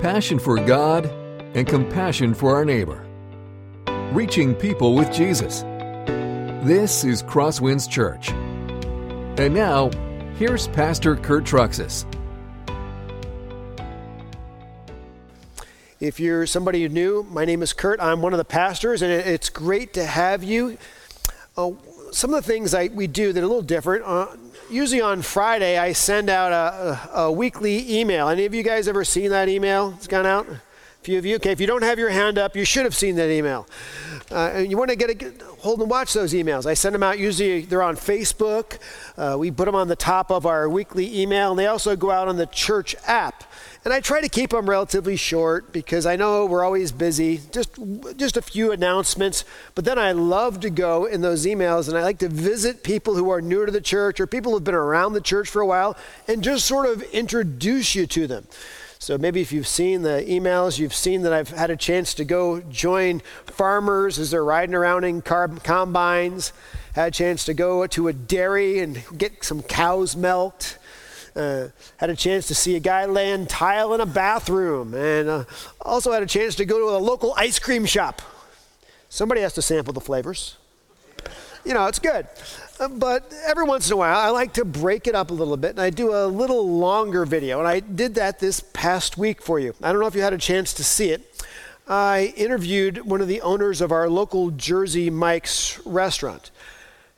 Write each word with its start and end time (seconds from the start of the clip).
passion 0.00 0.38
for 0.38 0.56
God, 0.58 1.06
and 1.54 1.66
compassion 1.66 2.34
for 2.34 2.54
our 2.54 2.64
neighbor. 2.64 3.06
Reaching 4.12 4.54
people 4.54 4.94
with 4.94 5.10
Jesus. 5.12 5.62
This 6.66 7.04
is 7.04 7.22
Crosswinds 7.22 7.88
Church. 7.88 8.30
And 9.38 9.54
now, 9.54 9.90
here's 10.34 10.68
Pastor 10.68 11.16
Kurt 11.16 11.44
Truxas. 11.44 12.04
If 15.98 16.20
you're 16.20 16.46
somebody 16.46 16.86
new, 16.88 17.22
my 17.30 17.46
name 17.46 17.62
is 17.62 17.72
Kurt. 17.72 17.98
I'm 18.00 18.20
one 18.20 18.34
of 18.34 18.38
the 18.38 18.44
pastors, 18.44 19.00
and 19.00 19.10
it's 19.10 19.48
great 19.48 19.94
to 19.94 20.04
have 20.04 20.44
you. 20.44 20.76
Uh, 21.56 21.70
some 22.12 22.34
of 22.34 22.44
the 22.44 22.46
things 22.46 22.74
I, 22.74 22.88
we 22.88 23.06
do 23.06 23.32
that 23.32 23.40
are 23.40 23.44
a 23.44 23.48
little 23.48 23.62
different. 23.62 24.04
Uh, 24.04 24.26
usually 24.70 25.00
on 25.00 25.22
Friday, 25.22 25.78
I 25.78 25.92
send 25.92 26.30
out 26.30 26.52
a, 26.52 27.16
a, 27.18 27.22
a, 27.22 27.32
weekly 27.32 27.98
email. 27.98 28.28
Any 28.28 28.44
of 28.44 28.54
you 28.54 28.62
guys 28.62 28.88
ever 28.88 29.04
seen 29.04 29.30
that 29.30 29.48
email? 29.48 29.94
It's 29.96 30.06
gone 30.06 30.26
out? 30.26 30.48
A 30.48 30.60
few 31.02 31.18
of 31.18 31.26
you? 31.26 31.36
Okay, 31.36 31.52
if 31.52 31.60
you 31.60 31.66
don't 31.66 31.82
have 31.82 31.98
your 31.98 32.10
hand 32.10 32.38
up, 32.38 32.56
you 32.56 32.64
should 32.64 32.84
have 32.84 32.94
seen 32.94 33.16
that 33.16 33.30
email. 33.30 33.66
Uh, 34.30 34.50
and 34.54 34.70
you 34.70 34.76
want 34.76 34.90
to 34.90 34.96
get 34.96 35.10
a 35.22 35.44
hold 35.58 35.80
and 35.80 35.88
watch 35.88 36.12
those 36.12 36.32
emails. 36.32 36.66
I 36.66 36.74
send 36.74 36.94
them 36.94 37.02
out, 37.02 37.18
usually 37.18 37.62
they're 37.62 37.82
on 37.82 37.96
Facebook. 37.96 38.78
Uh, 39.16 39.36
we 39.38 39.50
put 39.50 39.66
them 39.66 39.74
on 39.74 39.88
the 39.88 39.96
top 39.96 40.30
of 40.30 40.46
our 40.46 40.68
weekly 40.68 41.20
email, 41.20 41.50
and 41.50 41.58
they 41.58 41.66
also 41.66 41.94
go 41.96 42.10
out 42.10 42.28
on 42.28 42.36
the 42.36 42.46
church 42.46 42.96
app. 43.06 43.44
And 43.86 43.94
I 43.94 44.00
try 44.00 44.20
to 44.20 44.28
keep 44.28 44.50
them 44.50 44.68
relatively 44.68 45.14
short 45.14 45.72
because 45.72 46.06
I 46.06 46.16
know 46.16 46.44
we're 46.44 46.64
always 46.64 46.90
busy. 46.90 47.40
Just 47.52 47.78
just 48.16 48.36
a 48.36 48.42
few 48.42 48.72
announcements, 48.72 49.44
but 49.76 49.84
then 49.84 49.96
I 49.96 50.10
love 50.10 50.58
to 50.62 50.70
go 50.70 51.04
in 51.04 51.20
those 51.20 51.46
emails 51.46 51.86
and 51.86 51.96
I 51.96 52.02
like 52.02 52.18
to 52.18 52.28
visit 52.28 52.82
people 52.82 53.14
who 53.14 53.30
are 53.30 53.40
new 53.40 53.64
to 53.64 53.70
the 53.70 53.80
church 53.80 54.18
or 54.18 54.26
people 54.26 54.50
who've 54.50 54.64
been 54.64 54.74
around 54.74 55.12
the 55.12 55.20
church 55.20 55.48
for 55.48 55.62
a 55.62 55.66
while 55.66 55.96
and 56.26 56.42
just 56.42 56.66
sort 56.66 56.86
of 56.86 57.00
introduce 57.12 57.94
you 57.94 58.08
to 58.08 58.26
them. 58.26 58.48
So 58.98 59.18
maybe 59.18 59.40
if 59.40 59.52
you've 59.52 59.68
seen 59.68 60.02
the 60.02 60.24
emails, 60.28 60.80
you've 60.80 60.92
seen 60.92 61.22
that 61.22 61.32
I've 61.32 61.50
had 61.50 61.70
a 61.70 61.76
chance 61.76 62.12
to 62.14 62.24
go 62.24 62.62
join 62.62 63.22
farmers 63.44 64.18
as 64.18 64.32
they're 64.32 64.44
riding 64.44 64.74
around 64.74 65.04
in 65.04 65.22
carb- 65.22 65.62
combines, 65.62 66.52
had 66.96 67.06
a 67.06 67.10
chance 67.12 67.44
to 67.44 67.54
go 67.54 67.86
to 67.86 68.08
a 68.08 68.12
dairy 68.12 68.80
and 68.80 69.04
get 69.16 69.44
some 69.44 69.62
cows 69.62 70.16
milked. 70.16 70.76
Uh, 71.36 71.68
had 71.98 72.08
a 72.08 72.16
chance 72.16 72.46
to 72.48 72.54
see 72.54 72.76
a 72.76 72.80
guy 72.80 73.04
laying 73.04 73.46
tile 73.46 73.92
in 73.92 74.00
a 74.00 74.06
bathroom, 74.06 74.94
and 74.94 75.28
uh, 75.28 75.44
also 75.82 76.12
had 76.12 76.22
a 76.22 76.26
chance 76.26 76.54
to 76.54 76.64
go 76.64 76.78
to 76.78 76.96
a 76.96 76.98
local 76.98 77.34
ice 77.36 77.58
cream 77.58 77.84
shop. 77.84 78.22
Somebody 79.10 79.42
has 79.42 79.52
to 79.54 79.62
sample 79.62 79.92
the 79.92 80.00
flavors. 80.00 80.56
You 81.64 81.74
know, 81.74 81.86
it's 81.86 81.98
good. 81.98 82.26
Uh, 82.78 82.88
but 82.88 83.32
every 83.44 83.64
once 83.64 83.88
in 83.88 83.94
a 83.94 83.96
while, 83.96 84.16
I 84.16 84.30
like 84.30 84.54
to 84.54 84.64
break 84.64 85.06
it 85.06 85.14
up 85.14 85.30
a 85.30 85.34
little 85.34 85.56
bit, 85.56 85.70
and 85.70 85.80
I 85.80 85.90
do 85.90 86.14
a 86.14 86.26
little 86.26 86.78
longer 86.78 87.26
video. 87.26 87.58
And 87.58 87.68
I 87.68 87.80
did 87.80 88.14
that 88.14 88.38
this 88.38 88.60
past 88.72 89.18
week 89.18 89.42
for 89.42 89.58
you. 89.58 89.74
I 89.82 89.92
don't 89.92 90.00
know 90.00 90.06
if 90.06 90.14
you 90.14 90.22
had 90.22 90.32
a 90.32 90.38
chance 90.38 90.72
to 90.74 90.84
see 90.84 91.10
it. 91.10 91.44
I 91.88 92.34
interviewed 92.36 93.04
one 93.04 93.20
of 93.20 93.28
the 93.28 93.40
owners 93.42 93.80
of 93.80 93.92
our 93.92 94.08
local 94.08 94.50
Jersey 94.50 95.10
Mike's 95.10 95.78
restaurant. 95.84 96.50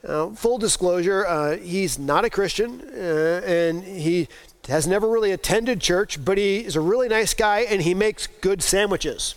Uh, 0.08 0.30
full 0.30 0.56
disclosure, 0.56 1.26
uh, 1.26 1.58
he's 1.58 1.98
not 1.98 2.24
a 2.24 2.30
Christian 2.30 2.80
uh, 2.80 3.42
and 3.44 3.84
he 3.84 4.26
has 4.66 4.86
never 4.86 5.06
really 5.06 5.32
attended 5.32 5.82
church, 5.82 6.24
but 6.24 6.38
he 6.38 6.60
is 6.60 6.76
a 6.76 6.80
really 6.80 7.08
nice 7.08 7.34
guy 7.34 7.60
and 7.60 7.82
he 7.82 7.92
makes 7.92 8.26
good 8.26 8.62
sandwiches. 8.62 9.34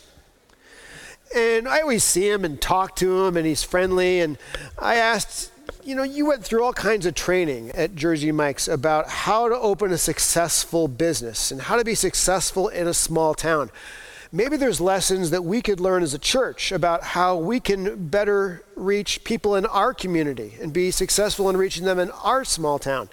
And 1.36 1.68
I 1.68 1.82
always 1.82 2.06
see 2.06 2.30
him 2.30 2.46
and 2.46 2.60
talk 2.62 2.96
to 2.98 3.26
him, 3.26 3.38
and 3.38 3.46
he's 3.46 3.64
friendly. 3.64 4.20
And 4.20 4.38
I 4.78 4.96
asked, 4.96 5.52
you 5.84 5.96
know, 5.96 6.04
you 6.04 6.26
went 6.26 6.44
through 6.44 6.64
all 6.64 6.74
kinds 6.74 7.06
of 7.06 7.16
training 7.16 7.72
at 7.72 7.96
Jersey 7.96 8.32
Mike's 8.32 8.68
about 8.68 9.08
how 9.10 9.48
to 9.48 9.56
open 9.56 9.94
a 9.94 9.98
successful 9.98 10.90
business 10.90 11.52
and 11.52 11.62
how 11.62 11.78
to 11.78 11.86
be 11.86 11.96
successful 11.96 12.68
in 12.68 12.88
a 12.88 12.94
small 12.94 13.34
town 13.34 13.72
maybe 14.32 14.56
there's 14.58 14.80
lessons 14.80 15.30
that 15.32 15.44
we 15.44 15.62
could 15.62 15.80
learn 15.80 16.04
as 16.04 16.14
a 16.14 16.20
church 16.20 16.72
about 16.72 17.04
how 17.04 17.36
we 17.36 17.60
can 17.60 18.08
better 18.08 18.64
reach 18.76 19.24
people 19.24 19.56
in 19.56 19.66
our 19.66 19.94
community 19.94 20.54
and 20.62 20.72
be 20.72 20.92
successful 20.92 21.50
in 21.50 21.58
reaching 21.58 21.86
them 21.86 22.00
in 22.00 22.10
our 22.12 22.46
small 22.46 22.80
town. 22.80 23.10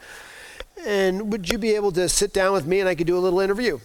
And 0.87 1.33
would 1.33 1.51
you 1.51 1.59
be 1.59 1.75
able 1.75 1.91
to 1.93 2.09
sit 2.09 2.33
down 2.33 2.53
with 2.53 2.67
me 2.67 2.81
and 2.81 2.89
I 2.89 2.95
could 2.95 3.07
do 3.07 3.19
a 3.19 3.21
little 3.21 3.41
interview? 3.41 3.81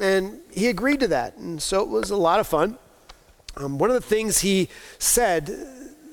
And 0.00 0.40
he 0.50 0.68
agreed 0.68 1.00
to 1.00 1.08
that. 1.08 1.36
And 1.36 1.62
so 1.62 1.82
it 1.82 1.88
was 1.88 2.10
a 2.10 2.16
lot 2.16 2.40
of 2.40 2.46
fun. 2.46 2.78
Um, 3.56 3.78
one 3.78 3.90
of 3.90 3.94
the 3.94 4.00
things 4.00 4.40
he 4.40 4.68
said 4.98 5.54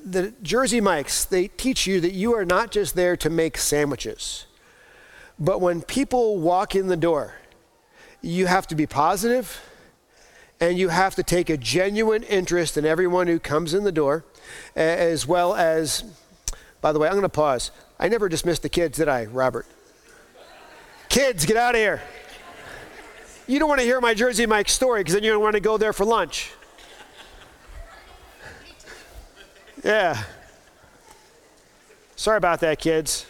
that 0.04 0.42
Jersey 0.42 0.80
Mike's, 0.80 1.24
they 1.24 1.48
teach 1.48 1.86
you 1.86 2.00
that 2.00 2.12
you 2.12 2.34
are 2.34 2.44
not 2.44 2.70
just 2.70 2.94
there 2.94 3.16
to 3.16 3.28
make 3.28 3.58
sandwiches, 3.58 4.46
but 5.38 5.60
when 5.60 5.82
people 5.82 6.38
walk 6.38 6.74
in 6.74 6.86
the 6.86 6.96
door, 6.96 7.34
you 8.22 8.46
have 8.46 8.66
to 8.68 8.74
be 8.74 8.86
positive 8.86 9.60
and 10.60 10.78
you 10.78 10.88
have 10.88 11.14
to 11.14 11.22
take 11.22 11.48
a 11.50 11.56
genuine 11.56 12.22
interest 12.22 12.76
in 12.76 12.84
everyone 12.84 13.26
who 13.26 13.38
comes 13.38 13.74
in 13.74 13.84
the 13.84 13.92
door, 13.92 14.24
as 14.76 15.26
well 15.26 15.54
as, 15.54 16.04
by 16.80 16.92
the 16.92 16.98
way, 16.98 17.08
I'm 17.08 17.14
going 17.14 17.22
to 17.22 17.28
pause. 17.28 17.70
I 17.98 18.08
never 18.08 18.28
dismissed 18.28 18.62
the 18.62 18.68
kids, 18.68 18.98
did 18.98 19.08
I, 19.08 19.24
Robert? 19.26 19.66
kids, 21.10 21.44
get 21.44 21.56
out 21.56 21.74
of 21.74 21.80
here. 21.80 22.00
You 23.46 23.58
don't 23.58 23.68
want 23.68 23.80
to 23.80 23.84
hear 23.84 24.00
my 24.00 24.14
Jersey 24.14 24.46
Mike 24.46 24.68
story 24.68 25.00
because 25.00 25.14
then 25.14 25.24
you 25.24 25.30
don't 25.32 25.42
want 25.42 25.54
to 25.54 25.60
go 25.60 25.76
there 25.76 25.92
for 25.92 26.04
lunch. 26.04 26.52
Yeah. 29.84 30.22
Sorry 32.14 32.36
about 32.36 32.60
that, 32.60 32.78
kids. 32.78 33.26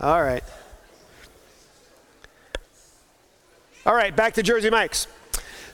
All 0.00 0.22
right. 0.22 0.44
All 3.86 3.94
right, 3.94 4.16
back 4.16 4.32
to 4.34 4.42
Jersey 4.42 4.70
Mike's. 4.70 5.06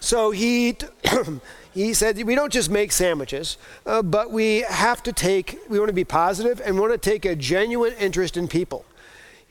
So 0.01 0.33
he, 0.33 0.77
he 1.73 1.95
said, 1.95 2.21
we 2.25 2.35
don't 2.35 2.53
just 2.53 2.69
make 2.69 2.91
sandwiches, 2.91 3.57
uh, 3.87 4.03
but 4.03 4.33
we 4.33 4.63
have 4.63 5.01
to 5.05 5.13
take, 5.13 5.61
we 5.69 5.79
want 5.79 5.91
to 5.91 5.95
be 5.95 6.03
positive 6.03 6.61
and 6.65 6.77
want 6.81 6.91
to 6.91 6.99
take 6.99 7.25
a 7.25 7.37
genuine 7.37 7.93
interest 8.01 8.37
in 8.37 8.49
people. 8.49 8.85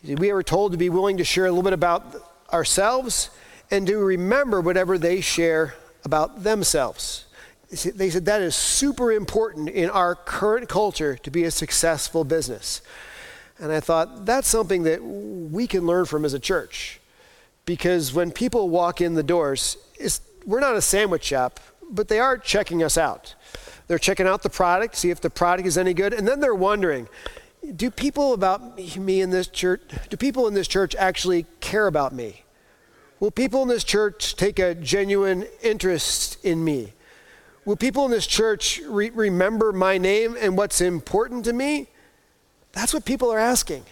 We 0.04 0.30
are 0.32 0.44
told 0.44 0.74
to 0.74 0.78
be 0.78 0.90
willing 0.90 1.16
to 1.18 1.24
share 1.24 1.46
a 1.46 1.52
little 1.52 1.64
bit 1.64 1.72
about 1.72 2.04
ourselves 2.52 3.30
and 3.72 3.88
to 3.88 3.98
remember 3.98 4.60
whatever 4.60 4.98
they 4.98 5.22
share 5.22 5.76
about 6.04 6.44
themselves. 6.44 7.28
They 7.70 8.10
said 8.10 8.26
that 8.26 8.42
is 8.42 8.56
super 8.56 9.14
important 9.14 9.70
in 9.70 9.90
our 9.90 10.16
current 10.16 10.68
culture 10.68 11.16
to 11.16 11.32
be 11.32 11.46
a 11.46 11.52
successful 11.52 12.26
business. 12.26 12.82
And 13.58 13.72
I 13.72 13.80
thought 13.80 14.26
that's 14.26 14.50
something 14.50 14.84
that 14.84 15.02
we 15.02 15.66
can 15.66 15.86
learn 15.86 16.04
from 16.04 16.26
as 16.26 16.34
a 16.34 16.40
church 16.40 16.99
because 17.70 18.12
when 18.12 18.32
people 18.32 18.68
walk 18.68 19.00
in 19.00 19.14
the 19.14 19.22
doors, 19.22 19.78
we're 20.44 20.60
not 20.60 20.76
a 20.76 20.82
sandwich 20.82 21.24
shop, 21.24 21.60
but 21.92 22.08
they 22.08 22.18
are 22.18 22.36
checking 22.36 22.82
us 22.82 22.98
out. 22.98 23.36
They're 23.86 24.00
checking 24.00 24.26
out 24.26 24.42
the 24.42 24.50
product, 24.50 24.96
see 24.96 25.12
if 25.12 25.22
the 25.22 25.30
product 25.30 25.68
is 25.68 25.78
any 25.78 25.94
good, 25.94 26.12
and 26.12 26.28
then 26.28 26.40
they're 26.40 26.56
wondering, 26.56 27.08
do 27.76 27.92
people 27.92 28.34
about 28.34 28.80
me 28.80 29.22
in 29.22 29.30
this 29.30 29.48
church, 29.48 29.82
do 30.10 30.18
people 30.18 30.48
in 30.48 30.56
this 30.56 30.68
church 30.68 30.96
actually 30.96 31.46
care 31.60 31.86
about 31.86 32.12
me? 32.12 32.42
Will 33.20 33.30
people 33.30 33.62
in 33.62 33.68
this 33.68 33.84
church 33.84 34.36
take 34.36 34.58
a 34.58 34.74
genuine 34.74 35.46
interest 35.62 36.44
in 36.44 36.64
me? 36.64 36.94
Will 37.66 37.76
people 37.76 38.04
in 38.06 38.10
this 38.10 38.26
church 38.26 38.82
re- 38.88 39.12
remember 39.12 39.72
my 39.72 40.00
name 40.00 40.36
and 40.42 40.58
what's 40.58 40.82
important 40.82 41.46
to 41.46 41.54
me? 41.54 41.86
That's 42.72 42.96
what 42.96 43.06
people 43.06 43.32
are 43.32 43.38
asking. 43.38 43.86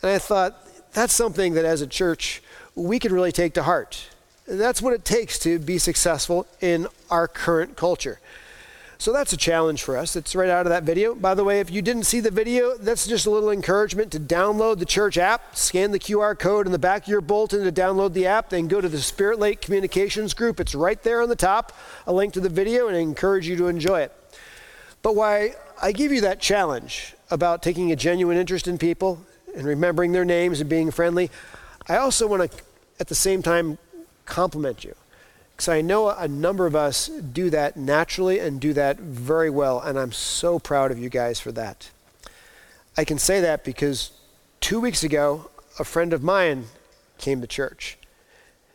And 0.00 0.10
I 0.10 0.18
thought, 0.18 0.56
that's 0.94 1.12
something 1.12 1.52
that 1.52 1.66
as 1.66 1.82
a 1.82 1.86
church 1.86 2.40
we 2.74 2.98
can 2.98 3.12
really 3.12 3.32
take 3.32 3.54
to 3.54 3.62
heart. 3.62 4.08
That's 4.46 4.82
what 4.82 4.92
it 4.92 5.04
takes 5.04 5.38
to 5.40 5.58
be 5.58 5.78
successful 5.78 6.46
in 6.60 6.86
our 7.10 7.28
current 7.28 7.76
culture. 7.76 8.20
So 8.98 9.12
that's 9.12 9.32
a 9.32 9.36
challenge 9.36 9.82
for 9.82 9.96
us. 9.96 10.16
It's 10.16 10.34
right 10.34 10.48
out 10.48 10.66
of 10.66 10.70
that 10.70 10.84
video. 10.84 11.14
By 11.14 11.34
the 11.34 11.44
way, 11.44 11.60
if 11.60 11.70
you 11.70 11.82
didn't 11.82 12.04
see 12.04 12.20
the 12.20 12.30
video, 12.30 12.76
that's 12.76 13.06
just 13.06 13.26
a 13.26 13.30
little 13.30 13.50
encouragement 13.50 14.12
to 14.12 14.20
download 14.20 14.78
the 14.78 14.86
church 14.86 15.18
app, 15.18 15.56
scan 15.56 15.90
the 15.90 15.98
QR 15.98 16.38
code 16.38 16.66
in 16.66 16.72
the 16.72 16.78
back 16.78 17.02
of 17.02 17.08
your 17.08 17.20
bulletin 17.20 17.64
to 17.64 17.72
download 17.72 18.12
the 18.12 18.26
app, 18.26 18.50
then 18.50 18.68
go 18.68 18.80
to 18.80 18.88
the 18.88 19.00
Spirit 19.00 19.38
Lake 19.38 19.60
Communications 19.60 20.32
group. 20.32 20.60
It's 20.60 20.74
right 20.74 21.02
there 21.02 21.20
on 21.22 21.28
the 21.28 21.36
top, 21.36 21.72
a 22.06 22.12
link 22.12 22.32
to 22.34 22.40
the 22.40 22.48
video, 22.48 22.88
and 22.88 22.96
I 22.96 23.00
encourage 23.00 23.46
you 23.46 23.56
to 23.56 23.66
enjoy 23.66 24.00
it. 24.00 24.12
But 25.02 25.16
why 25.16 25.54
I 25.82 25.92
give 25.92 26.12
you 26.12 26.22
that 26.22 26.40
challenge 26.40 27.14
about 27.30 27.62
taking 27.62 27.92
a 27.92 27.96
genuine 27.96 28.36
interest 28.36 28.68
in 28.68 28.78
people 28.78 29.20
and 29.54 29.66
remembering 29.66 30.12
their 30.12 30.24
names 30.24 30.60
and 30.60 30.70
being 30.70 30.90
friendly, 30.90 31.30
I 31.88 31.96
also 31.96 32.26
want 32.26 32.50
to, 32.50 32.58
at 32.98 33.08
the 33.08 33.14
same 33.14 33.42
time, 33.42 33.78
compliment 34.24 34.84
you. 34.84 34.94
Because 35.54 35.68
I 35.68 35.82
know 35.82 36.08
a 36.08 36.26
number 36.26 36.66
of 36.66 36.74
us 36.74 37.08
do 37.08 37.50
that 37.50 37.76
naturally 37.76 38.40
and 38.40 38.60
do 38.60 38.72
that 38.72 38.98
very 38.98 39.50
well, 39.50 39.80
and 39.80 39.98
I'm 39.98 40.12
so 40.12 40.58
proud 40.58 40.90
of 40.90 40.98
you 40.98 41.08
guys 41.08 41.38
for 41.38 41.52
that. 41.52 41.90
I 42.96 43.04
can 43.04 43.18
say 43.18 43.40
that 43.40 43.64
because 43.64 44.12
two 44.60 44.80
weeks 44.80 45.04
ago, 45.04 45.50
a 45.78 45.84
friend 45.84 46.12
of 46.12 46.22
mine 46.22 46.66
came 47.18 47.40
to 47.40 47.46
church. 47.46 47.98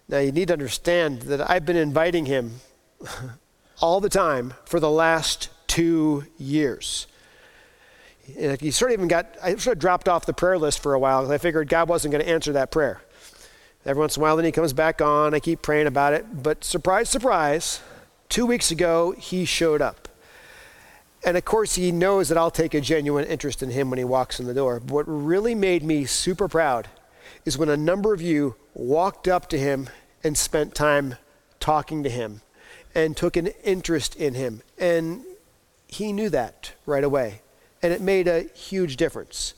Now, 0.07 0.19
you 0.19 0.31
need 0.31 0.47
to 0.47 0.53
understand 0.53 1.23
that 1.23 1.50
I've 1.50 1.65
been 1.65 1.75
inviting 1.75 2.25
him 2.25 2.62
all 3.81 4.00
the 4.00 4.09
time 4.09 4.53
for 4.65 4.79
the 4.79 4.89
last 4.89 5.50
two 5.67 6.25
years. 6.38 7.07
And 8.37 8.59
he 8.59 8.71
sort 8.71 8.91
of 8.91 8.99
even 8.99 9.07
got, 9.07 9.27
I 9.41 9.55
sort 9.55 9.77
of 9.77 9.79
dropped 9.79 10.07
off 10.09 10.25
the 10.25 10.33
prayer 10.33 10.57
list 10.57 10.81
for 10.81 10.93
a 10.93 10.99
while 10.99 11.21
because 11.21 11.31
I 11.31 11.37
figured 11.37 11.69
God 11.69 11.89
wasn't 11.89 12.11
going 12.11 12.23
to 12.23 12.29
answer 12.29 12.53
that 12.53 12.71
prayer. 12.71 13.01
Every 13.85 13.99
once 13.99 14.17
in 14.17 14.21
a 14.21 14.23
while, 14.23 14.35
then 14.35 14.45
he 14.45 14.51
comes 14.51 14.73
back 14.73 15.01
on. 15.01 15.33
I 15.33 15.39
keep 15.39 15.61
praying 15.61 15.87
about 15.87 16.13
it. 16.13 16.43
But 16.43 16.63
surprise, 16.63 17.09
surprise, 17.09 17.81
two 18.27 18.45
weeks 18.45 18.71
ago, 18.71 19.11
he 19.17 19.45
showed 19.45 19.81
up. 19.81 20.07
And 21.23 21.35
of 21.37 21.45
course, 21.45 21.75
he 21.75 21.91
knows 21.91 22.29
that 22.29 22.37
I'll 22.37 22.51
take 22.51 22.73
a 22.73 22.81
genuine 22.81 23.25
interest 23.25 23.61
in 23.61 23.71
him 23.71 23.89
when 23.89 23.97
he 23.97 24.05
walks 24.05 24.39
in 24.39 24.45
the 24.45 24.53
door. 24.53 24.79
But 24.79 24.91
what 24.91 25.05
really 25.07 25.55
made 25.55 25.83
me 25.83 26.05
super 26.05 26.47
proud 26.47 26.87
is 27.45 27.57
when 27.57 27.69
a 27.69 27.77
number 27.77 28.13
of 28.13 28.21
you 28.21 28.55
walked 28.73 29.27
up 29.27 29.49
to 29.49 29.57
him 29.57 29.89
and 30.23 30.37
spent 30.37 30.75
time 30.75 31.15
talking 31.59 32.03
to 32.03 32.09
him 32.09 32.41
and 32.95 33.15
took 33.15 33.37
an 33.37 33.47
interest 33.63 34.15
in 34.15 34.33
him. 34.33 34.61
And 34.77 35.23
he 35.87 36.13
knew 36.13 36.29
that 36.29 36.73
right 36.85 37.03
away. 37.03 37.41
And 37.81 37.93
it 37.93 38.01
made 38.01 38.27
a 38.27 38.43
huge 38.53 38.97
difference. 38.97 39.53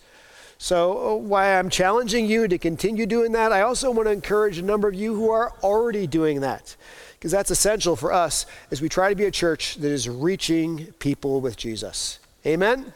So, 0.58 1.14
uh, 1.14 1.16
why 1.16 1.58
I'm 1.58 1.72
challenging 1.72 2.28
you 2.28 2.48
to 2.48 2.58
continue 2.60 3.08
doing 3.08 3.32
that, 3.32 3.52
I 3.52 3.62
also 3.62 3.90
want 3.90 4.08
to 4.08 4.12
encourage 4.12 4.60
a 4.60 4.62
number 4.62 4.88
of 4.88 4.94
you 4.94 5.16
who 5.16 5.32
are 5.32 5.54
already 5.64 6.06
doing 6.06 6.42
that, 6.42 6.76
because 7.14 7.32
that's 7.32 7.50
essential 7.50 7.96
for 7.96 8.14
us 8.14 8.46
as 8.70 8.80
we 8.80 8.88
try 8.88 9.10
to 9.10 9.16
be 9.16 9.26
a 9.26 9.32
church 9.32 9.78
that 9.78 9.90
is 9.90 10.08
reaching 10.08 10.94
people 11.00 11.42
with 11.42 11.58
Jesus. 11.58 12.20
Amen? 12.46 12.94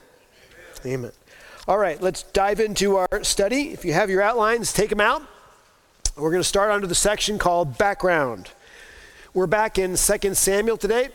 Amen. 0.85 0.99
Amen. 0.99 1.11
All 1.67 1.79
right, 1.79 1.99
let's 1.99 2.21
dive 2.21 2.59
into 2.59 2.97
our 2.97 3.23
study. 3.23 3.69
If 3.69 3.83
you 3.83 3.93
have 3.93 4.11
your 4.11 4.21
outlines, 4.21 4.71
take 4.71 4.91
them 4.91 5.01
out. 5.01 5.23
We're 6.15 6.29
going 6.29 6.43
to 6.43 6.47
start 6.47 6.69
under 6.69 6.85
the 6.85 6.93
section 6.93 7.39
called 7.39 7.79
Background. 7.79 8.51
We're 9.33 9.47
back 9.47 9.79
in 9.79 9.95
2 9.95 10.33
Samuel 10.35 10.77
today. 10.77 11.09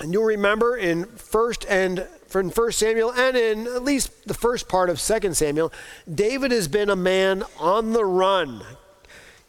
And 0.00 0.14
you'll 0.14 0.24
remember 0.24 0.76
in 0.76 1.04
1st 1.04 1.66
and 1.68 2.08
from 2.28 2.50
1 2.50 2.72
Samuel 2.72 3.10
and 3.12 3.36
in 3.36 3.66
at 3.66 3.82
least 3.82 4.28
the 4.28 4.34
first 4.34 4.68
part 4.68 4.90
of 4.90 5.00
2 5.00 5.34
Samuel, 5.34 5.72
David 6.12 6.52
has 6.52 6.68
been 6.68 6.90
a 6.90 6.96
man 6.96 7.42
on 7.58 7.92
the 7.92 8.04
run, 8.04 8.62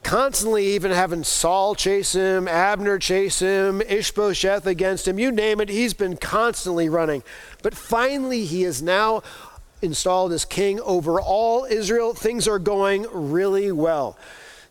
constantly 0.01 0.65
even 0.67 0.91
having 0.91 1.23
Saul 1.23 1.75
chase 1.75 2.13
him, 2.13 2.47
Abner 2.47 2.97
chase 2.97 3.39
him, 3.39 3.81
Ishbosheth 3.81 4.65
against 4.65 5.07
him, 5.07 5.19
you 5.19 5.31
name 5.31 5.59
it, 5.59 5.69
he's 5.69 5.93
been 5.93 6.15
constantly 6.15 6.87
running. 6.87 7.21
But 7.61 7.75
finally, 7.75 8.45
he 8.45 8.63
is 8.63 8.81
now 8.81 9.23
installed 9.81 10.31
as 10.31 10.45
king 10.45 10.79
over 10.81 11.21
all 11.21 11.65
Israel. 11.65 12.13
Things 12.13 12.47
are 12.47 12.59
going 12.59 13.05
really 13.11 13.71
well. 13.71 14.17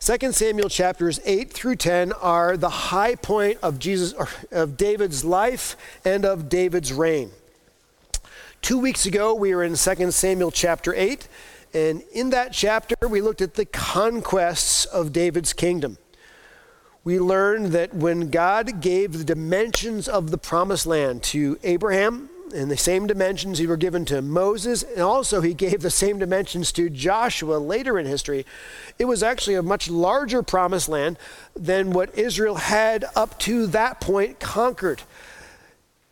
2 0.01 0.33
Samuel 0.33 0.69
chapters 0.69 1.21
8 1.25 1.53
through 1.53 1.77
10 1.77 2.13
are 2.13 2.57
the 2.57 2.69
high 2.69 3.17
point 3.17 3.59
of 3.63 3.79
Jesus 3.79 4.15
of 4.51 4.77
David's 4.77 5.25
life 5.25 5.77
and 6.05 6.25
of 6.25 6.49
David's 6.49 6.93
reign. 6.93 7.31
2 8.63 8.79
weeks 8.79 9.07
ago 9.07 9.35
we 9.35 9.55
were 9.55 9.63
in 9.65 9.77
2 9.77 10.11
Samuel 10.11 10.51
chapter 10.51 10.95
8 10.95 11.29
and 11.75 12.03
in 12.13 12.31
that 12.31 12.53
chapter 12.53 12.97
we 13.09 13.21
looked 13.21 13.41
at 13.41 13.55
the 13.55 13.65
conquests 13.65 14.85
of 14.85 15.13
David's 15.13 15.53
kingdom. 15.53 15.99
We 17.05 17.19
learned 17.19 17.67
that 17.73 17.95
when 17.95 18.31
God 18.31 18.81
gave 18.81 19.13
the 19.13 19.25
dimensions 19.25 20.09
of 20.09 20.31
the 20.31 20.39
promised 20.39 20.87
land 20.87 21.23
to 21.25 21.59
Abraham, 21.63 22.31
and 22.55 22.71
the 22.71 22.77
same 22.77 23.07
dimensions 23.07 23.59
he 23.59 23.67
were 23.67 23.77
given 23.77 24.05
to 24.07 24.23
Moses, 24.23 24.83
and 24.83 25.01
also 25.01 25.41
he 25.41 25.55
gave 25.55 25.81
the 25.81 25.91
same 25.91 26.19
dimensions 26.19 26.73
to 26.73 26.89
Joshua 26.89 27.57
later 27.57 27.99
in 27.99 28.07
history. 28.07 28.47
It 28.99 29.05
was 29.05 29.23
actually 29.23 29.57
a 29.57 29.63
much 29.63 29.91
larger 29.91 30.43
promised 30.43 30.89
land 30.89 31.19
than 31.55 31.91
what 31.91 32.17
Israel 32.17 32.57
had 32.57 33.05
up 33.15 33.39
to 33.41 33.67
that 33.69 34.01
point 34.01 34.41
conquered. 34.41 35.03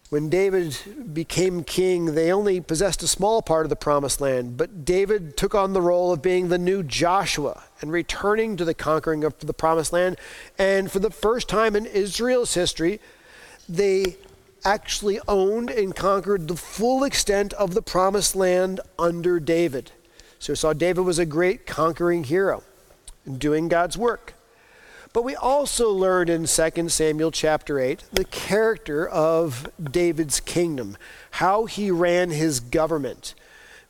When 0.08 0.29
David 0.29 0.79
became 1.12 1.64
king, 1.64 2.14
they 2.14 2.31
only 2.31 2.61
possessed 2.61 3.03
a 3.03 3.08
small 3.08 3.43
part 3.43 3.67
of 3.67 3.70
the 3.70 3.76
promised 3.76 4.20
land, 4.20 4.56
but 4.56 4.85
David 4.85 5.37
took 5.37 5.53
on 5.53 5.73
the 5.73 5.82
role 5.82 6.12
of 6.12 6.23
being 6.23 6.49
the 6.49 6.58
new 6.58 6.85
Joshua 6.85 7.64
and 7.81 7.91
returning 7.91 8.56
to 8.56 8.64
the 8.64 8.73
conquering 8.75 9.25
of 9.25 9.37
the 9.41 9.53
promised 9.53 9.93
land. 9.93 10.17
And 10.58 10.93
for 10.93 11.00
the 11.00 11.11
first 11.11 11.49
time 11.49 11.75
in 11.75 11.87
Israel's 11.87 12.55
history, 12.55 13.00
they 13.69 14.17
actually 14.64 15.19
owned 15.26 15.70
and 15.70 15.94
conquered 15.94 16.47
the 16.47 16.56
full 16.56 17.03
extent 17.03 17.53
of 17.55 17.75
the 17.75 17.82
promised 17.82 18.37
land 18.37 18.79
under 19.00 19.41
David. 19.41 19.91
So 20.38 20.53
we 20.53 20.56
saw 20.56 20.73
David 20.73 21.03
was 21.03 21.19
a 21.19 21.26
great 21.26 21.67
conquering 21.67 22.23
hero 22.23 22.62
doing 23.38 23.67
God's 23.67 23.99
work. 23.99 24.36
But 25.17 25.25
we 25.25 25.35
also 25.35 25.91
learned 25.93 26.29
in 26.29 26.45
2 26.45 26.89
Samuel 26.91 27.31
chapter 27.31 27.81
8 27.81 28.05
the 28.13 28.27
character 28.27 29.09
of 29.09 29.67
David's 29.83 30.41
kingdom, 30.41 30.99
how 31.31 31.65
he 31.65 31.91
ran 31.91 32.29
his 32.29 32.61
government. 32.61 33.35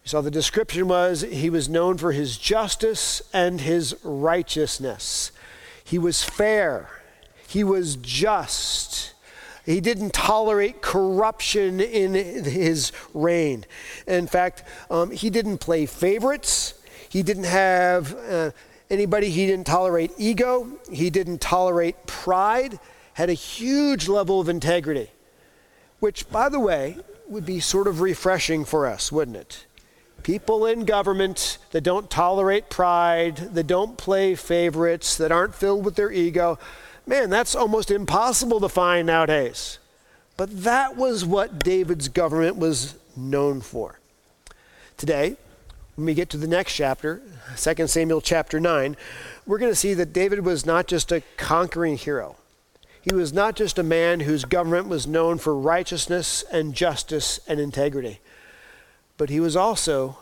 We 0.05 0.09
saw 0.11 0.21
the 0.21 0.31
description 0.31 0.87
was 0.87 1.23
he 1.23 1.51
was 1.51 1.69
known 1.69 1.99
for 1.99 2.13
his 2.13 2.39
justice 2.39 3.23
and 3.33 3.61
his 3.61 3.97
righteousness. 4.05 5.33
He 5.83 5.99
was 5.99 6.23
fair. 6.23 7.03
He 7.49 7.65
was 7.65 7.97
just. 7.97 9.13
He 9.65 9.81
didn't 9.81 10.13
tolerate 10.13 10.81
corruption 10.81 11.81
in 11.81 12.15
his 12.45 12.93
reign. 13.13 13.65
In 14.07 14.29
fact, 14.29 14.63
um, 14.93 15.11
he 15.11 15.31
didn't 15.31 15.59
play 15.59 15.87
favorites. 15.87 16.75
He 17.09 17.25
didn't 17.25 17.45
have 17.45 18.15
uh, 18.15 18.51
anybody, 18.91 19.31
he 19.31 19.47
didn't 19.47 19.67
tolerate 19.67 20.13
ego. 20.19 20.79
He 20.91 21.11
didn't 21.11 21.41
tolerate 21.41 22.07
pride. 22.07 22.79
Had 23.15 23.31
a 23.31 23.35
huge 23.35 24.09
level 24.09 24.41
of 24.41 24.49
integrity, 24.49 25.11
which, 26.01 26.29
by 26.31 26.49
the 26.49 26.61
way, 26.61 26.99
would 27.29 27.47
be 27.47 27.61
sort 27.61 27.87
of 27.87 28.01
refreshing 28.01 28.65
for 28.65 28.87
us, 28.87 29.11
wouldn't 29.11 29.37
it? 29.37 29.67
People 30.23 30.67
in 30.67 30.85
government 30.85 31.59
that 31.71 31.83
don't 31.83 32.11
tolerate 32.11 32.69
pride, 32.69 33.37
that 33.55 33.67
don't 33.67 33.97
play 33.97 34.35
favorites, 34.35 35.17
that 35.17 35.33
aren't 35.33 35.55
filled 35.55 35.85
with 35.85 35.97
their 35.97 36.11
ego 36.11 36.59
Man, 37.07 37.31
that's 37.31 37.55
almost 37.55 37.93
impossible 37.93 38.59
to 38.61 38.69
find 38.69 39.07
nowadays. 39.07 39.79
But 40.37 40.65
that 40.65 40.97
was 40.97 41.25
what 41.25 41.61
David's 41.61 42.09
government 42.09 42.57
was 42.57 42.97
known 43.17 43.61
for. 43.61 44.01
Today, 44.97 45.37
when 45.97 46.07
we 46.07 46.15
get 46.15 46.31
to 46.31 46.37
the 46.37 46.47
next 46.47 46.75
chapter, 46.75 47.23
2 47.57 47.87
Samuel 47.87 48.21
chapter 48.21 48.61
9, 48.61 48.97
we're 49.47 49.59
going 49.59 49.73
to 49.73 49.77
see 49.77 49.95
that 49.95 50.13
David 50.13 50.45
was 50.45 50.65
not 50.65 50.87
just 50.87 51.11
a 51.11 51.23
conquering 51.37 51.97
hero. 51.97 52.37
He 53.01 53.15
was 53.15 53.33
not 53.33 53.57
just 53.57 53.79
a 53.79 53.83
man 53.83 54.21
whose 54.21 54.45
government 54.45 54.89
was 54.89 55.07
known 55.07 55.39
for 55.39 55.57
righteousness 55.57 56.45
and 56.53 56.75
justice 56.75 57.41
and 57.49 57.59
integrity, 57.59 58.21
but 59.17 59.31
he 59.31 59.41
was 59.41 59.57
also 59.57 60.19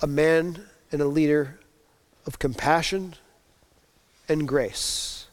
a 0.00 0.06
man 0.06 0.66
and 0.92 1.00
a 1.00 1.06
leader 1.06 1.58
of 2.26 2.38
compassion 2.38 3.14
and 4.28 4.46
grace 4.46 5.26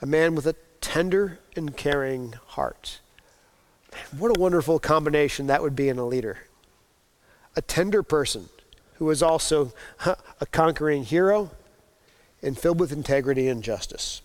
a 0.00 0.06
man 0.06 0.34
with 0.34 0.46
a 0.46 0.54
tender 0.80 1.38
and 1.56 1.76
caring 1.76 2.34
heart. 2.46 3.00
What 4.16 4.36
a 4.36 4.40
wonderful 4.40 4.78
combination 4.78 5.48
that 5.48 5.62
would 5.62 5.74
be 5.74 5.88
in 5.88 5.98
a 5.98 6.06
leader. 6.06 6.38
A 7.58 7.60
tender 7.60 8.04
person 8.04 8.50
who 8.98 9.10
is 9.10 9.20
also 9.20 9.72
a 10.06 10.46
conquering 10.52 11.02
hero 11.02 11.50
and 12.40 12.56
filled 12.56 12.78
with 12.78 12.92
integrity 12.92 13.48
and 13.48 13.64
justice. 13.64 14.22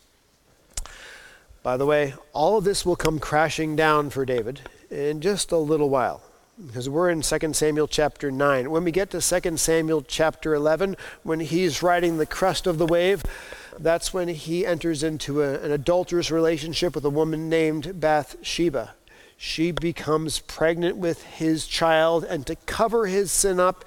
By 1.63 1.77
the 1.77 1.87
way, 1.87 2.13
all 2.31 2.59
of 2.59 2.63
this 2.63 2.85
will 2.85 2.95
come 2.95 3.17
crashing 3.17 3.75
down 3.75 4.11
for 4.11 4.23
David 4.23 4.61
in 4.91 5.19
just 5.19 5.51
a 5.51 5.57
little 5.57 5.89
while 5.89 6.21
because 6.63 6.87
we're 6.87 7.09
in 7.09 7.23
2 7.23 7.53
Samuel 7.53 7.87
chapter 7.87 8.29
9. 8.29 8.69
When 8.69 8.83
we 8.83 8.91
get 8.91 9.09
to 9.09 9.19
2 9.19 9.57
Samuel 9.57 10.03
chapter 10.03 10.53
11, 10.53 10.95
when 11.23 11.39
he's 11.39 11.81
riding 11.81 12.19
the 12.19 12.27
crest 12.27 12.67
of 12.67 12.77
the 12.77 12.85
wave, 12.85 13.23
that's 13.79 14.13
when 14.13 14.27
he 14.27 14.63
enters 14.63 15.01
into 15.01 15.41
a, 15.41 15.55
an 15.55 15.71
adulterous 15.71 16.29
relationship 16.29 16.93
with 16.93 17.03
a 17.03 17.09
woman 17.09 17.49
named 17.49 17.99
Bathsheba. 17.99 18.93
She 19.45 19.71
becomes 19.71 20.39
pregnant 20.39 20.95
with 20.95 21.21
his 21.23 21.67
child, 21.67 22.23
and 22.23 22.47
to 22.47 22.55
cover 22.65 23.07
his 23.07 23.29
sin 23.29 23.59
up, 23.59 23.83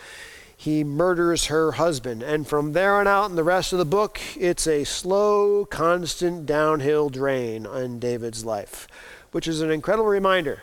he 0.55 0.85
murders 0.85 1.47
her 1.47 1.73
husband. 1.73 2.23
And 2.23 2.47
from 2.47 2.73
there 2.73 2.97
on 2.97 3.07
out 3.07 3.31
in 3.31 3.37
the 3.37 3.43
rest 3.43 3.73
of 3.73 3.79
the 3.79 3.87
book, 3.87 4.21
it's 4.37 4.67
a 4.67 4.85
slow, 4.85 5.65
constant 5.65 6.45
downhill 6.45 7.09
drain 7.09 7.65
on 7.65 7.99
David's 7.99 8.45
life, 8.45 8.87
which 9.33 9.49
is 9.49 9.63
an 9.63 9.71
incredible 9.71 10.11
reminder 10.11 10.63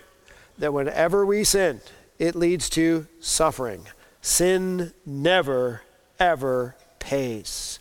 that 0.59 0.73
whenever 0.73 1.25
we 1.25 1.43
sin, 1.43 1.81
it 2.19 2.35
leads 2.35 2.69
to 2.69 3.07
suffering. 3.19 3.87
Sin 4.21 4.93
never, 5.07 5.81
ever 6.19 6.75
pays. 6.99 7.79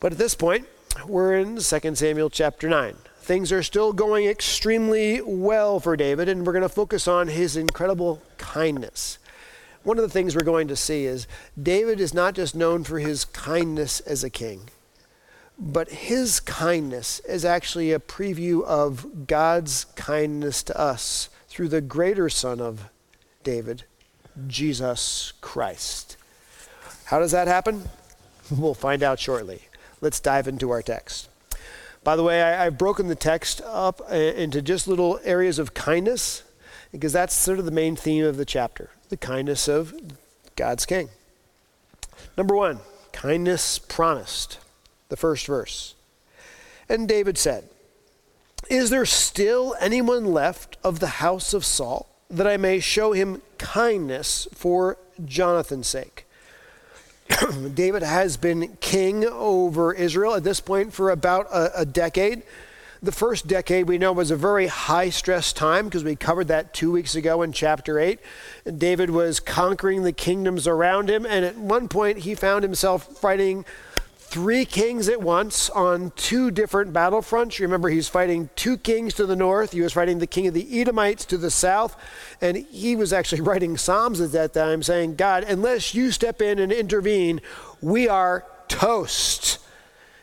But 0.00 0.10
at 0.10 0.18
this 0.18 0.34
point, 0.34 0.66
we're 1.06 1.36
in 1.36 1.60
2 1.60 1.94
Samuel 1.94 2.30
chapter 2.30 2.68
9. 2.68 2.96
Things 3.22 3.52
are 3.52 3.62
still 3.62 3.92
going 3.92 4.26
extremely 4.26 5.20
well 5.20 5.78
for 5.78 5.96
David, 5.96 6.28
and 6.28 6.44
we're 6.44 6.52
going 6.52 6.62
to 6.62 6.68
focus 6.68 7.06
on 7.06 7.28
his 7.28 7.56
incredible 7.56 8.20
kindness. 8.36 9.18
One 9.84 9.96
of 9.96 10.02
the 10.02 10.10
things 10.10 10.34
we're 10.34 10.42
going 10.42 10.66
to 10.66 10.74
see 10.74 11.04
is 11.04 11.28
David 11.60 12.00
is 12.00 12.12
not 12.12 12.34
just 12.34 12.56
known 12.56 12.82
for 12.82 12.98
his 12.98 13.24
kindness 13.24 14.00
as 14.00 14.24
a 14.24 14.28
king, 14.28 14.70
but 15.56 15.88
his 15.88 16.40
kindness 16.40 17.20
is 17.20 17.44
actually 17.44 17.92
a 17.92 18.00
preview 18.00 18.64
of 18.64 19.28
God's 19.28 19.84
kindness 19.94 20.64
to 20.64 20.76
us 20.76 21.28
through 21.46 21.68
the 21.68 21.80
greater 21.80 22.28
son 22.28 22.60
of 22.60 22.90
David, 23.44 23.84
Jesus 24.48 25.32
Christ. 25.40 26.16
How 27.04 27.20
does 27.20 27.30
that 27.30 27.46
happen? 27.46 27.84
We'll 28.50 28.74
find 28.74 29.04
out 29.04 29.20
shortly. 29.20 29.62
Let's 30.02 30.18
dive 30.18 30.48
into 30.48 30.70
our 30.70 30.82
text. 30.82 31.28
By 32.04 32.16
the 32.16 32.22
way, 32.22 32.42
I, 32.42 32.64
have 32.64 32.78
broken 32.78 33.06
the 33.06 33.14
text 33.14 33.60
up 33.64 34.00
uh, 34.10 34.14
into 34.14 34.60
just 34.60 34.88
little 34.88 35.20
areas 35.22 35.58
of 35.58 35.72
kindness 35.74 36.42
because 36.90 37.12
that's 37.12 37.34
sort 37.34 37.58
of 37.58 37.64
the 37.64 37.70
main 37.70 37.96
theme 37.96 38.24
of 38.24 38.36
the 38.36 38.44
chapter 38.44 38.90
the 39.08 39.16
kindness 39.16 39.68
of 39.68 39.94
God's 40.56 40.86
King. 40.86 41.10
Number 42.36 42.56
one, 42.56 42.80
kindness 43.12 43.78
promised. 43.78 44.58
The 45.10 45.16
first 45.16 45.46
verse. 45.46 45.94
And 46.88 47.06
David 47.06 47.36
said, 47.36 47.68
Is 48.70 48.88
there 48.88 49.04
still 49.04 49.76
anyone 49.78 50.24
left 50.24 50.78
of 50.82 51.00
the 51.00 51.18
house 51.20 51.52
of 51.52 51.66
Saul 51.66 52.08
that 52.30 52.46
I 52.46 52.56
may 52.56 52.80
show 52.80 53.12
him 53.12 53.42
kindness 53.58 54.48
for 54.54 54.96
Jonathan's 55.22 55.88
sake? 55.88 56.26
David 57.74 58.02
has 58.02 58.36
been 58.36 58.76
king 58.80 59.24
over 59.24 59.92
Israel 59.92 60.34
at 60.34 60.44
this 60.44 60.60
point 60.60 60.92
for 60.92 61.10
about 61.10 61.46
a, 61.52 61.80
a 61.80 61.86
decade. 61.86 62.42
The 63.02 63.12
first 63.12 63.48
decade 63.48 63.88
we 63.88 63.98
know 63.98 64.12
was 64.12 64.30
a 64.30 64.36
very 64.36 64.68
high 64.68 65.10
stress 65.10 65.52
time 65.52 65.86
because 65.86 66.04
we 66.04 66.14
covered 66.14 66.48
that 66.48 66.72
two 66.72 66.92
weeks 66.92 67.16
ago 67.16 67.42
in 67.42 67.52
chapter 67.52 67.98
8. 67.98 68.20
David 68.78 69.10
was 69.10 69.40
conquering 69.40 70.04
the 70.04 70.12
kingdoms 70.12 70.68
around 70.68 71.10
him, 71.10 71.26
and 71.26 71.44
at 71.44 71.56
one 71.56 71.88
point 71.88 72.18
he 72.18 72.34
found 72.36 72.62
himself 72.62 73.18
fighting 73.18 73.64
three 74.32 74.64
kings 74.64 75.10
at 75.10 75.20
once 75.20 75.68
on 75.68 76.10
two 76.16 76.50
different 76.50 76.90
battlefronts. 76.90 77.58
You 77.58 77.66
remember 77.66 77.90
he's 77.90 78.08
fighting 78.08 78.48
two 78.56 78.78
kings 78.78 79.12
to 79.14 79.26
the 79.26 79.36
north, 79.36 79.72
he 79.72 79.82
was 79.82 79.92
fighting 79.92 80.20
the 80.20 80.26
king 80.26 80.46
of 80.46 80.54
the 80.54 80.80
Edomites 80.80 81.26
to 81.26 81.36
the 81.36 81.50
south, 81.50 81.94
and 82.40 82.56
he 82.56 82.96
was 82.96 83.12
actually 83.12 83.40
writing 83.42 83.76
Psalms 83.76 84.22
at 84.22 84.32
that 84.32 84.54
time 84.54 84.82
saying, 84.82 85.16
God, 85.16 85.44
unless 85.44 85.94
you 85.94 86.10
step 86.10 86.40
in 86.40 86.58
and 86.58 86.72
intervene, 86.72 87.42
we 87.82 88.08
are 88.08 88.46
toast. 88.68 89.58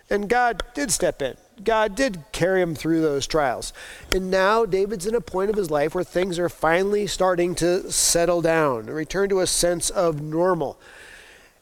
And 0.10 0.28
God 0.28 0.64
did 0.74 0.90
step 0.90 1.22
in. 1.22 1.38
God 1.64 1.94
did 1.94 2.24
carry 2.32 2.64
him 2.64 2.74
through 2.74 3.02
those 3.02 3.28
trials. 3.28 3.74
And 4.12 4.32
now 4.32 4.66
David's 4.66 5.06
in 5.06 5.14
a 5.14 5.22
point 5.22 5.52
of 5.52 5.56
his 5.56 5.70
life 5.70 5.94
where 5.94 6.04
things 6.04 6.40
are 6.40 6.50
finally 6.50 7.06
starting 7.06 7.54
to 7.56 7.92
settle 7.92 8.42
down 8.42 8.88
return 8.88 9.30
to 9.30 9.42
a 9.42 9.46
sense 9.46 9.92
of 9.92 10.20
normal. 10.20 10.80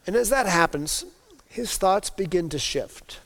And 0.06 0.16
as 0.16 0.30
that 0.30 0.46
happens, 0.46 1.04
his 1.48 1.77
thoughts 1.77 2.10
begin 2.10 2.50
to 2.50 2.60
shift. 2.60 3.20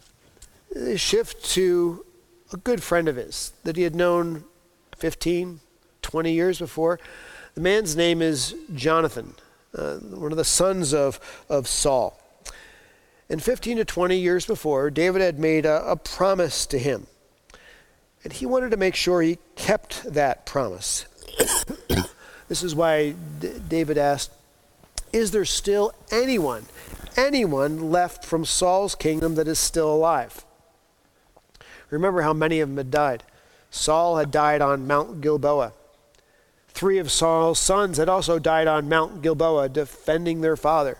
They 0.73 0.97
shift 0.97 1.43
to 1.51 2.05
a 2.53 2.57
good 2.57 2.81
friend 2.83 3.07
of 3.07 3.15
his 3.15 3.53
that 3.63 3.75
he 3.75 3.83
had 3.83 3.95
known 3.95 4.43
15, 4.97 5.59
20 6.01 6.31
years 6.31 6.59
before. 6.59 6.99
The 7.55 7.61
man's 7.61 7.95
name 7.95 8.21
is 8.21 8.55
Jonathan, 8.73 9.35
uh, 9.75 9.95
one 9.95 10.31
of 10.31 10.37
the 10.37 10.45
sons 10.45 10.93
of, 10.93 11.19
of 11.49 11.67
Saul. 11.67 12.17
And 13.29 13.41
15 13.41 13.77
to 13.77 13.85
20 13.85 14.17
years 14.17 14.45
before, 14.45 14.89
David 14.89 15.21
had 15.21 15.39
made 15.39 15.65
a, 15.65 15.89
a 15.89 15.95
promise 15.95 16.65
to 16.67 16.77
him. 16.77 17.07
And 18.23 18.33
he 18.33 18.45
wanted 18.45 18.71
to 18.71 18.77
make 18.77 18.95
sure 18.95 19.21
he 19.21 19.39
kept 19.55 20.03
that 20.13 20.45
promise. 20.45 21.05
this 22.47 22.61
is 22.61 22.75
why 22.75 23.15
D- 23.39 23.53
David 23.67 23.97
asked, 23.97 24.31
Is 25.11 25.31
there 25.31 25.45
still 25.45 25.93
anyone 26.11 26.65
anyone 27.17 27.91
left 27.91 28.25
from 28.25 28.45
Saul's 28.45 28.95
kingdom 28.95 29.35
that 29.35 29.47
is 29.47 29.59
still 29.59 29.93
alive. 29.93 30.45
Remember 31.89 32.21
how 32.21 32.33
many 32.33 32.59
of 32.59 32.69
them 32.69 32.77
had 32.77 32.91
died. 32.91 33.23
Saul 33.69 34.17
had 34.17 34.31
died 34.31 34.61
on 34.61 34.87
Mount 34.87 35.21
Gilboa. 35.21 35.73
Three 36.69 36.99
of 36.99 37.11
Saul's 37.11 37.59
sons 37.59 37.97
had 37.97 38.09
also 38.09 38.39
died 38.39 38.67
on 38.67 38.89
Mount 38.89 39.21
Gilboa 39.21 39.69
defending 39.69 40.41
their 40.41 40.55
father. 40.55 40.97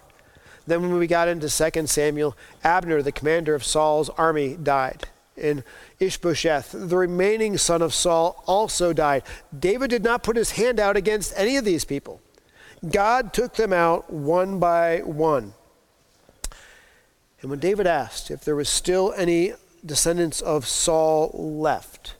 Then, 0.68 0.82
when 0.82 0.98
we 0.98 1.08
got 1.08 1.27
into 1.27 1.50
2 1.50 1.88
Samuel, 1.88 2.38
Abner, 2.63 3.01
the 3.01 3.12
commander 3.12 3.56
of 3.56 3.63
Saul's 3.63 4.10
army, 4.10 4.56
died. 4.56 5.08
And 5.36 5.63
Ishbosheth, 6.00 6.72
the 6.72 6.98
remaining 6.98 7.58
son 7.58 7.82
of 7.82 7.94
Saul, 7.94 8.44
also 8.46 8.94
died. 8.94 9.24
David 9.58 9.89
did 9.89 10.03
not 10.03 10.24
put 10.24 10.36
his 10.36 10.51
hand 10.51 10.80
out 10.80 10.98
against 10.98 11.34
any 11.36 11.58
of 11.58 11.65
these 11.65 11.84
people. 11.84 12.22
God 12.88 13.34
took 13.34 13.56
them 13.56 13.74
out 13.74 14.12
one 14.12 14.60
by 14.60 15.00
one. 15.00 15.53
And 17.41 17.50
when 17.50 17.60
David 17.60 17.88
asked 17.88 18.29
if 18.29 18.45
there 18.45 18.55
was 18.55 18.69
still 18.69 19.13
any 19.17 19.53
descendants 19.86 20.41
of 20.41 20.67
Saul 20.67 21.31
left, 21.33 22.15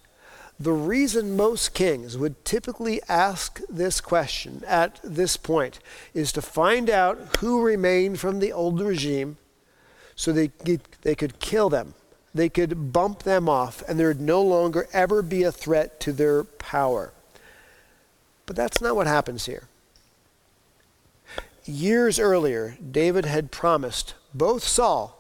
the 0.60 0.72
reason 0.72 1.36
most 1.36 1.74
kings 1.74 2.18
would 2.18 2.44
typically 2.46 3.02
ask 3.10 3.60
this 3.68 4.00
question 4.02 4.64
at 4.68 5.00
this 5.04 5.38
point 5.38 5.80
is 6.14 6.32
to 6.32 6.42
find 6.42 6.90
out 6.90 7.38
who 7.40 7.62
remained 7.62 8.20
from 8.20 8.40
the 8.40 8.52
old 8.52 8.80
regime 8.80 9.38
so 10.16 10.32
they, 10.32 10.52
they 11.02 11.16
could 11.16 11.40
kill 11.40 11.70
them. 11.70 11.96
They 12.34 12.48
could 12.48 12.94
bump 12.94 13.24
them 13.24 13.50
off, 13.50 13.84
and 13.88 14.00
there 14.00 14.08
would 14.08 14.22
no 14.22 14.42
longer 14.42 14.88
ever 14.94 15.22
be 15.22 15.44
a 15.44 15.52
threat 15.52 16.00
to 16.02 16.14
their 16.14 16.44
power. 16.44 17.12
But 18.46 18.56
that's 18.56 18.82
not 18.82 18.96
what 18.96 19.08
happens 19.08 19.48
here. 19.48 19.68
Years 21.66 22.20
earlier, 22.20 22.78
David 22.92 23.26
had 23.26 23.52
promised 23.52 24.14
both 24.34 24.64
Saul 24.64 25.18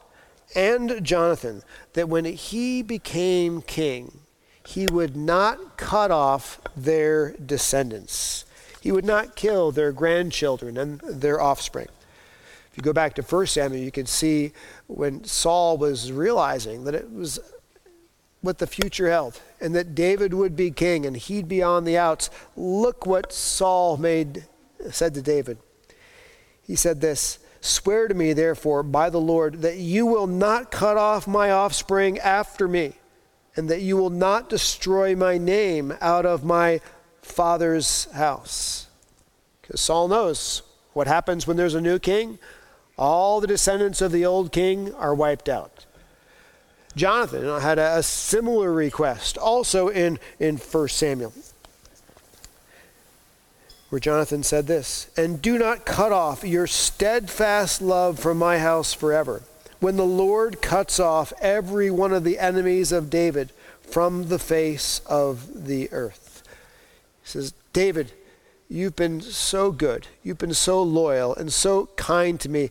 and 0.56 1.04
Jonathan 1.04 1.64
that 1.94 2.10
when 2.10 2.26
he 2.26 2.82
became 2.82 3.62
king, 3.62 4.20
he 4.66 4.88
would 4.88 5.16
not 5.16 5.78
cut 5.78 6.12
off 6.12 6.62
their 6.76 7.34
descendants. 7.34 8.46
He 8.80 8.92
would 8.92 9.06
not 9.06 9.36
kill 9.36 9.72
their 9.72 9.92
grandchildren 9.92 10.78
and 10.78 11.00
their 11.02 11.40
offspring. 11.40 11.88
If 12.72 12.78
you 12.78 12.84
go 12.84 12.94
back 12.94 13.16
to 13.16 13.22
1 13.22 13.48
Samuel, 13.48 13.84
you 13.84 13.92
can 13.92 14.06
see 14.06 14.54
when 14.88 15.24
Saul 15.24 15.78
was 15.78 16.12
realizing 16.12 16.86
that 16.86 16.96
it 16.96 17.12
was 17.12 17.40
what 18.42 18.58
the 18.58 18.68
future 18.68 19.10
held 19.10 19.40
and 19.60 19.76
that 19.76 19.94
David 19.94 20.34
would 20.34 20.56
be 20.56 20.72
king 20.72 21.06
and 21.06 21.16
he'd 21.16 21.48
be 21.48 21.62
on 21.62 21.84
the 21.84 21.98
outs. 21.98 22.30
Look 22.56 23.06
what 23.06 23.34
Saul 23.34 23.98
made 23.98 24.46
said 24.90 25.14
to 25.14 25.22
David. 25.22 25.60
He 26.66 26.76
said 26.76 27.02
this, 27.02 27.40
Swear 27.62 28.08
to 28.08 28.16
me, 28.16 28.34
therefore, 28.34 28.82
by 28.82 29.12
the 29.12 29.22
Lord, 29.22 29.62
that 29.62 29.78
you 29.78 30.08
will 30.08 30.26
not 30.26 30.72
cut 30.72 30.98
off 30.98 31.28
my 31.28 31.52
offspring 31.52 32.18
after 32.18 32.68
me, 32.68 32.94
and 33.56 33.70
that 33.70 33.82
you 33.82 33.96
will 33.98 34.10
not 34.10 34.50
destroy 34.50 35.16
my 35.16 35.38
name 35.38 35.94
out 36.02 36.26
of 36.26 36.44
my 36.44 36.82
father's 37.22 38.12
house. 38.14 38.88
Because 39.62 39.80
Saul 39.80 40.08
knows 40.08 40.64
what 40.94 41.06
happens 41.06 41.46
when 41.46 41.56
there's 41.56 41.76
a 41.76 41.82
new 41.82 42.00
king. 42.00 42.40
All 42.98 43.40
the 43.40 43.48
descendants 43.48 44.02
of 44.02 44.12
the 44.12 44.26
old 44.26 44.52
king 44.52 44.94
are 44.96 45.14
wiped 45.14 45.48
out. 45.48 45.86
Jonathan 46.96 47.62
had 47.62 47.78
a, 47.78 48.02
similar 48.04 48.74
request 48.74 49.38
also 49.38 49.88
in, 49.88 50.20
in 50.40 50.58
1 50.58 50.88
Samuel 50.90 51.32
where 53.92 54.00
Jonathan 54.00 54.42
said 54.42 54.68
this 54.68 55.10
And 55.18 55.42
do 55.42 55.60
not 55.60 55.86
cut 55.86 56.14
off 56.14 56.46
your 56.46 56.66
steadfast 56.66 57.82
love 57.82 58.18
from 58.18 58.38
my 58.38 58.58
house 58.58 58.94
forever. 58.94 59.44
When 59.82 59.98
the 59.98 60.06
Lord 60.06 60.62
cuts 60.62 60.98
off 61.00 61.34
every 61.42 61.92
one 61.92 62.14
of 62.14 62.24
the 62.24 62.40
enemies 62.40 62.94
of 62.94 63.10
David 63.10 63.52
from 63.82 64.30
the 64.30 64.40
face 64.40 65.02
of 65.08 65.66
the 65.66 65.92
earth. 65.92 66.42
He 67.22 67.28
says, 67.28 67.54
David, 67.74 68.14
you've 68.70 68.96
been 68.96 69.20
so 69.20 69.72
good. 69.72 70.08
You've 70.24 70.38
been 70.38 70.54
so 70.54 70.82
loyal 70.82 71.36
and 71.36 71.52
so 71.52 71.88
kind 71.98 72.40
to 72.40 72.48
me. 72.48 72.70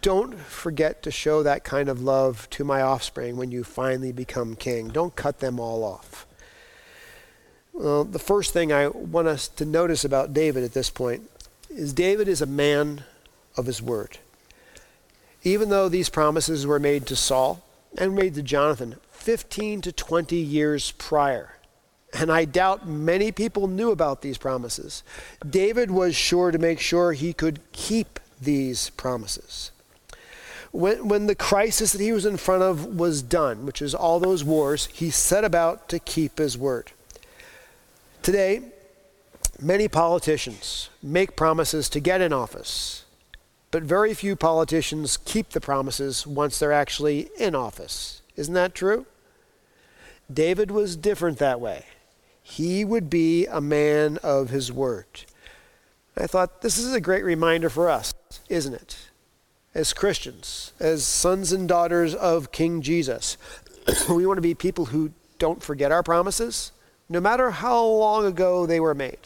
Don't 0.00 0.40
forget 0.40 1.04
to 1.04 1.12
show 1.12 1.44
that 1.44 1.62
kind 1.62 1.88
of 1.88 2.02
love 2.02 2.50
to 2.50 2.64
my 2.64 2.82
offspring 2.82 3.36
when 3.36 3.52
you 3.52 3.62
finally 3.62 4.10
become 4.10 4.56
king. 4.56 4.88
Don't 4.88 5.14
cut 5.14 5.38
them 5.38 5.60
all 5.60 5.84
off. 5.84 6.26
Well, 7.72 8.04
the 8.04 8.18
first 8.18 8.52
thing 8.52 8.72
I 8.72 8.88
want 8.88 9.28
us 9.28 9.48
to 9.48 9.64
notice 9.64 10.04
about 10.04 10.34
David 10.34 10.62
at 10.62 10.74
this 10.74 10.90
point 10.90 11.28
is 11.70 11.92
David 11.92 12.28
is 12.28 12.42
a 12.42 12.46
man 12.46 13.04
of 13.56 13.66
his 13.66 13.80
word. 13.80 14.18
Even 15.42 15.70
though 15.70 15.88
these 15.88 16.08
promises 16.08 16.66
were 16.66 16.78
made 16.78 17.06
to 17.06 17.16
Saul 17.16 17.64
and 17.96 18.14
made 18.14 18.34
to 18.34 18.42
Jonathan 18.42 18.96
15 19.12 19.80
to 19.82 19.92
20 19.92 20.36
years 20.36 20.92
prior, 20.92 21.56
and 22.12 22.30
I 22.30 22.44
doubt 22.44 22.86
many 22.86 23.32
people 23.32 23.66
knew 23.66 23.90
about 23.90 24.20
these 24.20 24.36
promises, 24.36 25.02
David 25.48 25.90
was 25.90 26.14
sure 26.14 26.50
to 26.50 26.58
make 26.58 26.78
sure 26.78 27.12
he 27.12 27.32
could 27.32 27.60
keep 27.72 28.20
these 28.40 28.90
promises. 28.90 29.70
When, 30.72 31.08
when 31.08 31.26
the 31.26 31.34
crisis 31.34 31.92
that 31.92 32.00
he 32.00 32.12
was 32.12 32.26
in 32.26 32.36
front 32.36 32.62
of 32.62 32.84
was 32.84 33.22
done, 33.22 33.64
which 33.64 33.80
is 33.80 33.94
all 33.94 34.20
those 34.20 34.44
wars, 34.44 34.86
he 34.92 35.10
set 35.10 35.44
about 35.44 35.88
to 35.88 35.98
keep 35.98 36.38
his 36.38 36.56
word. 36.56 36.92
Today, 38.22 38.60
many 39.60 39.88
politicians 39.88 40.90
make 41.02 41.34
promises 41.34 41.88
to 41.88 41.98
get 41.98 42.20
in 42.20 42.32
office, 42.32 43.04
but 43.72 43.82
very 43.82 44.14
few 44.14 44.36
politicians 44.36 45.16
keep 45.16 45.50
the 45.50 45.60
promises 45.60 46.24
once 46.24 46.60
they're 46.60 46.72
actually 46.72 47.30
in 47.36 47.56
office. 47.56 48.22
Isn't 48.36 48.54
that 48.54 48.76
true? 48.76 49.06
David 50.32 50.70
was 50.70 50.96
different 50.96 51.38
that 51.38 51.60
way. 51.60 51.86
He 52.44 52.84
would 52.84 53.10
be 53.10 53.46
a 53.46 53.60
man 53.60 54.18
of 54.22 54.50
his 54.50 54.70
word. 54.70 55.24
I 56.16 56.28
thought 56.28 56.62
this 56.62 56.78
is 56.78 56.94
a 56.94 57.00
great 57.00 57.24
reminder 57.24 57.68
for 57.68 57.90
us, 57.90 58.14
isn't 58.48 58.74
it? 58.74 59.08
As 59.74 59.92
Christians, 59.92 60.72
as 60.78 61.04
sons 61.04 61.50
and 61.50 61.68
daughters 61.68 62.14
of 62.14 62.52
King 62.52 62.82
Jesus, 62.82 63.36
we 64.08 64.26
want 64.26 64.36
to 64.36 64.42
be 64.42 64.54
people 64.54 64.86
who 64.86 65.10
don't 65.40 65.60
forget 65.60 65.90
our 65.90 66.04
promises, 66.04 66.70
no 67.12 67.20
matter 67.20 67.50
how 67.50 67.84
long 67.84 68.24
ago 68.26 68.66
they 68.66 68.80
were 68.80 68.94
made. 68.94 69.18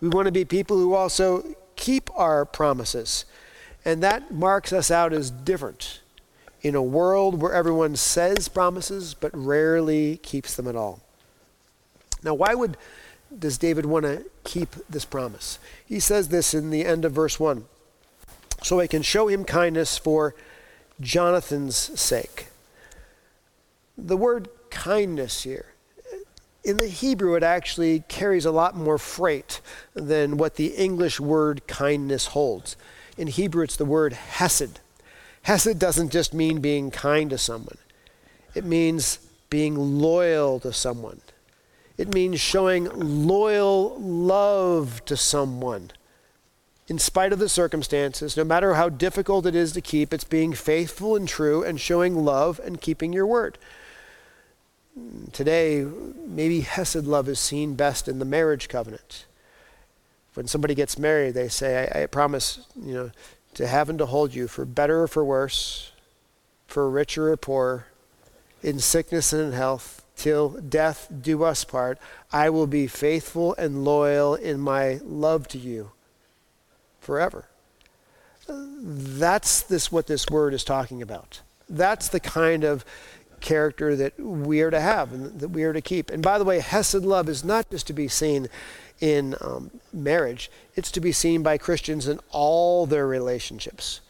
We 0.00 0.08
want 0.08 0.26
to 0.26 0.32
be 0.32 0.44
people 0.44 0.76
who 0.76 0.94
also 0.94 1.54
keep 1.76 2.10
our 2.14 2.44
promises. 2.44 3.24
And 3.84 4.02
that 4.02 4.32
marks 4.32 4.72
us 4.72 4.90
out 4.90 5.12
as 5.12 5.30
different 5.30 6.00
in 6.62 6.74
a 6.74 6.82
world 6.82 7.40
where 7.40 7.52
everyone 7.52 7.96
says 7.96 8.48
promises 8.48 9.14
but 9.14 9.30
rarely 9.36 10.16
keeps 10.18 10.56
them 10.56 10.66
at 10.66 10.76
all. 10.76 11.00
Now, 12.22 12.34
why 12.34 12.54
would 12.54 12.76
does 13.36 13.58
David 13.58 13.86
want 13.86 14.04
to 14.04 14.24
keep 14.44 14.70
this 14.88 15.04
promise? 15.04 15.58
He 15.84 16.00
says 16.00 16.28
this 16.28 16.54
in 16.54 16.70
the 16.70 16.84
end 16.84 17.04
of 17.04 17.12
verse 17.12 17.38
1. 17.38 17.64
So 18.62 18.80
I 18.80 18.86
can 18.86 19.02
show 19.02 19.28
him 19.28 19.44
kindness 19.44 19.98
for 19.98 20.34
Jonathan's 21.00 21.76
sake. 21.76 22.46
The 23.98 24.16
word 24.16 24.48
kindness 24.70 25.42
here, 25.42 25.73
in 26.64 26.78
the 26.78 26.88
Hebrew, 26.88 27.34
it 27.34 27.42
actually 27.42 28.04
carries 28.08 28.46
a 28.46 28.50
lot 28.50 28.74
more 28.74 28.96
freight 28.96 29.60
than 29.92 30.38
what 30.38 30.56
the 30.56 30.68
English 30.68 31.20
word 31.20 31.66
kindness 31.66 32.28
holds. 32.28 32.76
In 33.18 33.26
Hebrew, 33.28 33.62
it's 33.62 33.76
the 33.76 33.84
word 33.84 34.14
hesed. 34.14 34.80
Hesed 35.42 35.78
doesn't 35.78 36.10
just 36.10 36.32
mean 36.32 36.60
being 36.60 36.90
kind 36.90 37.28
to 37.30 37.38
someone, 37.38 37.78
it 38.54 38.64
means 38.64 39.18
being 39.50 39.76
loyal 39.76 40.58
to 40.60 40.72
someone. 40.72 41.20
It 41.96 42.12
means 42.12 42.40
showing 42.40 42.86
loyal 43.26 43.96
love 44.00 45.04
to 45.04 45.16
someone. 45.16 45.92
In 46.88 46.98
spite 46.98 47.32
of 47.32 47.38
the 47.38 47.48
circumstances, 47.48 48.36
no 48.36 48.42
matter 48.42 48.74
how 48.74 48.88
difficult 48.88 49.46
it 49.46 49.54
is 49.54 49.70
to 49.72 49.80
keep, 49.80 50.12
it's 50.12 50.24
being 50.24 50.54
faithful 50.54 51.14
and 51.14 51.28
true 51.28 51.62
and 51.62 51.80
showing 51.80 52.24
love 52.24 52.60
and 52.64 52.80
keeping 52.80 53.12
your 53.12 53.26
word. 53.26 53.58
Today, 55.32 55.84
maybe 56.26 56.60
Hesed 56.60 57.06
love 57.06 57.28
is 57.28 57.40
seen 57.40 57.74
best 57.74 58.06
in 58.06 58.20
the 58.20 58.24
marriage 58.24 58.68
covenant. 58.68 59.24
When 60.34 60.46
somebody 60.46 60.74
gets 60.74 60.98
married, 60.98 61.34
they 61.34 61.48
say, 61.48 61.88
I, 61.92 62.02
I 62.02 62.06
promise, 62.06 62.66
you 62.80 62.94
know, 62.94 63.10
to 63.54 63.66
have 63.66 63.88
and 63.88 63.98
to 63.98 64.06
hold 64.06 64.34
you 64.34 64.46
for 64.46 64.64
better 64.64 65.02
or 65.02 65.08
for 65.08 65.24
worse, 65.24 65.92
for 66.66 66.88
richer 66.88 67.32
or 67.32 67.36
poorer, 67.36 67.86
in 68.62 68.78
sickness 68.78 69.32
and 69.32 69.42
in 69.42 69.52
health, 69.52 70.04
till 70.16 70.50
death 70.50 71.08
do 71.22 71.42
us 71.42 71.64
part, 71.64 71.98
I 72.32 72.50
will 72.50 72.66
be 72.66 72.86
faithful 72.86 73.54
and 73.56 73.84
loyal 73.84 74.34
in 74.34 74.60
my 74.60 75.00
love 75.04 75.48
to 75.48 75.58
you 75.58 75.90
forever. 77.00 77.46
That's 78.48 79.62
this 79.62 79.90
what 79.90 80.06
this 80.06 80.28
word 80.28 80.54
is 80.54 80.64
talking 80.64 81.02
about. 81.02 81.40
That's 81.68 82.08
the 82.08 82.20
kind 82.20 82.62
of 82.62 82.84
character 83.44 83.94
that 83.94 84.18
we 84.18 84.62
are 84.62 84.70
to 84.70 84.80
have 84.80 85.12
and 85.12 85.38
that 85.38 85.50
we 85.50 85.62
are 85.62 85.72
to 85.72 85.82
keep. 85.82 86.10
And 86.10 86.22
by 86.22 86.38
the 86.38 86.44
way, 86.44 86.58
Hesed 86.58 87.04
love 87.04 87.28
is 87.28 87.44
not 87.44 87.70
just 87.70 87.86
to 87.86 87.92
be 87.92 88.08
seen 88.08 88.48
in 89.00 89.36
um, 89.40 89.70
marriage, 89.92 90.50
it's 90.74 90.90
to 90.92 91.00
be 91.00 91.12
seen 91.12 91.42
by 91.42 91.58
Christians 91.58 92.08
in 92.08 92.18
all 92.30 92.86
their 92.86 93.06
relationships. 93.06 94.00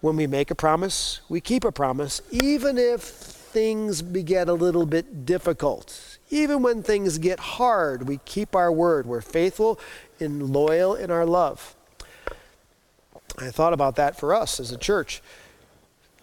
When 0.00 0.16
we 0.16 0.26
make 0.26 0.50
a 0.50 0.54
promise, 0.54 1.20
we 1.28 1.40
keep 1.40 1.62
a 1.62 1.70
promise, 1.70 2.22
even 2.30 2.78
if 2.78 3.02
things 3.02 4.00
get 4.00 4.48
a 4.48 4.54
little 4.54 4.86
bit 4.86 5.26
difficult. 5.26 6.18
Even 6.30 6.62
when 6.62 6.82
things 6.82 7.18
get 7.18 7.38
hard, 7.38 8.08
we 8.08 8.18
keep 8.24 8.56
our 8.56 8.72
word. 8.72 9.04
We're 9.04 9.20
faithful 9.20 9.78
and 10.20 10.54
loyal 10.54 10.94
in 10.94 11.10
our 11.10 11.26
love. 11.26 11.74
I 13.36 13.50
thought 13.50 13.72
about 13.72 13.96
that 13.96 14.18
for 14.18 14.34
us 14.34 14.58
as 14.58 14.72
a 14.72 14.78
church. 14.78 15.20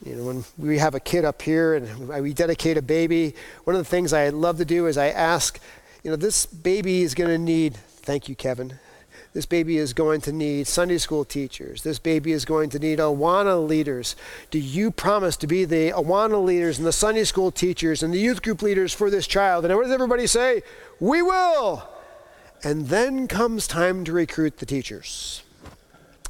You 0.06 0.16
know, 0.16 0.24
when 0.25 0.44
we 0.58 0.77
have 0.77 0.96
a 0.96 1.00
kid 1.00 1.25
up 1.25 1.42
here 1.42 1.75
and 1.75 2.08
we 2.08 2.34
dedicate 2.34 2.77
a 2.77 2.82
baby, 2.82 3.33
one 3.64 3.75
of 3.75 3.79
the 3.79 3.90
things 3.90 4.14
I 4.14 4.29
love 4.29 4.57
to 4.57 4.66
do 4.66 4.86
is 4.86 4.98
I 4.98 5.07
ask, 5.07 5.60
you 6.03 6.12
know, 6.12 6.16
this 6.16 6.46
baby 6.46 7.01
is 7.01 7.16
going 7.16 7.29
to 7.29 7.38
need, 7.38 7.75
thank 7.75 8.29
you, 8.29 8.36
Kevin, 8.36 8.79
this 9.33 9.46
baby 9.46 9.77
is 9.77 9.94
going 9.94 10.22
to 10.22 10.31
need 10.31 10.68
Sunday 10.68 10.98
school 10.98 11.25
teachers. 11.25 11.83
This 11.83 12.00
baby 12.00 12.31
is 12.31 12.46
going 12.46 12.70
to 12.72 12.79
need 12.79 13.00
Awana 13.00 13.68
leaders. 13.68 14.16
Do 14.50 14.57
you 14.57 14.90
promise 14.90 15.36
to 15.38 15.48
be 15.48 15.66
the 15.66 15.92
Awana 15.92 16.44
leaders 16.44 16.77
and 16.77 16.88
the 16.88 16.92
Sunday 16.92 17.24
school 17.24 17.51
teachers 17.51 18.01
and 18.01 18.14
the 18.14 18.20
youth 18.20 18.42
group 18.42 18.62
leaders 18.62 18.94
for 18.94 19.10
this 19.10 19.27
child? 19.27 19.66
And 19.66 19.75
what 19.75 19.83
does 19.83 19.92
everybody 19.92 20.27
say? 20.27 20.64
We 21.00 21.22
will. 21.22 21.88
And 22.64 22.88
then 22.88 23.27
comes 23.27 23.68
time 23.68 24.03
to 24.05 24.12
recruit 24.12 24.57
the 24.57 24.66
teachers. 24.66 25.44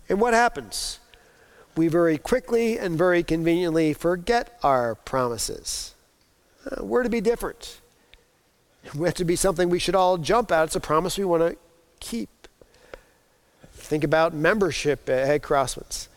And 0.09 0.19
what 0.19 0.33
happens? 0.33 0.99
We 1.77 1.87
very 1.87 2.17
quickly 2.17 2.79
and 2.79 2.97
very 2.97 3.21
conveniently 3.21 3.93
forget 3.93 4.57
our 4.63 4.95
promises. 4.95 5.93
Uh, 6.65 6.83
we're 6.83 7.03
to 7.03 7.09
be 7.09 7.21
different. 7.21 7.79
We 8.95 9.07
have 9.07 9.13
to 9.15 9.25
be 9.25 9.35
something 9.35 9.69
we 9.69 9.77
should 9.77 9.93
all 9.93 10.17
jump 10.17 10.51
at. 10.51 10.63
It's 10.65 10.75
a 10.75 10.79
promise 10.79 11.17
we 11.19 11.25
want 11.25 11.43
to 11.43 11.57
keep. 11.99 12.29
Think 13.73 14.03
about 14.03 14.33
membership 14.33 15.07
at 15.07 15.43
Crosswinds. 15.43 16.07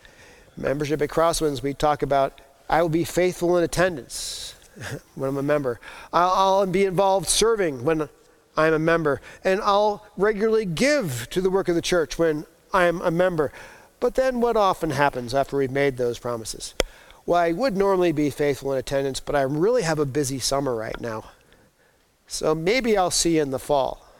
Membership 0.56 1.02
at 1.02 1.10
Crosswinds, 1.10 1.62
we 1.62 1.74
talk 1.74 2.02
about 2.02 2.40
I 2.68 2.80
will 2.80 2.88
be 2.88 3.04
faithful 3.04 3.58
in 3.58 3.64
attendance 3.64 4.54
when 5.14 5.28
I'm 5.28 5.36
a 5.36 5.42
member. 5.42 5.78
I'll, 6.12 6.30
I'll 6.30 6.66
be 6.66 6.86
involved 6.86 7.28
serving 7.28 7.84
when 7.84 8.08
I'm 8.56 8.72
a 8.72 8.78
member. 8.78 9.20
And 9.44 9.60
I'll 9.60 10.06
regularly 10.16 10.64
give 10.64 11.28
to 11.30 11.40
the 11.40 11.50
work 11.50 11.68
of 11.68 11.74
the 11.74 11.82
church 11.82 12.18
when 12.18 12.46
I'm 12.72 13.02
a 13.02 13.10
member. 13.10 13.52
But 14.00 14.14
then 14.14 14.40
what 14.40 14.56
often 14.56 14.90
happens 14.90 15.34
after 15.34 15.56
we've 15.56 15.70
made 15.70 15.96
those 15.96 16.18
promises? 16.18 16.74
Well, 17.26 17.38
I 17.38 17.52
would 17.52 17.76
normally 17.76 18.12
be 18.12 18.30
faithful 18.30 18.72
in 18.72 18.78
attendance, 18.78 19.20
but 19.20 19.36
I 19.36 19.42
really 19.42 19.82
have 19.82 19.98
a 19.98 20.06
busy 20.06 20.38
summer 20.38 20.74
right 20.74 20.98
now. 21.00 21.26
So 22.26 22.54
maybe 22.54 22.96
I'll 22.96 23.10
see 23.10 23.36
you 23.36 23.42
in 23.42 23.50
the 23.50 23.58
fall 23.58 24.10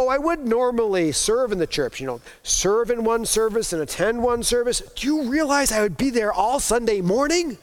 oh, 0.00 0.08
I 0.08 0.18
would 0.18 0.46
normally 0.46 1.12
serve 1.12 1.52
in 1.52 1.58
the 1.58 1.66
church, 1.66 2.00
you 2.00 2.06
know, 2.06 2.20
serve 2.42 2.90
in 2.90 3.04
one 3.04 3.26
service 3.26 3.72
and 3.72 3.82
attend 3.82 4.22
one 4.22 4.42
service. 4.42 4.80
Do 4.80 5.06
you 5.06 5.28
realize 5.28 5.70
I 5.70 5.82
would 5.82 5.98
be 5.98 6.10
there 6.10 6.32
all 6.32 6.58
Sunday 6.58 7.00
morning? 7.02 7.58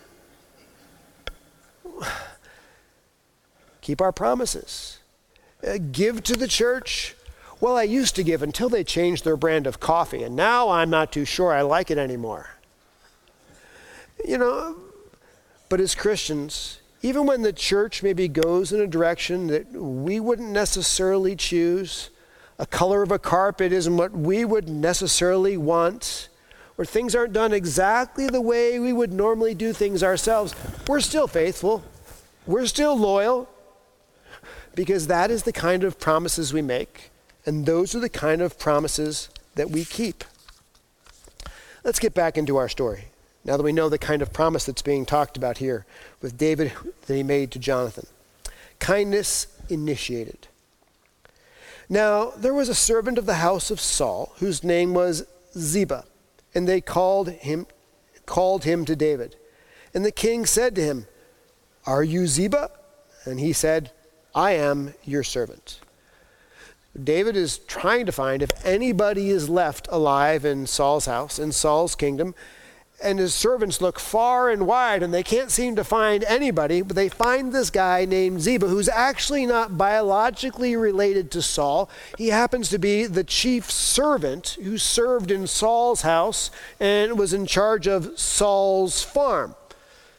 Keep 3.81 4.01
our 4.01 4.11
promises. 4.11 4.99
Uh, 5.65 5.79
give 5.91 6.21
to 6.23 6.33
the 6.33 6.47
church. 6.47 7.15
Well, 7.59 7.75
I 7.75 7.83
used 7.83 8.15
to 8.15 8.23
give 8.23 8.43
until 8.43 8.69
they 8.69 8.83
changed 8.83 9.23
their 9.23 9.37
brand 9.37 9.65
of 9.65 9.79
coffee, 9.79 10.23
and 10.23 10.35
now 10.35 10.69
I'm 10.69 10.89
not 10.89 11.11
too 11.11 11.25
sure 11.25 11.51
I 11.51 11.61
like 11.61 11.89
it 11.89 11.97
anymore. 11.97 12.49
You 14.25 14.37
know, 14.37 14.77
but 15.69 15.79
as 15.79 15.95
Christians, 15.95 16.79
even 17.01 17.25
when 17.25 17.41
the 17.41 17.53
church 17.53 18.03
maybe 18.03 18.27
goes 18.27 18.71
in 18.71 18.79
a 18.79 18.87
direction 18.87 19.47
that 19.47 19.71
we 19.71 20.19
wouldn't 20.19 20.49
necessarily 20.49 21.35
choose, 21.35 22.09
a 22.59 22.65
color 22.65 23.01
of 23.01 23.11
a 23.11 23.19
carpet 23.19 23.71
isn't 23.71 23.97
what 23.97 24.11
we 24.11 24.45
would 24.45 24.69
necessarily 24.69 25.57
want, 25.57 26.29
or 26.77 26.85
things 26.85 27.15
aren't 27.15 27.33
done 27.33 27.53
exactly 27.53 28.27
the 28.27 28.41
way 28.41 28.79
we 28.79 28.93
would 28.93 29.11
normally 29.11 29.55
do 29.55 29.73
things 29.73 30.03
ourselves, 30.03 30.53
we're 30.87 30.99
still 30.99 31.27
faithful. 31.27 31.83
We're 32.45 32.67
still 32.67 32.97
loyal 32.97 33.49
because 34.73 35.07
that 35.07 35.31
is 35.31 35.43
the 35.43 35.51
kind 35.51 35.83
of 35.83 35.99
promises 35.99 36.53
we 36.53 36.61
make, 36.61 37.11
and 37.47 37.65
those 37.65 37.95
are 37.95 37.99
the 38.01 38.09
kind 38.09 38.41
of 38.41 38.59
promises 38.59 39.29
that 39.55 39.71
we 39.71 39.85
keep. 39.85 40.25
Let's 41.83 41.97
get 41.97 42.13
back 42.13 42.37
into 42.37 42.57
our 42.57 42.67
story. 42.67 43.05
Now 43.45 43.55
that 43.55 43.63
we 43.63 43.71
know 43.71 43.87
the 43.87 43.97
kind 43.97 44.21
of 44.21 44.33
promise 44.33 44.65
that's 44.65 44.81
being 44.81 45.05
talked 45.05 45.37
about 45.37 45.59
here 45.59 45.85
with 46.21 46.37
David 46.37 46.73
that 47.05 47.15
he 47.15 47.23
made 47.23 47.49
to 47.51 47.59
Jonathan. 47.59 48.05
Kindness 48.79 49.47
initiated. 49.69 50.49
Now, 51.87 52.31
there 52.35 52.53
was 52.53 52.67
a 52.67 52.75
servant 52.75 53.17
of 53.17 53.25
the 53.25 53.35
house 53.35 53.71
of 53.71 53.79
Saul 53.79 54.33
whose 54.39 54.61
name 54.61 54.93
was 54.93 55.25
Ziba, 55.57 56.03
and 56.53 56.67
they 56.67 56.81
called 56.81 57.29
him, 57.29 57.65
called 58.25 58.65
him 58.65 58.83
to 58.83 58.95
David. 58.95 59.37
And 59.93 60.03
the 60.03 60.11
king 60.11 60.45
said 60.45 60.75
to 60.75 60.83
him, 60.83 61.07
Are 61.85 62.03
you 62.03 62.27
Ziba? 62.27 62.71
And 63.23 63.39
he 63.39 63.53
said, 63.53 63.91
I 64.35 64.51
am 64.51 64.93
your 65.05 65.23
servant. 65.23 65.79
David 67.01 67.35
is 67.35 67.59
trying 67.59 68.05
to 68.05 68.11
find 68.11 68.41
if 68.41 68.65
anybody 68.65 69.29
is 69.29 69.49
left 69.49 69.87
alive 69.91 70.45
in 70.45 70.65
Saul's 70.65 71.05
house, 71.05 71.37
in 71.37 71.51
Saul's 71.51 71.95
kingdom, 71.95 72.33
and 73.01 73.19
his 73.19 73.33
servants 73.33 73.79
look 73.79 73.99
far 73.99 74.49
and 74.49 74.65
wide 74.65 75.03
and 75.03 75.13
they 75.13 75.21
can't 75.21 75.51
seem 75.51 75.75
to 75.75 75.83
find 75.83 76.23
anybody, 76.23 76.81
but 76.81 76.95
they 76.95 77.09
find 77.09 77.53
this 77.53 77.69
guy 77.69 78.05
named 78.05 78.41
Ziba 78.41 78.67
who's 78.67 78.89
actually 78.89 79.45
not 79.45 79.77
biologically 79.77 80.75
related 80.75 81.29
to 81.31 81.41
Saul. 81.41 81.89
He 82.17 82.29
happens 82.29 82.69
to 82.69 82.79
be 82.79 83.05
the 83.05 83.23
chief 83.23 83.69
servant 83.69 84.57
who 84.63 84.77
served 84.77 85.29
in 85.29 85.45
Saul's 85.45 86.01
house 86.01 86.49
and 86.79 87.19
was 87.19 87.33
in 87.33 87.45
charge 87.45 87.87
of 87.87 88.17
Saul's 88.19 89.03
farm. 89.03 89.55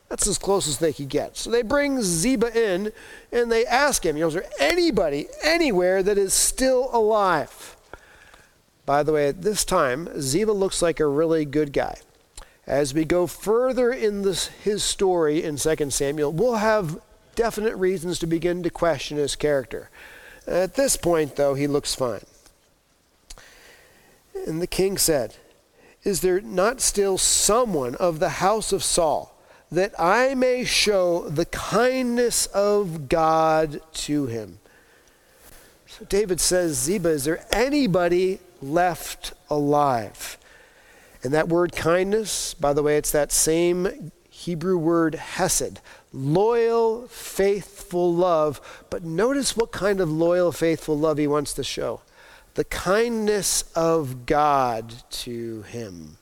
That's 0.09 0.27
as 0.27 0.39
close 0.39 0.67
as 0.67 0.79
they 0.79 0.93
could 0.93 1.09
get. 1.09 1.37
So 1.37 1.51
they 1.51 1.63
bring 1.63 2.03
Ziba 2.03 2.57
in 2.57 2.93
and 3.31 3.53
they 3.53 3.67
ask 3.67 4.05
him, 4.05 4.17
you 4.17 4.23
know, 4.23 4.29
is 4.29 4.35
there 4.35 4.51
anybody 4.59 5.29
anywhere 5.43 6.03
that 6.03 6.17
is 6.17 6.33
still 6.33 6.89
alive? 6.93 7.77
By 8.87 9.03
the 9.03 9.13
way, 9.13 9.29
at 9.29 9.43
this 9.43 9.67
time, 9.67 10.09
Ziba 10.19 10.53
looks 10.53 10.81
like 10.81 10.99
a 10.99 11.07
really 11.07 11.45
good 11.45 11.75
guy. 11.75 11.99
As 12.67 12.95
we 12.95 13.05
go 13.05 13.27
further 13.27 13.93
in 13.93 14.23
this, 14.23 14.47
his 14.47 14.83
story 14.83 15.43
in 15.43 15.57
2 15.57 15.91
Samuel, 15.91 16.33
we'll 16.33 16.57
have 16.57 16.99
definite 17.35 17.77
reasons 17.77 18.19
to 18.19 18.27
begin 18.27 18.63
to 18.63 18.71
question 18.71 19.19
his 19.19 19.37
character. 19.37 19.91
At 20.47 20.75
this 20.75 20.97
point, 20.97 21.37
though, 21.37 21.55
he 21.55 21.67
looks 21.67 21.95
fine. 21.95 22.25
And 24.47 24.63
the 24.63 24.67
king 24.67 24.97
said, 24.97 25.37
Is 26.03 26.21
there 26.21 26.41
not 26.41 26.81
still 26.81 27.19
someone 27.19 27.95
of 27.97 28.21
the 28.21 28.31
house 28.31 28.73
of 28.73 28.83
Saul 28.83 29.38
that 29.71 29.93
I 29.99 30.35
may 30.35 30.65
show 30.65 31.29
the 31.29 31.47
kindness 31.47 32.47
of 32.47 33.09
God 33.09 33.81
to 33.93 34.27
him? 34.27 34.59
So 35.87 36.05
David 36.05 36.41
says, 36.41 36.77
Ziba, 36.77 37.11
is 37.11 37.25
there 37.25 37.45
anybody 37.53 38.41
left 38.63 39.33
alive? 39.51 40.39
And 41.23 41.33
that 41.35 41.49
word 41.49 41.73
kindness, 41.73 42.55
by 42.55 42.73
the 42.73 42.83
way, 42.83 42.97
it's 42.97 43.11
that 43.13 43.33
same 43.33 44.13
Hebrew 44.29 44.79
word 44.79 45.17
hesed, 45.17 45.81
loyal, 46.13 47.09
faithful 47.09 48.15
love. 48.15 48.85
But 48.91 49.03
notice 49.03 49.57
what 49.57 49.73
kind 49.73 50.01
of 50.01 50.11
loyal, 50.11 50.53
faithful 50.53 50.97
love 50.97 51.19
he 51.19 51.27
wants 51.27 51.53
to 51.55 51.65
show 51.65 52.03
the 52.55 52.65
kindness 52.65 53.65
of 53.75 54.27
God 54.27 54.93
to 55.11 55.63
him. 55.63 56.18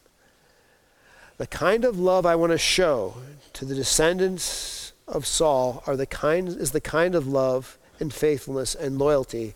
The 1.39 1.47
kind 1.47 1.85
of 1.85 1.99
love 1.99 2.25
I 2.25 2.35
want 2.35 2.53
to 2.53 2.59
show 2.59 3.15
to 3.53 3.65
the 3.65 3.75
descendants 3.75 4.93
of 5.07 5.27
Saul 5.27 5.83
are 5.87 5.97
the 5.97 6.07
kind, 6.07 6.49
is 6.49 6.73
the 6.73 6.81
kind 6.81 7.15
of 7.15 7.27
love 7.27 7.79
and 8.01 8.13
faithfulness 8.13 8.75
and 8.75 8.99
loyalty 8.99 9.55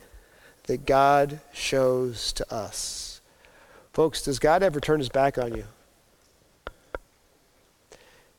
that 0.65 0.87
God 0.87 1.41
shows 1.53 2.33
to 2.35 2.55
us. 2.55 3.21
Folks, 3.93 4.23
does 4.23 4.39
God 4.39 4.63
ever 4.63 4.79
turn 4.79 5.01
his 5.01 5.09
back 5.09 5.39
on 5.39 5.55
you? 5.55 5.65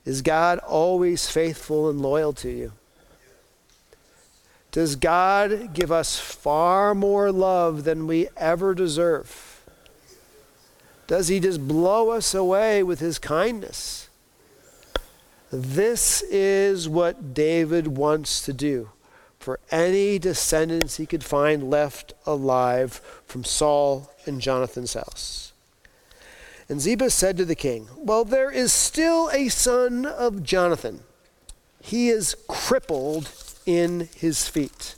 Is 0.05 0.21
God 0.21 0.59
always 0.59 1.29
faithful 1.29 1.89
and 1.89 1.99
loyal 2.01 2.33
to 2.33 2.49
you? 2.49 2.71
Does 4.71 4.95
God 4.95 5.73
give 5.73 5.91
us 5.91 6.17
far 6.17 6.95
more 6.95 7.31
love 7.31 7.83
than 7.83 8.07
we 8.07 8.29
ever 8.37 8.73
deserve? 8.73 9.50
Does 11.11 11.27
He 11.27 11.41
just 11.41 11.67
blow 11.67 12.11
us 12.11 12.33
away 12.33 12.83
with 12.83 13.01
His 13.01 13.19
kindness? 13.19 14.07
This 15.51 16.21
is 16.21 16.87
what 16.87 17.33
David 17.33 17.97
wants 17.97 18.41
to 18.45 18.53
do 18.53 18.91
for 19.37 19.59
any 19.71 20.17
descendants 20.17 20.95
he 20.95 21.05
could 21.05 21.25
find 21.25 21.69
left 21.69 22.13
alive 22.25 23.01
from 23.25 23.43
Saul 23.43 24.09
and 24.25 24.39
Jonathan's 24.39 24.93
house. 24.93 25.51
And 26.69 26.79
Ziba 26.79 27.09
said 27.09 27.35
to 27.35 27.43
the 27.43 27.55
king, 27.55 27.89
Well, 27.97 28.23
there 28.23 28.49
is 28.49 28.71
still 28.71 29.29
a 29.33 29.49
son 29.49 30.05
of 30.05 30.43
Jonathan. 30.43 31.01
He 31.81 32.07
is 32.07 32.37
crippled 32.47 33.29
in 33.65 34.07
his 34.15 34.47
feet. 34.47 34.95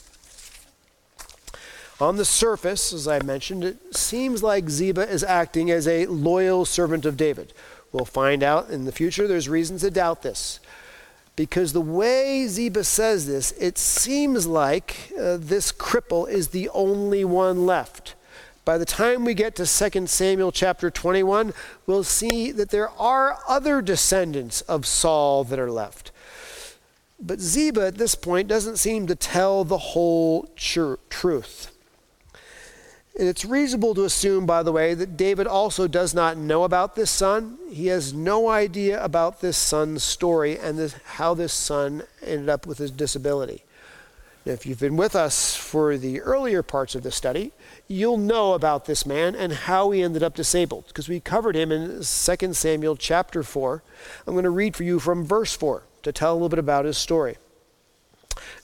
On 2.04 2.18
the 2.18 2.26
surface, 2.26 2.92
as 2.92 3.08
I 3.08 3.22
mentioned, 3.22 3.64
it 3.64 3.96
seems 3.96 4.44
like 4.44 4.70
Ziba 4.70 5.10
is 5.10 5.24
acting 5.24 5.72
as 5.72 5.88
a 5.88 6.06
loyal 6.08 6.66
servant 6.66 7.06
of 7.06 7.16
David. 7.16 7.54
We'll 7.94 8.04
find 8.04 8.44
out 8.44 8.70
in 8.70 8.84
the 8.84 8.92
future 8.92 9.26
there's 9.26 9.48
reasons 9.48 9.84
to 9.84 9.90
doubt 9.90 10.22
this. 10.22 10.60
Because 11.38 11.72
the 11.72 11.80
way 11.80 12.46
Ziba 12.46 12.84
says 12.84 13.26
this, 13.26 13.54
it 13.54 13.78
seems 13.78 14.46
like 14.46 15.14
uh, 15.18 15.38
this 15.40 15.72
cripple 15.72 16.30
is 16.30 16.50
the 16.50 16.68
only 16.74 17.24
one 17.24 17.66
left. 17.66 18.16
By 18.66 18.78
the 18.78 18.84
time 18.84 19.24
we 19.24 19.34
get 19.34 19.56
to 19.56 19.66
2 19.66 20.08
Samuel 20.08 20.52
chapter 20.52 20.92
21, 20.92 21.54
we'll 21.88 22.04
see 22.04 22.52
that 22.52 22.70
there 22.70 22.90
are 22.90 23.40
other 23.48 23.82
descendants 23.82 24.60
of 24.64 24.86
Saul 24.86 25.46
that 25.46 25.58
are 25.58 25.72
left. 25.72 26.12
But 27.18 27.40
Ziba 27.40 27.88
at 27.88 27.96
this 27.96 28.16
point 28.16 28.50
doesn't 28.50 28.76
seem 28.76 29.08
to 29.08 29.16
tell 29.16 29.64
the 29.64 29.78
whole 29.78 30.50
tr- 30.58 30.96
truth. 31.10 31.73
And 33.18 33.28
it's 33.28 33.46
reasonable 33.46 33.94
to 33.94 34.06
assume, 34.06 34.48
by 34.48 34.64
the 34.64 34.72
way, 34.72 34.96
that 34.96 35.16
David 35.16 35.46
also 35.46 35.88
does 35.88 36.16
not 36.16 36.36
know 36.36 36.64
about 36.64 36.96
this 36.96 37.12
son. 37.12 37.60
He 37.70 37.88
has 37.88 38.12
no 38.12 38.50
idea 38.50 39.04
about 39.04 39.40
this 39.40 39.56
son's 39.56 40.02
story 40.02 40.58
and 40.58 40.80
this, 40.80 40.96
how 41.06 41.36
this 41.36 41.54
son 41.54 42.04
ended 42.24 42.50
up 42.50 42.66
with 42.66 42.80
his 42.80 42.90
disability. 42.90 43.64
Now, 44.46 44.54
if 44.54 44.66
you've 44.66 44.80
been 44.80 44.98
with 44.98 45.16
us 45.16 45.56
for 45.56 45.96
the 45.98 46.22
earlier 46.22 46.64
parts 46.64 46.96
of 46.96 47.04
the 47.04 47.12
study, 47.12 47.54
you'll 47.88 48.18
know 48.18 48.54
about 48.54 48.86
this 48.86 49.06
man 49.06 49.36
and 49.36 49.54
how 49.54 49.92
he 49.92 50.02
ended 50.02 50.24
up 50.24 50.36
disabled 50.36 50.88
because 50.88 51.08
we 51.08 51.20
covered 51.20 51.56
him 51.56 51.72
in 51.72 52.02
2 52.02 52.04
Samuel 52.04 52.98
chapter 52.98 53.44
4. 53.44 53.84
I'm 54.26 54.34
going 54.34 54.44
to 54.44 54.50
read 54.50 54.76
for 54.76 54.84
you 54.84 55.00
from 55.00 55.24
verse 55.24 55.56
4 55.56 55.84
to 56.02 56.12
tell 56.12 56.34
a 56.34 56.36
little 56.36 56.50
bit 56.50 56.60
about 56.60 56.86
his 56.86 56.98
story. 56.98 57.38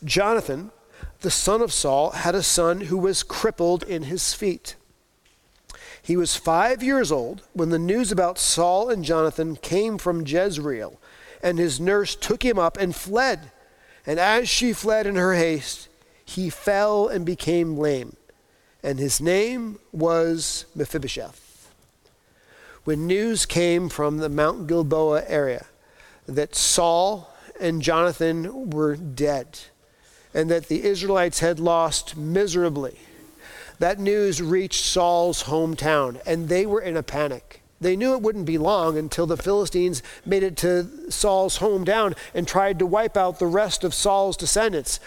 Jonathan, 0.03 0.71
the 1.21 1.31
son 1.31 1.61
of 1.61 1.73
Saul, 1.73 2.11
had 2.11 2.35
a 2.35 2.43
son 2.43 2.81
who 2.81 2.97
was 2.97 3.23
crippled 3.23 3.83
in 3.83 4.03
his 4.03 4.33
feet. 4.33 4.75
He 6.01 6.15
was 6.15 6.35
five 6.35 6.81
years 6.81 7.11
old 7.11 7.41
when 7.53 7.69
the 7.69 7.79
news 7.79 8.11
about 8.11 8.39
Saul 8.39 8.89
and 8.89 9.03
Jonathan 9.03 9.55
came 9.55 9.97
from 9.97 10.25
Jezreel, 10.25 10.99
and 11.43 11.59
his 11.59 11.79
nurse 11.79 12.15
took 12.15 12.43
him 12.43 12.57
up 12.57 12.77
and 12.77 12.95
fled. 12.95 13.51
And 14.05 14.19
as 14.19 14.49
she 14.49 14.73
fled 14.73 15.05
in 15.05 15.15
her 15.15 15.35
haste, 15.35 15.89
he 16.25 16.49
fell 16.49 17.07
and 17.07 17.25
became 17.25 17.77
lame 17.77 18.15
and 18.83 18.99
his 18.99 19.19
name 19.19 19.79
was 19.91 20.65
Mephibosheth. 20.75 21.71
When 22.85 23.07
news 23.07 23.45
came 23.45 23.89
from 23.89 24.17
the 24.17 24.29
Mount 24.29 24.67
Gilboa 24.67 25.23
area 25.27 25.65
that 26.27 26.55
Saul 26.55 27.33
and 27.59 27.81
Jonathan 27.81 28.69
were 28.69 28.95
dead 28.95 29.59
and 30.33 30.49
that 30.49 30.67
the 30.67 30.83
Israelites 30.83 31.39
had 31.39 31.59
lost 31.59 32.15
miserably, 32.15 32.97
that 33.79 33.99
news 33.99 34.41
reached 34.41 34.83
Saul's 34.83 35.43
hometown 35.43 36.21
and 36.25 36.49
they 36.49 36.65
were 36.65 36.81
in 36.81 36.97
a 36.97 37.03
panic. 37.03 37.61
They 37.81 37.95
knew 37.95 38.13
it 38.13 38.21
wouldn't 38.21 38.45
be 38.45 38.57
long 38.57 38.97
until 38.97 39.25
the 39.25 39.37
Philistines 39.37 40.03
made 40.25 40.43
it 40.43 40.57
to 40.57 41.11
Saul's 41.11 41.59
hometown 41.59 42.17
and 42.33 42.47
tried 42.47 42.79
to 42.79 42.85
wipe 42.85 43.15
out 43.15 43.39
the 43.39 43.47
rest 43.47 43.83
of 43.83 43.93
Saul's 43.93 44.35
descendants. 44.35 44.99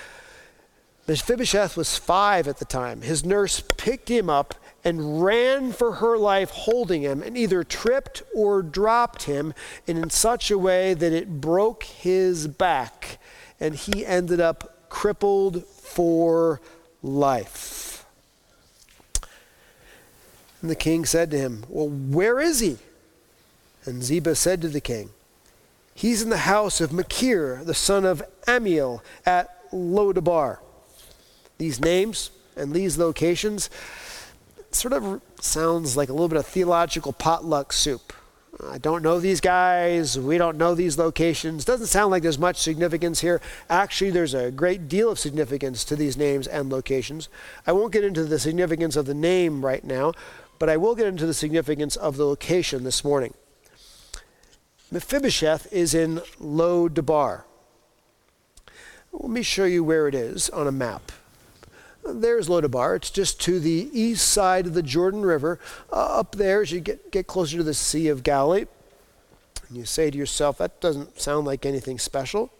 Mephibosheth 1.06 1.76
was 1.76 1.98
five 1.98 2.48
at 2.48 2.58
the 2.58 2.64
time. 2.64 3.02
His 3.02 3.24
nurse 3.24 3.60
picked 3.76 4.08
him 4.08 4.30
up 4.30 4.54
and 4.84 5.22
ran 5.22 5.72
for 5.72 5.94
her 5.94 6.16
life 6.16 6.50
holding 6.50 7.02
him 7.02 7.22
and 7.22 7.36
either 7.36 7.62
tripped 7.62 8.22
or 8.34 8.62
dropped 8.62 9.24
him 9.24 9.52
in 9.86 10.08
such 10.10 10.50
a 10.50 10.58
way 10.58 10.94
that 10.94 11.12
it 11.12 11.40
broke 11.40 11.84
his 11.84 12.48
back 12.48 13.18
and 13.60 13.74
he 13.74 14.04
ended 14.04 14.40
up 14.40 14.71
crippled 14.92 15.64
for 15.66 16.60
life. 17.02 18.04
And 20.60 20.70
the 20.70 20.76
king 20.76 21.04
said 21.04 21.30
to 21.30 21.38
him, 21.38 21.64
Well, 21.68 21.88
where 21.88 22.38
is 22.38 22.60
he? 22.60 22.76
And 23.84 24.04
Ziba 24.04 24.34
said 24.34 24.60
to 24.60 24.68
the 24.68 24.80
king, 24.80 25.10
He's 25.94 26.22
in 26.22 26.28
the 26.28 26.38
house 26.38 26.80
of 26.80 26.92
Machir, 26.92 27.62
the 27.64 27.74
son 27.74 28.04
of 28.04 28.22
Ammiel, 28.46 29.00
at 29.26 29.70
Lodabar 29.72 30.58
these 31.62 31.80
names 31.80 32.32
and 32.56 32.72
these 32.72 32.98
locations 32.98 33.70
sort 34.72 34.92
of 34.92 35.22
sounds 35.40 35.96
like 35.96 36.08
a 36.08 36.12
little 36.12 36.28
bit 36.28 36.38
of 36.38 36.44
theological 36.44 37.12
potluck 37.12 37.72
soup. 37.72 38.12
I 38.68 38.76
don't 38.76 39.02
know 39.02 39.18
these 39.18 39.40
guys. 39.40 40.18
We 40.18 40.36
don't 40.36 40.58
know 40.58 40.74
these 40.74 40.98
locations. 40.98 41.64
Doesn't 41.64 41.86
sound 41.86 42.10
like 42.10 42.22
there's 42.22 42.38
much 42.38 42.58
significance 42.58 43.20
here. 43.20 43.40
Actually, 43.70 44.10
there's 44.10 44.34
a 44.34 44.50
great 44.50 44.88
deal 44.88 45.10
of 45.10 45.18
significance 45.18 45.84
to 45.84 45.96
these 45.96 46.18
names 46.18 46.46
and 46.46 46.70
locations. 46.70 47.30
I 47.66 47.72
won't 47.72 47.92
get 47.92 48.04
into 48.04 48.24
the 48.24 48.38
significance 48.38 48.94
of 48.94 49.06
the 49.06 49.14
name 49.14 49.64
right 49.64 49.82
now, 49.82 50.12
but 50.58 50.68
I 50.68 50.76
will 50.76 50.94
get 50.94 51.06
into 51.06 51.24
the 51.24 51.34
significance 51.34 51.96
of 51.96 52.18
the 52.18 52.26
location 52.26 52.84
this 52.84 53.02
morning. 53.02 53.32
Mephibosheth 54.90 55.72
is 55.72 55.94
in 55.94 56.20
Lo 56.38 56.88
Debar. 56.88 57.46
Let 59.12 59.30
me 59.30 59.42
show 59.42 59.64
you 59.64 59.82
where 59.82 60.08
it 60.08 60.14
is 60.14 60.50
on 60.50 60.66
a 60.66 60.72
map. 60.72 61.10
There's 62.04 62.48
Lodabar. 62.48 62.96
It's 62.96 63.10
just 63.10 63.40
to 63.42 63.60
the 63.60 63.88
east 63.92 64.28
side 64.28 64.66
of 64.66 64.74
the 64.74 64.82
Jordan 64.82 65.22
River. 65.22 65.58
Uh, 65.92 66.18
up 66.20 66.34
there, 66.34 66.62
as 66.62 66.72
you 66.72 66.80
get, 66.80 67.12
get 67.12 67.26
closer 67.26 67.58
to 67.58 67.62
the 67.62 67.74
Sea 67.74 68.08
of 68.08 68.22
Galilee, 68.22 68.66
and 69.68 69.76
you 69.76 69.84
say 69.84 70.10
to 70.10 70.18
yourself, 70.18 70.58
that 70.58 70.80
doesn't 70.80 71.20
sound 71.20 71.46
like 71.46 71.64
anything 71.64 71.98
special. 71.98 72.50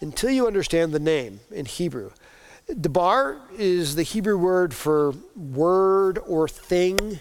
Until 0.00 0.30
you 0.30 0.46
understand 0.46 0.92
the 0.92 0.98
name 0.98 1.40
in 1.50 1.64
Hebrew. 1.64 2.10
Debar 2.68 3.38
is 3.56 3.94
the 3.94 4.02
Hebrew 4.02 4.36
word 4.36 4.74
for 4.74 5.14
word 5.36 6.18
or 6.26 6.48
thing. 6.48 7.20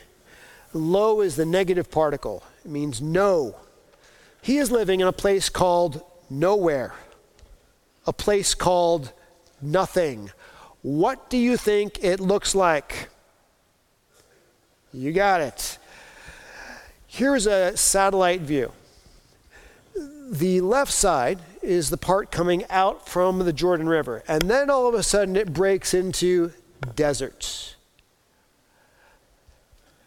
Lo 0.73 1.21
is 1.21 1.35
the 1.35 1.45
negative 1.45 1.89
particle, 1.89 2.43
it 2.65 2.71
means 2.71 3.01
no. 3.01 3.55
He 4.41 4.57
is 4.57 4.71
living 4.71 4.99
in 4.99 5.07
a 5.07 5.13
place 5.13 5.49
called 5.49 6.03
nowhere, 6.29 6.93
a 8.05 8.11
place 8.11 8.53
called 8.53 9.13
nothing, 9.61 10.31
what 10.85 11.31
do 11.31 11.37
you 11.37 11.57
think 11.57 12.03
it 12.03 12.19
looks 12.19 12.53
like? 12.53 13.09
You 14.93 15.11
got 15.13 15.41
it. 15.41 15.79
Here's 17.07 17.47
a 17.47 17.75
satellite 17.75 18.41
view. 18.41 18.71
The 20.29 20.61
left 20.61 20.91
side 20.91 21.39
is 21.63 21.89
the 21.89 21.97
part 21.97 22.29
coming 22.29 22.65
out 22.69 23.09
from 23.09 23.39
the 23.39 23.51
Jordan 23.51 23.89
River, 23.89 24.23
and 24.27 24.43
then 24.43 24.69
all 24.69 24.87
of 24.87 24.93
a 24.93 25.01
sudden 25.01 25.35
it 25.35 25.53
breaks 25.53 25.95
into 25.95 26.51
deserts. 26.95 27.73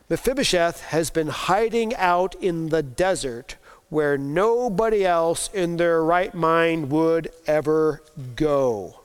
Mephibosheth 0.08 0.82
has 0.84 1.10
been 1.10 1.26
hiding 1.26 1.92
out 1.96 2.36
in 2.36 2.68
the 2.68 2.84
desert 2.84 3.56
where 3.88 4.16
nobody 4.16 5.04
else 5.04 5.50
in 5.52 5.76
their 5.76 6.04
right 6.04 6.34
mind 6.34 6.92
would 6.92 7.32
ever 7.48 8.00
go. 8.36 8.97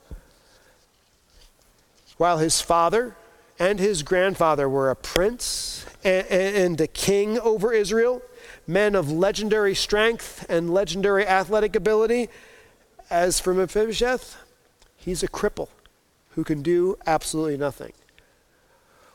While 2.16 2.38
his 2.38 2.60
father 2.60 3.16
and 3.58 3.78
his 3.78 4.02
grandfather 4.02 4.68
were 4.68 4.90
a 4.90 4.96
prince 4.96 5.84
and, 6.02 6.80
a 6.80 6.86
king 6.86 7.38
over 7.38 7.72
Israel, 7.72 8.22
men 8.66 8.94
of 8.94 9.10
legendary 9.10 9.74
strength 9.74 10.44
and 10.48 10.72
legendary 10.72 11.26
athletic 11.26 11.74
ability, 11.74 12.28
as 13.10 13.40
for 13.40 13.54
Mephibosheth, 13.54 14.36
he's 14.96 15.22
a 15.22 15.28
cripple 15.28 15.68
who 16.30 16.44
can 16.44 16.62
do 16.62 16.98
absolutely 17.06 17.56
nothing. 17.56 17.92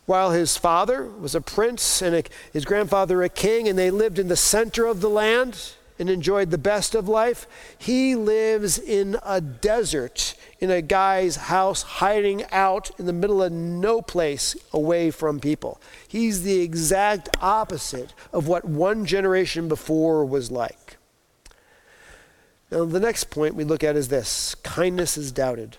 While 0.06 0.32
his 0.32 0.58
father 0.58 1.06
was 1.06 1.36
a 1.36 1.42
prince 1.42 2.02
and 2.02 2.28
his 2.52 2.66
grandfather 2.66 3.22
a 3.22 3.30
king, 3.30 3.68
and 3.68 3.78
they 3.78 3.92
lived 3.92 4.18
in 4.18 4.28
the 4.28 4.36
center 4.36 4.86
of 4.86 5.02
the 5.02 5.10
land 5.10 5.74
and 6.00 6.10
enjoyed 6.10 6.50
the 6.50 6.58
best 6.58 6.96
of 6.96 7.10
life, 7.10 7.46
he 7.78 8.16
lives 8.16 8.80
in 8.80 9.18
a 9.24 9.42
desert 9.42 10.34
in 10.60 10.72
a 10.72 10.82
guy's 10.82 11.36
house, 11.36 11.82
hiding 11.82 12.44
out 12.52 12.92
in 12.98 13.06
the 13.06 13.14
middle 13.14 13.44
of 13.44 13.52
no 13.52 14.02
place 14.02 14.56
away 14.74 15.12
from 15.12 15.40
people. 15.40 15.80
He's 16.08 16.44
the 16.44 16.62
exact 16.62 17.30
opposite 17.42 18.14
of 18.34 18.48
what 18.48 18.66
one 18.66 19.06
generation 19.06 19.68
before 19.68 20.26
was 20.26 20.50
like. 20.52 20.98
Now, 22.72 22.86
the 22.86 23.00
next 23.00 23.26
point 23.26 23.56
we 23.56 23.64
look 23.64 23.84
at 23.84 23.96
is 23.96 24.08
this 24.10 24.56
kindness 24.56 25.18
is 25.18 25.32
doubted. 25.32 25.78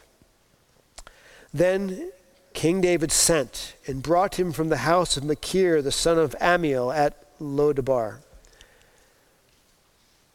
Then 1.53 2.11
King 2.53 2.81
David 2.81 3.13
sent 3.13 3.75
and 3.87 4.03
brought 4.03 4.39
him 4.39 4.53
from 4.53 4.69
the 4.69 4.79
house 4.79 5.17
of 5.17 5.25
Machir, 5.25 5.83
the 5.83 5.93
son 5.93 6.19
of 6.19 6.35
Ammiel, 6.41 6.95
at 6.95 7.39
Lodabar. 7.39 8.19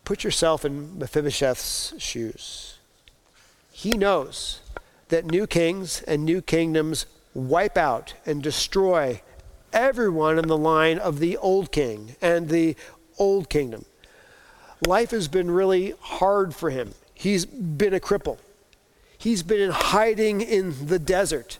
Put 0.05 0.23
yourself 0.23 0.63
in 0.63 0.99
Mephibosheth's 0.99 1.95
shoes. 1.97 2.77
He 3.71 3.91
knows 3.91 4.61
that 5.09 5.25
new 5.25 5.47
kings 5.47 6.01
and 6.03 6.23
new 6.23 6.41
kingdoms 6.41 7.07
wipe 7.33 7.75
out 7.75 8.13
and 8.25 8.41
destroy 8.41 9.21
everyone 9.73 10.39
in 10.39 10.47
the 10.47 10.57
line 10.57 10.99
of 10.99 11.19
the 11.19 11.35
old 11.37 11.71
king 11.71 12.15
and 12.21 12.49
the 12.49 12.75
old 13.17 13.49
kingdom. 13.49 13.85
Life 14.85 15.11
has 15.11 15.27
been 15.27 15.49
really 15.49 15.95
hard 15.99 16.53
for 16.53 16.69
him. 16.69 16.93
He's 17.13 17.45
been 17.45 17.93
a 17.93 17.99
cripple. 17.99 18.37
He's 19.17 19.41
been 19.41 19.59
in 19.59 19.71
hiding 19.71 20.41
in 20.41 20.87
the 20.87 20.99
desert 20.99 21.57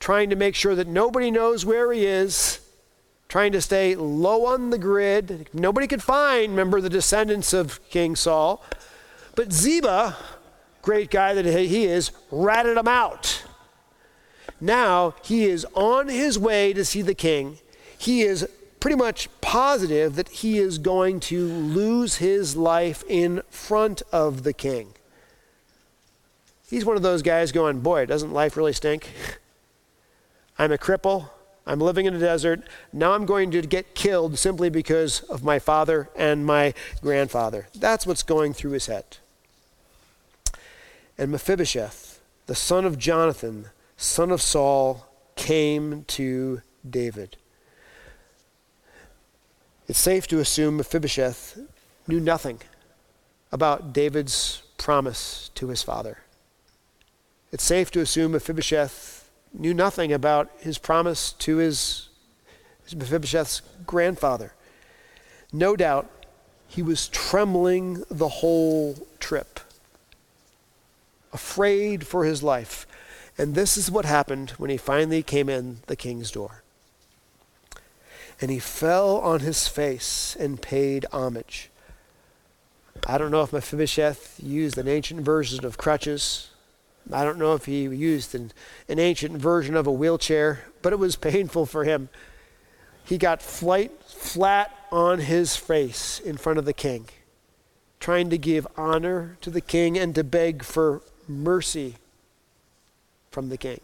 trying 0.00 0.28
to 0.30 0.36
make 0.36 0.54
sure 0.54 0.74
that 0.74 0.88
nobody 0.88 1.30
knows 1.30 1.64
where 1.64 1.92
he 1.92 2.04
is, 2.04 2.60
trying 3.28 3.52
to 3.52 3.60
stay 3.60 3.94
low 3.94 4.46
on 4.46 4.70
the 4.70 4.78
grid. 4.78 5.48
Nobody 5.52 5.86
could 5.86 6.02
find, 6.02 6.52
remember, 6.52 6.80
the 6.80 6.90
descendants 6.90 7.52
of 7.52 7.80
King 7.90 8.16
Saul. 8.16 8.62
But 9.34 9.52
Ziba, 9.52 10.16
great 10.82 11.10
guy 11.10 11.34
that 11.34 11.44
he 11.44 11.84
is, 11.84 12.10
ratted 12.30 12.76
him 12.76 12.88
out. 12.88 13.44
Now 14.60 15.14
he 15.22 15.44
is 15.44 15.66
on 15.74 16.08
his 16.08 16.38
way 16.38 16.72
to 16.72 16.84
see 16.84 17.02
the 17.02 17.14
king. 17.14 17.58
He 17.98 18.22
is 18.22 18.48
pretty 18.80 18.96
much 18.96 19.28
positive 19.40 20.14
that 20.16 20.28
he 20.28 20.58
is 20.58 20.78
going 20.78 21.20
to 21.20 21.46
lose 21.46 22.16
his 22.16 22.56
life 22.56 23.04
in 23.08 23.42
front 23.50 24.02
of 24.12 24.44
the 24.44 24.52
king. 24.52 24.94
He's 26.68 26.84
one 26.84 26.96
of 26.96 27.02
those 27.02 27.22
guys 27.22 27.52
going, 27.52 27.80
Boy, 27.80 28.06
doesn't 28.06 28.32
life 28.32 28.56
really 28.56 28.72
stink? 28.72 29.10
I'm 30.58 30.72
a 30.72 30.78
cripple. 30.78 31.30
I'm 31.66 31.80
living 31.80 32.06
in 32.06 32.14
a 32.14 32.18
desert. 32.18 32.62
Now 32.92 33.12
I'm 33.12 33.26
going 33.26 33.50
to 33.50 33.62
get 33.62 33.94
killed 33.94 34.38
simply 34.38 34.70
because 34.70 35.20
of 35.22 35.42
my 35.42 35.58
father 35.58 36.08
and 36.14 36.46
my 36.46 36.74
grandfather. 37.02 37.66
That's 37.74 38.06
what's 38.06 38.22
going 38.22 38.52
through 38.52 38.72
his 38.72 38.86
head. 38.86 39.18
And 41.18 41.32
Mephibosheth, 41.32 42.20
the 42.46 42.54
son 42.54 42.84
of 42.84 42.98
Jonathan, 42.98 43.66
son 43.96 44.30
of 44.30 44.40
Saul, 44.40 45.06
came 45.34 46.04
to 46.08 46.62
David. 46.88 47.36
It's 49.88 49.98
safe 49.98 50.26
to 50.28 50.38
assume 50.38 50.76
Mephibosheth 50.76 51.58
knew 52.06 52.20
nothing 52.20 52.60
about 53.50 53.92
David's 53.92 54.62
promise 54.78 55.50
to 55.54 55.68
his 55.68 55.82
father. 55.82 56.18
It's 57.50 57.64
safe 57.64 57.90
to 57.92 58.00
assume 58.00 58.32
Mephibosheth 58.32 59.25
knew 59.52 59.74
nothing 59.74 60.12
about 60.12 60.50
his 60.58 60.78
promise 60.78 61.32
to 61.32 61.56
his, 61.56 62.08
his 62.84 62.94
Mephibosheth's 62.94 63.62
grandfather. 63.86 64.52
No 65.52 65.76
doubt 65.76 66.10
he 66.68 66.82
was 66.82 67.08
trembling 67.08 68.04
the 68.10 68.28
whole 68.28 69.06
trip, 69.18 69.60
afraid 71.32 72.06
for 72.06 72.24
his 72.24 72.42
life. 72.42 72.86
And 73.38 73.54
this 73.54 73.76
is 73.76 73.90
what 73.90 74.04
happened 74.04 74.50
when 74.52 74.70
he 74.70 74.76
finally 74.76 75.22
came 75.22 75.48
in 75.48 75.78
the 75.86 75.96
king's 75.96 76.30
door. 76.30 76.62
And 78.40 78.50
he 78.50 78.58
fell 78.58 79.18
on 79.18 79.40
his 79.40 79.68
face 79.68 80.36
and 80.38 80.60
paid 80.60 81.06
homage. 81.12 81.70
I 83.06 83.18
don't 83.18 83.30
know 83.30 83.42
if 83.42 83.52
Mephibosheth 83.52 84.40
used 84.42 84.78
an 84.78 84.88
ancient 84.88 85.20
version 85.20 85.64
of 85.64 85.78
crutches 85.78 86.50
I 87.12 87.24
don't 87.24 87.38
know 87.38 87.54
if 87.54 87.66
he 87.66 87.82
used 87.82 88.34
an, 88.34 88.52
an 88.88 88.98
ancient 88.98 89.36
version 89.36 89.76
of 89.76 89.86
a 89.86 89.92
wheelchair, 89.92 90.64
but 90.82 90.92
it 90.92 90.98
was 90.98 91.16
painful 91.16 91.66
for 91.66 91.84
him. 91.84 92.08
He 93.04 93.18
got 93.18 93.40
flight, 93.40 93.92
flat 94.02 94.74
on 94.90 95.20
his 95.20 95.56
face 95.56 96.18
in 96.18 96.36
front 96.36 96.58
of 96.58 96.64
the 96.64 96.72
king, 96.72 97.08
trying 98.00 98.30
to 98.30 98.38
give 98.38 98.66
honor 98.76 99.36
to 99.42 99.50
the 99.50 99.60
king 99.60 99.96
and 99.96 100.14
to 100.16 100.24
beg 100.24 100.64
for 100.64 101.02
mercy 101.28 101.94
from 103.30 103.48
the 103.48 103.56
king. 103.56 103.80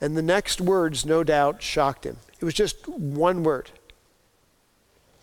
And 0.00 0.16
the 0.16 0.22
next 0.22 0.60
words, 0.60 1.04
no 1.04 1.24
doubt, 1.24 1.62
shocked 1.62 2.06
him. 2.06 2.16
It 2.40 2.44
was 2.44 2.54
just 2.54 2.88
one 2.88 3.42
word. 3.42 3.70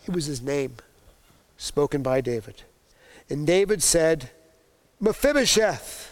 It 0.06 0.14
was 0.14 0.26
his 0.26 0.42
name, 0.42 0.76
spoken 1.56 2.02
by 2.02 2.20
David. 2.20 2.62
And 3.28 3.46
David 3.46 3.82
said, 3.82 4.30
Mephibosheth. 5.00 6.11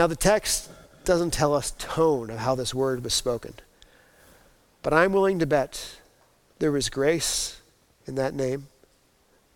Now, 0.00 0.06
the 0.06 0.16
text 0.16 0.70
doesn't 1.04 1.34
tell 1.34 1.54
us 1.54 1.74
tone 1.76 2.30
of 2.30 2.38
how 2.38 2.54
this 2.54 2.72
word 2.72 3.04
was 3.04 3.12
spoken, 3.12 3.52
but 4.82 4.94
I'm 4.94 5.12
willing 5.12 5.38
to 5.40 5.46
bet 5.46 5.98
there 6.58 6.72
was 6.72 6.88
grace 6.88 7.60
in 8.06 8.14
that 8.14 8.32
name, 8.32 8.68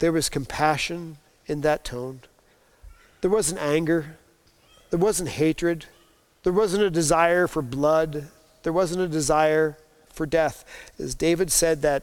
there 0.00 0.12
was 0.12 0.28
compassion 0.28 1.16
in 1.46 1.62
that 1.62 1.82
tone, 1.82 2.20
there 3.22 3.30
wasn't 3.30 3.62
anger, 3.62 4.18
there 4.90 4.98
wasn't 4.98 5.30
hatred, 5.30 5.86
there 6.42 6.52
wasn't 6.52 6.82
a 6.82 6.90
desire 6.90 7.46
for 7.46 7.62
blood, 7.62 8.28
there 8.64 8.72
wasn't 8.74 9.00
a 9.00 9.08
desire 9.08 9.78
for 10.12 10.26
death. 10.26 10.62
As 10.98 11.14
David 11.14 11.50
said 11.52 11.80
that 11.80 12.02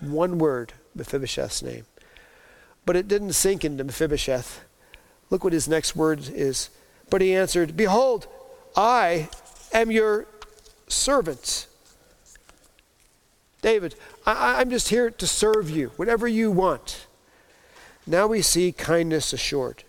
one 0.00 0.38
word, 0.38 0.72
Mephibosheth's 0.94 1.62
name. 1.62 1.84
But 2.86 2.96
it 2.96 3.08
didn't 3.08 3.34
sink 3.34 3.62
into 3.62 3.84
Mephibosheth. 3.84 4.64
Look 5.28 5.44
what 5.44 5.52
his 5.52 5.68
next 5.68 5.94
word 5.94 6.30
is 6.30 6.70
but 7.12 7.20
he 7.20 7.34
answered, 7.34 7.76
Behold, 7.76 8.26
I 8.74 9.28
am 9.74 9.90
your 9.90 10.26
servant. 10.88 11.66
David, 13.60 13.94
I, 14.24 14.62
am 14.62 14.70
just 14.70 14.88
here 14.88 15.10
to 15.10 15.26
serve 15.26 15.68
you, 15.68 15.92
whatever 15.96 16.26
you 16.26 16.50
want. 16.50 17.06
Now 18.06 18.28
we 18.28 18.40
see 18.40 18.72
kindness 18.72 19.34
assured. 19.34 19.84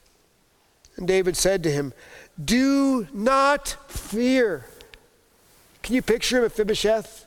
And 0.98 1.08
David 1.08 1.38
said 1.38 1.64
to 1.64 1.72
him, 1.72 1.94
Do 2.44 3.08
not 3.14 3.78
fear. 3.88 4.66
Can 5.82 5.96
you 5.96 6.02
picture 6.02 6.40
him, 6.40 6.44
Mephibosheth, 6.44 7.26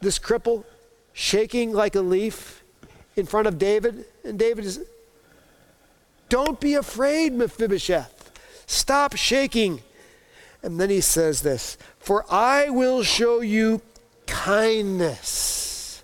this 0.00 0.20
cripple, 0.20 0.64
shaking 1.12 1.72
like 1.72 1.96
a 1.96 2.00
leaf 2.00 2.62
in 3.16 3.26
front 3.26 3.48
of 3.48 3.58
David? 3.58 4.04
And 4.24 4.38
David 4.38 4.64
is, 4.64 4.78
Don't 6.28 6.60
be 6.60 6.74
afraid, 6.74 7.32
Mephibosheth. 7.32 8.15
Stop 8.66 9.16
shaking. 9.16 9.82
And 10.62 10.80
then 10.80 10.90
he 10.90 11.00
says 11.00 11.42
this 11.42 11.78
For 11.98 12.24
I 12.30 12.70
will 12.70 13.02
show 13.02 13.40
you 13.40 13.82
kindness. 14.26 16.02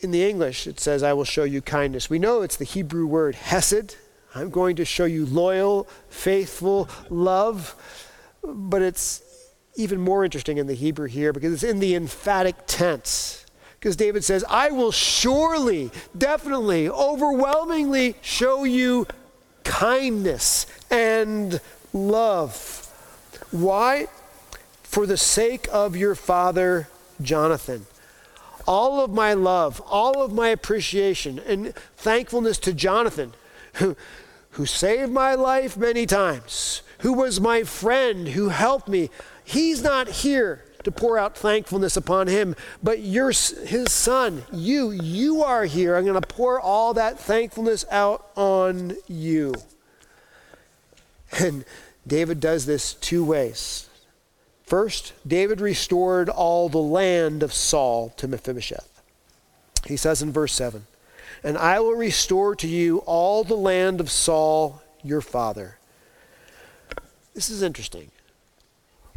In 0.00 0.10
the 0.10 0.28
English, 0.28 0.66
it 0.66 0.78
says, 0.78 1.02
I 1.02 1.14
will 1.14 1.24
show 1.24 1.44
you 1.44 1.62
kindness. 1.62 2.10
We 2.10 2.18
know 2.18 2.42
it's 2.42 2.56
the 2.56 2.64
Hebrew 2.64 3.06
word 3.06 3.34
hesed. 3.34 3.96
I'm 4.34 4.50
going 4.50 4.76
to 4.76 4.84
show 4.84 5.06
you 5.06 5.24
loyal, 5.24 5.88
faithful 6.10 6.88
love. 7.08 7.74
But 8.44 8.82
it's 8.82 9.22
even 9.76 10.00
more 10.00 10.24
interesting 10.24 10.58
in 10.58 10.66
the 10.66 10.74
Hebrew 10.74 11.06
here 11.06 11.32
because 11.32 11.52
it's 11.54 11.62
in 11.62 11.78
the 11.80 11.94
emphatic 11.94 12.56
tense. 12.66 13.46
Because 13.78 13.96
David 13.96 14.24
says, 14.24 14.44
I 14.48 14.70
will 14.70 14.92
surely, 14.92 15.90
definitely, 16.16 16.88
overwhelmingly 16.88 18.16
show 18.20 18.64
you 18.64 19.06
kindness 19.66 20.66
and 20.90 21.60
love. 21.92 22.88
Why? 23.50 24.06
For 24.82 25.06
the 25.06 25.16
sake 25.16 25.68
of 25.72 25.96
your 25.96 26.14
father 26.14 26.88
Jonathan. 27.20 27.86
All 28.66 29.04
of 29.04 29.10
my 29.10 29.34
love, 29.34 29.80
all 29.86 30.22
of 30.22 30.32
my 30.32 30.48
appreciation 30.48 31.40
and 31.40 31.74
thankfulness 31.96 32.58
to 32.58 32.72
Jonathan, 32.72 33.34
who, 33.74 33.96
who 34.50 34.66
saved 34.66 35.12
my 35.12 35.34
life 35.34 35.76
many 35.76 36.06
times, 36.06 36.82
who 37.00 37.12
was 37.12 37.40
my 37.40 37.62
friend, 37.62 38.28
who 38.28 38.48
helped 38.48 38.88
me. 38.88 39.10
He's 39.44 39.82
not 39.82 40.08
here 40.08 40.64
to 40.86 40.92
pour 40.92 41.18
out 41.18 41.36
thankfulness 41.36 41.96
upon 41.96 42.28
him, 42.28 42.54
but 42.80 43.00
you're 43.00 43.32
his 43.32 43.90
son. 43.90 44.44
You, 44.52 44.92
you 44.92 45.42
are 45.42 45.64
here. 45.64 45.96
I'm 45.96 46.04
going 46.04 46.20
to 46.20 46.26
pour 46.26 46.60
all 46.60 46.94
that 46.94 47.18
thankfulness 47.18 47.84
out 47.90 48.30
on 48.36 48.96
you. 49.08 49.52
And 51.40 51.64
David 52.06 52.38
does 52.38 52.66
this 52.66 52.94
two 52.94 53.24
ways. 53.24 53.88
First, 54.64 55.12
David 55.26 55.60
restored 55.60 56.28
all 56.28 56.68
the 56.68 56.78
land 56.78 57.42
of 57.42 57.52
Saul 57.52 58.10
to 58.10 58.28
Mephibosheth. 58.28 59.02
He 59.86 59.96
says 59.96 60.22
in 60.22 60.32
verse 60.32 60.52
7 60.52 60.86
And 61.42 61.58
I 61.58 61.80
will 61.80 61.94
restore 61.94 62.54
to 62.54 62.68
you 62.68 62.98
all 62.98 63.42
the 63.42 63.56
land 63.56 64.00
of 64.00 64.08
Saul 64.08 64.80
your 65.02 65.20
father. 65.20 65.78
This 67.34 67.50
is 67.50 67.60
interesting. 67.60 68.12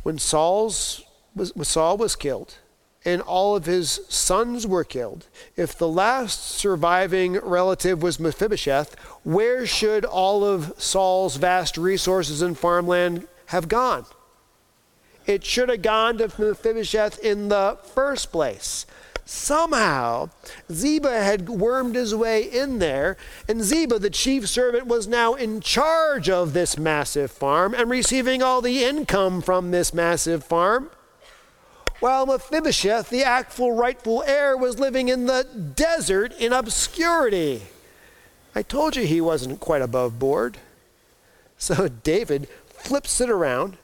When 0.02 0.18
Saul's 0.18 1.04
was, 1.36 1.54
Saul 1.68 1.98
was 1.98 2.16
killed 2.16 2.56
and 3.06 3.22
all 3.22 3.56
of 3.56 3.66
his 3.66 4.02
sons 4.10 4.68
were 4.68 4.84
killed, 4.84 5.28
if 5.56 5.78
the 5.78 5.88
last 5.88 6.44
surviving 6.44 7.34
relative 7.38 8.04
was 8.04 8.20
Mephibosheth, 8.20 8.96
where 9.24 9.66
should 9.66 10.04
all 10.04 10.44
of 10.44 10.74
Saul's 10.78 11.38
vast 11.38 11.78
resources 11.78 12.42
and 12.42 12.58
farmland 12.58 13.28
have 13.48 13.68
gone? 13.68 14.06
It 15.26 15.46
should 15.46 15.70
have 15.70 15.82
gone 15.82 16.18
to 16.18 16.32
Mephibosheth 16.38 17.20
in 17.20 17.50
the 17.50 17.78
first 17.96 18.32
place. 18.32 18.86
Somehow, 19.26 20.32
Ziba 20.72 21.22
had 21.22 21.48
wormed 21.48 21.96
his 21.96 22.16
way 22.16 22.42
in 22.44 22.80
there, 22.80 23.16
and 23.48 23.64
Ziba, 23.64 24.00
the 24.00 24.10
chief 24.10 24.50
servant, 24.50 24.88
was 24.88 25.08
now 25.08 25.36
in 25.36 25.62
charge 25.62 26.30
of 26.30 26.54
this 26.54 26.78
massive 26.80 27.32
farm 27.32 27.76
and 27.76 27.90
receiving 27.90 28.42
all 28.42 28.60
the 28.60 28.84
income 28.84 29.42
from 29.42 29.70
this 29.70 29.94
massive 29.94 30.44
farm, 30.44 30.90
while 32.00 32.26
Mephibosheth, 32.26 33.10
the 33.10 33.24
actual 33.24 33.74
rightful 33.74 34.24
heir, 34.24 34.56
was 34.56 34.80
living 34.80 35.10
in 35.10 35.26
the 35.26 35.44
desert 35.76 36.34
in 36.40 36.54
obscurity. 36.54 37.64
I 38.56 38.62
told 38.62 38.96
you 38.96 39.06
he 39.06 39.22
wasn't 39.22 39.60
quite 39.60 39.82
above 39.82 40.20
board. 40.20 40.58
So 41.58 41.88
David 41.88 42.48
flips 42.68 43.20
it 43.20 43.30
around 43.30 43.78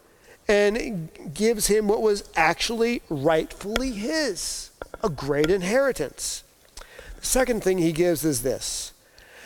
and 0.47 1.10
gives 1.34 1.67
him 1.67 1.88
what 1.88 2.01
was 2.01 2.30
actually 2.36 3.01
rightfully 3.10 3.91
his 3.91 4.71
a 5.04 5.10
great 5.10 5.49
inheritance. 5.49 6.43
The 7.19 7.25
second 7.25 7.63
thing 7.63 7.78
he 7.78 7.91
gives 7.91 8.25
is 8.25 8.41
this 8.41 8.93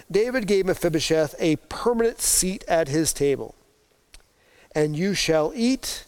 David 0.10 0.48
gave 0.48 0.66
Mephibosheth 0.66 1.36
a 1.40 1.58
permanent 1.68 2.22
seat 2.22 2.64
at 2.68 2.88
his 2.88 3.14
table. 3.14 3.56
And 4.74 4.96
you 4.96 5.14
shall 5.14 5.52
eat 5.56 6.06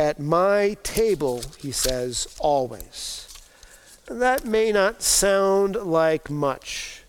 at 0.00 0.18
my 0.18 0.76
table, 0.82 1.42
he 1.58 1.70
says, 1.70 2.34
always. 2.40 3.28
That 4.06 4.44
may 4.44 4.72
not 4.72 5.02
sound 5.02 5.76
like 5.76 6.30
much, 6.30 7.04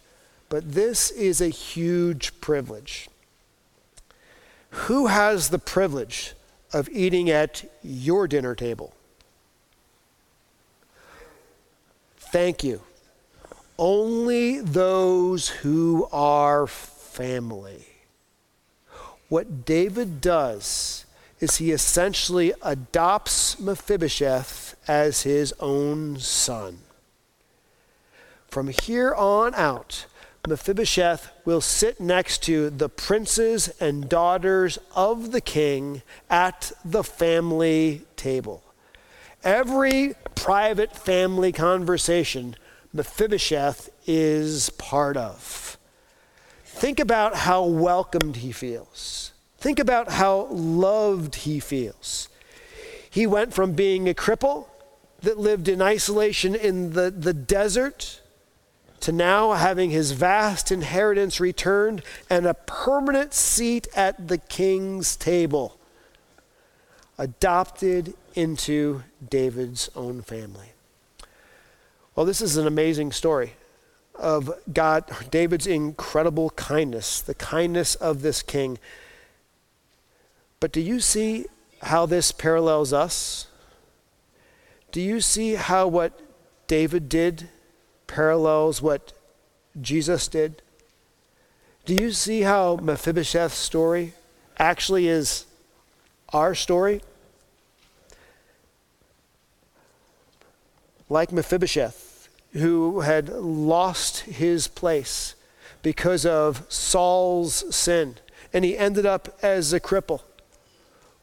but 0.50 0.74
this 0.74 1.10
is 1.12 1.40
a 1.40 1.48
huge 1.48 2.40
privilege. 2.42 3.10
Who 4.72 5.08
has 5.08 5.50
the 5.50 5.60
privilege 5.60 6.34
of 6.74 6.90
eating 6.90 7.30
at 7.30 7.64
your 7.84 8.28
dinner 8.28 8.56
table. 8.56 8.94
Thank 12.18 12.64
you. 12.64 12.82
Only 13.78 14.60
those 14.60 15.50
who 15.50 16.08
are 16.12 16.68
family. 16.68 17.86
What 19.28 19.66
David 19.66 20.22
does 20.22 21.06
is 21.42 21.58
he 21.58 21.72
essentially 21.72 22.54
adopts 22.62 23.60
Mephibosheth 23.60 24.76
as 24.88 25.24
his 25.24 25.54
own 25.60 26.18
son. 26.20 26.78
From 28.48 28.70
here 28.70 29.14
on 29.14 29.56
out, 29.56 30.06
Mephibosheth 30.48 31.32
will 31.46 31.62
sit 31.62 32.00
next 32.00 32.44
to 32.44 32.70
the 32.70 32.90
princes 32.90 33.70
and 33.80 34.08
daughters 34.08 34.78
of 34.96 35.32
the 35.32 35.42
king 35.42 36.02
at 36.30 36.72
the 36.86 37.04
family 37.04 38.04
table. 38.16 38.64
Every 39.44 40.14
private 40.36 40.96
family 40.96 41.52
conversation, 41.52 42.56
Mephibosheth 42.94 43.90
is 44.06 44.70
part 44.72 45.18
of. 45.18 45.78
Think 46.64 47.00
about 47.00 47.36
how 47.36 47.64
welcomed 47.66 48.38
he 48.38 48.52
feels. 48.52 49.31
Think 49.62 49.78
about 49.78 50.10
how 50.14 50.48
loved 50.50 51.36
he 51.36 51.60
feels. 51.60 52.30
He 53.12 53.28
went 53.28 53.54
from 53.54 53.74
being 53.74 54.10
a 54.10 54.14
cripple 54.16 54.66
that 55.22 55.38
lived 55.38 55.68
in 55.68 55.84
isolation 55.84 56.56
in 56.56 56.94
the, 56.94 57.12
the 57.12 57.32
desert 57.32 58.22
to 59.02 59.12
now 59.12 59.54
having 59.54 59.92
his 59.92 60.14
vast 60.14 60.72
inheritance 60.72 61.40
returned 61.40 62.02
and 62.28 62.48
a 62.48 62.56
permanent 62.56 63.36
seat 63.36 63.88
at 63.96 64.28
the 64.28 64.40
king's 64.40 65.16
table, 65.16 65.78
adopted 67.20 68.16
into 68.34 69.04
David's 69.30 69.92
own 69.96 70.24
family. 70.24 70.72
Well, 72.16 72.26
this 72.26 72.42
is 72.42 72.58
an 72.58 72.66
amazing 72.66 73.12
story 73.12 73.54
of 74.16 74.52
God, 74.74 75.06
David's 75.30 75.68
incredible 75.68 76.50
kindness, 76.52 77.22
the 77.22 77.36
kindness 77.36 77.94
of 77.94 78.24
this 78.24 78.42
king. 78.42 78.80
But 80.62 80.72
do 80.72 80.80
you 80.80 81.02
see 81.02 81.48
how 81.82 82.06
this 82.06 82.32
parallels 82.32 82.94
us? 82.94 83.48
Do 84.92 85.02
you 85.02 85.20
see 85.20 85.56
how 85.56 85.88
what 85.88 86.18
David 86.68 87.10
did 87.10 87.50
parallels 88.06 88.82
what 88.82 89.12
Jesus 89.82 90.28
did? 90.28 90.62
Do 91.86 91.96
you 91.96 92.12
see 92.12 92.42
how 92.42 92.76
Mephibosheth's 92.76 93.56
story 93.56 94.14
actually 94.60 95.08
is 95.08 95.46
our 96.32 96.54
story? 96.54 97.02
Like 101.10 101.32
Mephibosheth, 101.32 102.30
who 102.54 103.00
had 103.00 103.30
lost 103.30 104.22
his 104.22 104.68
place 104.68 105.34
because 105.82 106.24
of 106.24 106.64
Saul's 106.70 107.76
sin, 107.76 108.18
and 108.54 108.64
he 108.64 108.78
ended 108.78 109.08
up 109.08 109.40
as 109.42 109.74
a 109.74 109.80
cripple. 109.80 110.22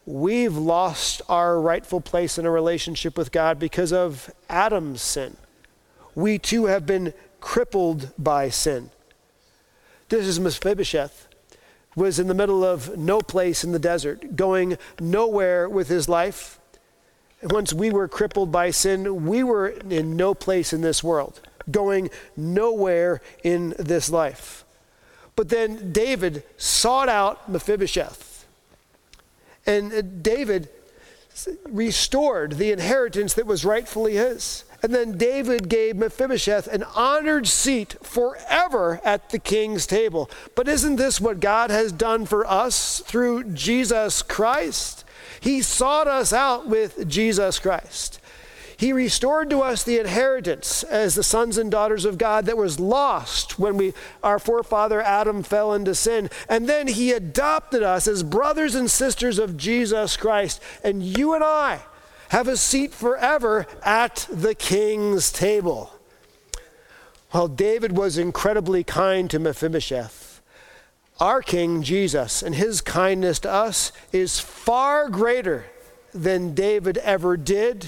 We've 0.09 0.57
lost 0.57 1.21
our 1.29 1.61
rightful 1.61 2.01
place 2.01 2.37
in 2.37 2.45
a 2.45 2.51
relationship 2.51 3.17
with 3.17 3.31
God 3.31 3.59
because 3.59 3.93
of 3.93 4.31
Adam's 4.49 5.01
sin 5.01 5.37
we 6.15 6.37
too 6.37 6.65
have 6.65 6.85
been 6.85 7.13
crippled 7.39 8.11
by 8.17 8.49
sin. 8.49 8.91
This 10.09 10.25
is 10.25 10.39
Mephibosheth, 10.39 11.27
was 11.95 12.19
in 12.19 12.27
the 12.27 12.33
middle 12.33 12.63
of 12.63 12.97
no 12.97 13.21
place 13.21 13.63
in 13.63 13.71
the 13.71 13.79
desert, 13.79 14.35
going 14.35 14.77
nowhere 14.99 15.69
with 15.69 15.87
his 15.87 16.09
life. 16.09 16.59
And 17.41 17.51
once 17.51 17.71
we 17.71 17.89
were 17.89 18.07
crippled 18.07 18.51
by 18.51 18.71
sin, 18.71 19.25
we 19.25 19.43
were 19.43 19.69
in 19.69 20.17
no 20.17 20.33
place 20.33 20.73
in 20.73 20.81
this 20.81 21.03
world, 21.03 21.39
going 21.71 22.09
nowhere 22.35 23.21
in 23.43 23.75
this 23.79 24.09
life. 24.09 24.65
But 25.35 25.49
then 25.49 25.93
David 25.93 26.43
sought 26.57 27.07
out 27.07 27.49
Mephibosheth. 27.49 28.28
And 29.69 29.93
uh, 29.93 30.01
David 30.01 30.67
restored 31.69 32.53
the 32.53 32.71
inheritance 32.71 33.35
that 33.35 33.45
was 33.45 33.63
rightfully 33.63 34.15
his. 34.15 34.65
And 34.81 34.95
then 34.95 35.17
David 35.17 35.69
gave 35.69 35.95
Mephibosheth 35.95 36.67
an 36.67 36.83
honored 36.95 37.47
seat 37.47 37.95
forever 38.01 38.99
at 39.03 39.29
the 39.29 39.39
king's 39.39 39.85
table. 39.85 40.29
But 40.55 40.67
isn't 40.67 40.95
this 40.95 41.21
what 41.21 41.39
God 41.39 41.69
has 41.69 41.91
done 41.91 42.25
for 42.25 42.45
us 42.45 42.99
through 43.01 43.43
Jesus 43.51 44.21
Christ? 44.21 45.05
He 45.39 45.61
sought 45.61 46.07
us 46.07 46.33
out 46.33 46.67
with 46.67 47.07
Jesus 47.07 47.59
Christ. 47.59 48.19
He 48.79 48.93
restored 48.93 49.49
to 49.49 49.59
us 49.59 49.83
the 49.83 49.99
inheritance 49.99 50.83
as 50.83 51.13
the 51.13 51.21
sons 51.21 51.57
and 51.57 51.69
daughters 51.69 52.05
of 52.05 52.17
God 52.17 52.45
that 52.45 52.55
was 52.55 52.79
lost 52.79 53.59
when 53.59 53.75
we, 53.75 53.93
our 54.23 54.39
forefather 54.39 55.01
Adam 55.01 55.43
fell 55.43 55.73
into 55.73 55.93
sin. 55.93 56.29
And 56.47 56.69
then 56.69 56.87
he 56.87 57.11
adopted 57.11 57.83
us 57.83 58.07
as 58.07 58.23
brothers 58.23 58.75
and 58.75 58.89
sisters 58.89 59.37
of 59.37 59.57
Jesus 59.57 60.15
Christ. 60.15 60.63
And 60.81 61.03
you 61.03 61.33
and 61.33 61.43
I, 61.43 61.81
have 62.29 62.47
a 62.47 62.55
seat 62.55 62.93
forever 62.93 63.67
at 63.83 64.25
the 64.31 64.55
king's 64.55 65.29
table. 65.29 65.91
While 67.31 67.49
David 67.49 67.97
was 67.97 68.17
incredibly 68.17 68.85
kind 68.85 69.29
to 69.29 69.39
Mephibosheth, 69.39 70.41
our 71.19 71.41
King 71.41 71.83
Jesus 71.83 72.41
and 72.41 72.55
his 72.55 72.79
kindness 72.79 73.39
to 73.39 73.51
us 73.51 73.91
is 74.13 74.39
far 74.39 75.09
greater 75.09 75.65
than 76.13 76.55
David 76.55 76.97
ever 76.99 77.35
did 77.35 77.85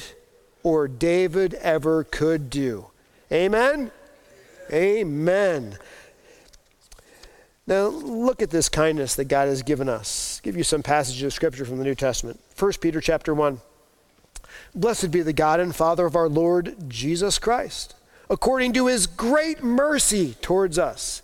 or 0.63 0.87
David 0.87 1.53
ever 1.55 2.03
could 2.03 2.49
do. 2.49 2.87
Amen? 3.31 3.91
Amen. 4.71 5.77
Now, 7.67 7.87
look 7.87 8.41
at 8.41 8.49
this 8.49 8.69
kindness 8.69 9.15
that 9.15 9.25
God 9.25 9.47
has 9.47 9.61
given 9.61 9.87
us. 9.87 10.39
I'll 10.39 10.43
give 10.43 10.57
you 10.57 10.63
some 10.63 10.83
passages 10.83 11.23
of 11.23 11.33
scripture 11.33 11.65
from 11.65 11.77
the 11.77 11.83
New 11.83 11.95
Testament. 11.95 12.39
1 12.57 12.73
Peter 12.81 12.99
chapter 12.99 13.33
1. 13.33 13.61
Blessed 14.73 15.11
be 15.11 15.21
the 15.21 15.33
God 15.33 15.59
and 15.59 15.75
Father 15.75 16.05
of 16.05 16.15
our 16.15 16.29
Lord 16.29 16.75
Jesus 16.89 17.39
Christ. 17.39 17.95
According 18.29 18.73
to 18.73 18.87
his 18.87 19.07
great 19.07 19.63
mercy 19.63 20.35
towards 20.41 20.79
us, 20.79 21.21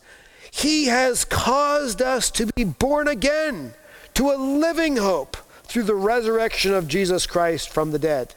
he 0.51 0.85
has 0.85 1.23
caused 1.23 2.01
us 2.01 2.29
to 2.31 2.47
be 2.47 2.63
born 2.63 3.07
again 3.07 3.73
to 4.15 4.31
a 4.31 4.35
living 4.35 4.97
hope 4.97 5.37
through 5.63 5.83
the 5.83 5.95
resurrection 5.95 6.73
of 6.73 6.87
Jesus 6.87 7.25
Christ 7.25 7.69
from 7.69 7.91
the 7.91 7.99
dead, 7.99 8.33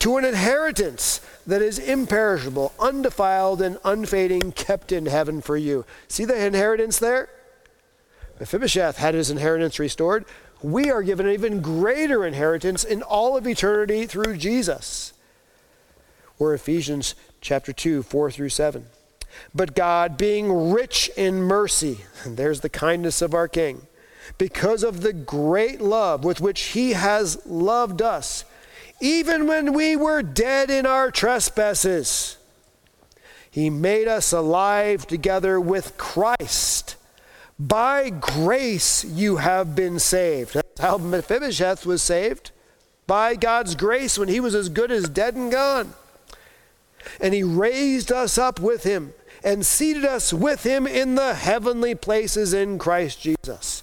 to 0.00 0.16
an 0.16 0.24
inheritance 0.24 1.20
that 1.46 1.62
is 1.62 1.78
imperishable, 1.78 2.72
undefiled, 2.78 3.60
and 3.60 3.78
unfading, 3.84 4.52
kept 4.52 4.92
in 4.92 5.06
heaven 5.06 5.40
for 5.40 5.56
you. 5.56 5.84
See 6.06 6.24
the 6.24 6.46
inheritance 6.46 6.98
there? 6.98 7.28
Mephibosheth 8.38 8.98
had 8.98 9.14
his 9.14 9.30
inheritance 9.30 9.78
restored. 9.78 10.24
We 10.62 10.90
are 10.90 11.02
given 11.02 11.26
an 11.26 11.32
even 11.32 11.60
greater 11.60 12.24
inheritance 12.24 12.84
in 12.84 13.02
all 13.02 13.36
of 13.36 13.46
eternity 13.46 14.06
through 14.06 14.36
Jesus. 14.36 15.12
Or 16.38 16.54
Ephesians 16.54 17.14
chapter 17.40 17.72
2, 17.72 18.02
4 18.02 18.30
through 18.30 18.48
7. 18.50 18.86
But 19.54 19.74
God, 19.74 20.16
being 20.16 20.70
rich 20.72 21.10
in 21.16 21.42
mercy, 21.42 22.00
and 22.24 22.36
there's 22.36 22.60
the 22.60 22.68
kindness 22.68 23.22
of 23.22 23.34
our 23.34 23.48
King, 23.48 23.86
because 24.36 24.82
of 24.84 25.00
the 25.00 25.12
great 25.12 25.80
love 25.80 26.24
with 26.24 26.40
which 26.40 26.60
He 26.60 26.92
has 26.92 27.44
loved 27.46 28.02
us, 28.02 28.44
even 29.00 29.46
when 29.46 29.72
we 29.72 29.96
were 29.96 30.22
dead 30.22 30.70
in 30.70 30.86
our 30.86 31.10
trespasses, 31.10 32.36
He 33.50 33.70
made 33.70 34.08
us 34.08 34.32
alive 34.32 35.06
together 35.06 35.60
with 35.60 35.96
Christ. 35.96 36.96
By 37.58 38.10
grace 38.10 39.04
you 39.04 39.36
have 39.36 39.74
been 39.74 39.98
saved. 39.98 40.54
That's 40.54 40.80
how 40.80 40.98
Mephibosheth 40.98 41.84
was 41.84 42.02
saved. 42.02 42.52
By 43.06 43.34
God's 43.34 43.74
grace 43.74 44.16
when 44.18 44.28
he 44.28 44.38
was 44.38 44.54
as 44.54 44.68
good 44.68 44.92
as 44.92 45.08
dead 45.08 45.34
and 45.34 45.50
gone. 45.50 45.94
And 47.20 47.34
he 47.34 47.42
raised 47.42 48.12
us 48.12 48.38
up 48.38 48.60
with 48.60 48.84
him 48.84 49.12
and 49.42 49.64
seated 49.64 50.04
us 50.04 50.32
with 50.32 50.64
him 50.64 50.86
in 50.86 51.14
the 51.14 51.34
heavenly 51.34 51.94
places 51.94 52.52
in 52.52 52.78
Christ 52.78 53.20
Jesus, 53.20 53.82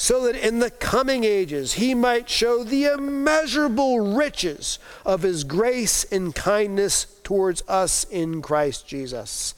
so 0.00 0.24
that 0.24 0.34
in 0.34 0.60
the 0.60 0.70
coming 0.70 1.24
ages 1.24 1.74
he 1.74 1.94
might 1.94 2.26
show 2.26 2.64
the 2.64 2.86
immeasurable 2.86 4.00
riches 4.00 4.78
of 5.04 5.20
his 5.20 5.44
grace 5.44 6.04
and 6.04 6.34
kindness 6.34 7.04
towards 7.22 7.62
us 7.68 8.04
in 8.04 8.40
Christ 8.40 8.88
Jesus. 8.88 9.54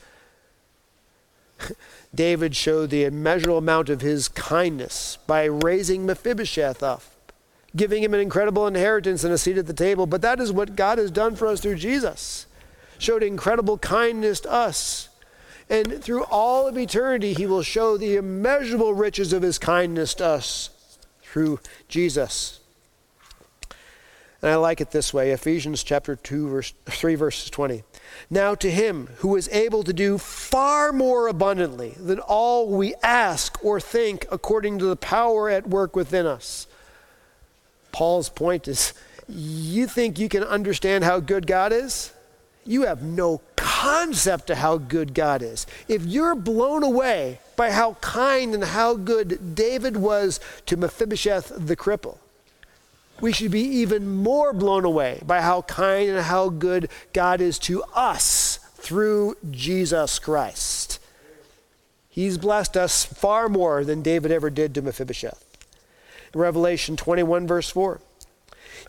David 2.12 2.56
showed 2.56 2.90
the 2.90 3.04
immeasurable 3.04 3.58
amount 3.58 3.88
of 3.88 4.00
his 4.00 4.26
kindness 4.26 5.16
by 5.28 5.44
raising 5.44 6.06
Mephibosheth 6.06 6.82
up, 6.82 7.04
giving 7.76 8.02
him 8.02 8.12
an 8.12 8.18
incredible 8.18 8.66
inheritance 8.66 9.22
and 9.22 9.32
a 9.32 9.38
seat 9.38 9.58
at 9.58 9.68
the 9.68 9.72
table. 9.72 10.08
But 10.08 10.22
that 10.22 10.40
is 10.40 10.50
what 10.50 10.74
God 10.74 10.98
has 10.98 11.12
done 11.12 11.36
for 11.36 11.46
us 11.46 11.60
through 11.60 11.76
Jesus 11.76 12.46
showed 12.98 13.22
incredible 13.22 13.78
kindness 13.78 14.40
to 14.40 14.52
us. 14.52 15.08
And 15.68 16.02
through 16.02 16.24
all 16.24 16.66
of 16.66 16.76
eternity, 16.76 17.34
he 17.34 17.46
will 17.46 17.62
show 17.62 17.96
the 17.96 18.16
immeasurable 18.16 18.94
riches 18.94 19.32
of 19.32 19.42
his 19.42 19.58
kindness 19.58 20.14
to 20.14 20.26
us 20.26 20.98
through 21.22 21.60
Jesus. 21.88 22.60
And 24.42 24.50
I 24.50 24.56
like 24.56 24.80
it 24.80 24.90
this 24.90 25.14
way 25.14 25.30
Ephesians 25.30 25.84
chapter 25.84 26.16
2, 26.16 26.48
verse 26.48 26.74
3, 26.86 27.14
verses 27.14 27.48
20. 27.48 27.84
Now 28.28 28.56
to 28.56 28.70
him 28.70 29.08
who 29.18 29.36
is 29.36 29.48
able 29.50 29.84
to 29.84 29.92
do 29.92 30.18
far 30.18 30.92
more 30.92 31.28
abundantly 31.28 31.90
than 31.90 32.18
all 32.18 32.68
we 32.68 32.94
ask 33.04 33.64
or 33.64 33.80
think 33.80 34.26
according 34.32 34.80
to 34.80 34.86
the 34.86 34.96
power 34.96 35.48
at 35.48 35.68
work 35.68 35.94
within 35.94 36.26
us. 36.26 36.66
Paul's 37.92 38.28
point 38.28 38.66
is 38.66 38.94
you 39.28 39.86
think 39.86 40.18
you 40.18 40.28
can 40.28 40.42
understand 40.42 41.04
how 41.04 41.20
good 41.20 41.46
God 41.46 41.72
is? 41.72 42.12
You 42.64 42.82
have 42.82 43.02
no 43.02 43.40
concept 43.56 44.50
of 44.50 44.58
how 44.58 44.76
good 44.76 45.14
God 45.14 45.42
is. 45.42 45.66
If 45.88 46.04
you're 46.04 46.34
blown 46.34 46.82
away 46.82 47.40
by 47.56 47.70
how 47.70 47.94
kind 47.94 48.54
and 48.54 48.64
how 48.64 48.94
good 48.94 49.54
David 49.54 49.96
was 49.96 50.40
to 50.66 50.76
Mephibosheth 50.76 51.52
the 51.56 51.76
cripple, 51.76 52.18
we 53.20 53.32
should 53.32 53.50
be 53.50 53.60
even 53.60 54.16
more 54.16 54.52
blown 54.52 54.84
away 54.84 55.20
by 55.24 55.40
how 55.40 55.62
kind 55.62 56.08
and 56.10 56.20
how 56.20 56.48
good 56.48 56.90
God 57.12 57.40
is 57.40 57.58
to 57.60 57.82
us 57.94 58.58
through 58.74 59.36
Jesus 59.50 60.18
Christ. 60.18 60.98
He's 62.08 62.36
blessed 62.36 62.76
us 62.76 63.04
far 63.04 63.48
more 63.48 63.84
than 63.84 64.02
David 64.02 64.32
ever 64.32 64.50
did 64.50 64.74
to 64.74 64.82
Mephibosheth. 64.82 65.44
Revelation 66.34 66.96
21, 66.96 67.46
verse 67.46 67.70
4, 67.70 68.00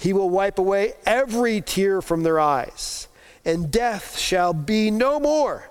He 0.01 0.13
will 0.13 0.29
wipe 0.29 0.57
away 0.57 0.93
every 1.05 1.61
tear 1.61 2.01
from 2.01 2.23
their 2.23 2.39
eyes 2.39 3.07
and 3.45 3.71
death 3.71 4.17
shall 4.17 4.53
be 4.53 4.89
no 4.89 5.19
more. 5.19 5.69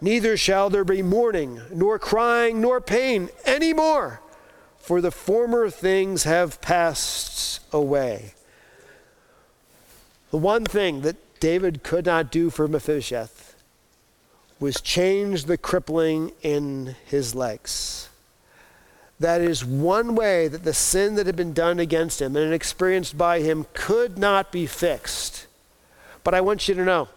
Neither 0.00 0.36
shall 0.36 0.70
there 0.70 0.84
be 0.84 1.02
mourning, 1.02 1.60
nor 1.72 1.98
crying, 1.98 2.60
nor 2.60 2.80
pain 2.80 3.30
any 3.44 3.72
more, 3.72 4.20
for 4.78 5.00
the 5.00 5.10
former 5.10 5.68
things 5.70 6.22
have 6.22 6.60
passed 6.60 7.60
away. 7.72 8.34
The 10.30 10.38
one 10.38 10.64
thing 10.64 11.00
that 11.02 11.16
David 11.40 11.82
could 11.82 12.06
not 12.06 12.30
do 12.30 12.50
for 12.50 12.68
Mephibosheth 12.68 13.56
was 14.60 14.80
change 14.80 15.44
the 15.44 15.58
crippling 15.58 16.32
in 16.42 16.94
his 17.06 17.34
legs. 17.34 18.08
That 19.20 19.40
is 19.40 19.64
one 19.64 20.14
way 20.14 20.46
that 20.46 20.62
the 20.62 20.74
sin 20.74 21.16
that 21.16 21.26
had 21.26 21.34
been 21.36 21.52
done 21.52 21.80
against 21.80 22.22
him 22.22 22.36
and 22.36 22.54
experienced 22.54 23.18
by 23.18 23.40
him 23.40 23.66
could 23.74 24.16
not 24.16 24.52
be 24.52 24.66
fixed. 24.66 25.47
But 26.28 26.34
I 26.34 26.42
want 26.42 26.68
you 26.68 26.74
to 26.74 26.84
know 26.84 27.08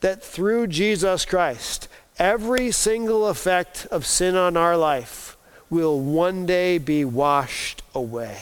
that 0.00 0.24
through 0.24 0.68
Jesus 0.68 1.26
Christ, 1.26 1.86
every 2.18 2.70
single 2.70 3.26
effect 3.26 3.86
of 3.90 4.06
sin 4.06 4.36
on 4.36 4.56
our 4.56 4.74
life 4.74 5.36
will 5.68 6.00
one 6.00 6.46
day 6.46 6.78
be 6.78 7.04
washed 7.04 7.82
away. 7.94 8.40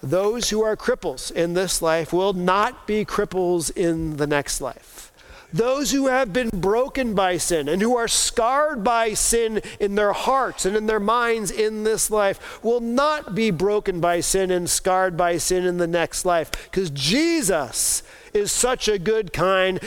Those 0.00 0.50
who 0.50 0.62
are 0.62 0.76
cripples 0.76 1.32
in 1.32 1.54
this 1.54 1.82
life 1.82 2.12
will 2.12 2.32
not 2.32 2.86
be 2.86 3.04
cripples 3.04 3.76
in 3.76 4.18
the 4.18 4.26
next 4.28 4.60
life. 4.60 5.10
Those 5.52 5.90
who 5.90 6.06
have 6.06 6.32
been 6.32 6.50
broken 6.50 7.14
by 7.14 7.38
sin 7.38 7.68
and 7.68 7.82
who 7.82 7.96
are 7.96 8.06
scarred 8.06 8.84
by 8.84 9.14
sin 9.14 9.62
in 9.80 9.94
their 9.94 10.12
hearts 10.12 10.64
and 10.64 10.76
in 10.76 10.86
their 10.86 11.00
minds 11.00 11.50
in 11.50 11.84
this 11.84 12.08
life 12.10 12.62
will 12.62 12.80
not 12.80 13.34
be 13.34 13.50
broken 13.50 13.98
by 13.98 14.20
sin 14.20 14.52
and 14.52 14.70
scarred 14.70 15.16
by 15.16 15.38
sin 15.38 15.64
in 15.64 15.78
the 15.78 15.86
next 15.86 16.24
life 16.24 16.52
because 16.70 16.90
Jesus 16.90 18.02
is 18.38 18.50
such 18.52 18.88
a 18.88 18.98
good 18.98 19.32
kind 19.32 19.80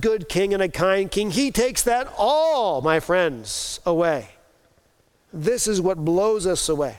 good 0.00 0.28
king 0.28 0.54
and 0.54 0.62
a 0.62 0.68
kind 0.68 1.10
king. 1.10 1.30
He 1.30 1.50
takes 1.50 1.82
that 1.82 2.12
all, 2.16 2.80
my 2.80 3.00
friends, 3.00 3.80
away. 3.84 4.28
This 5.32 5.66
is 5.66 5.80
what 5.80 6.04
blows 6.04 6.46
us 6.46 6.68
away. 6.68 6.98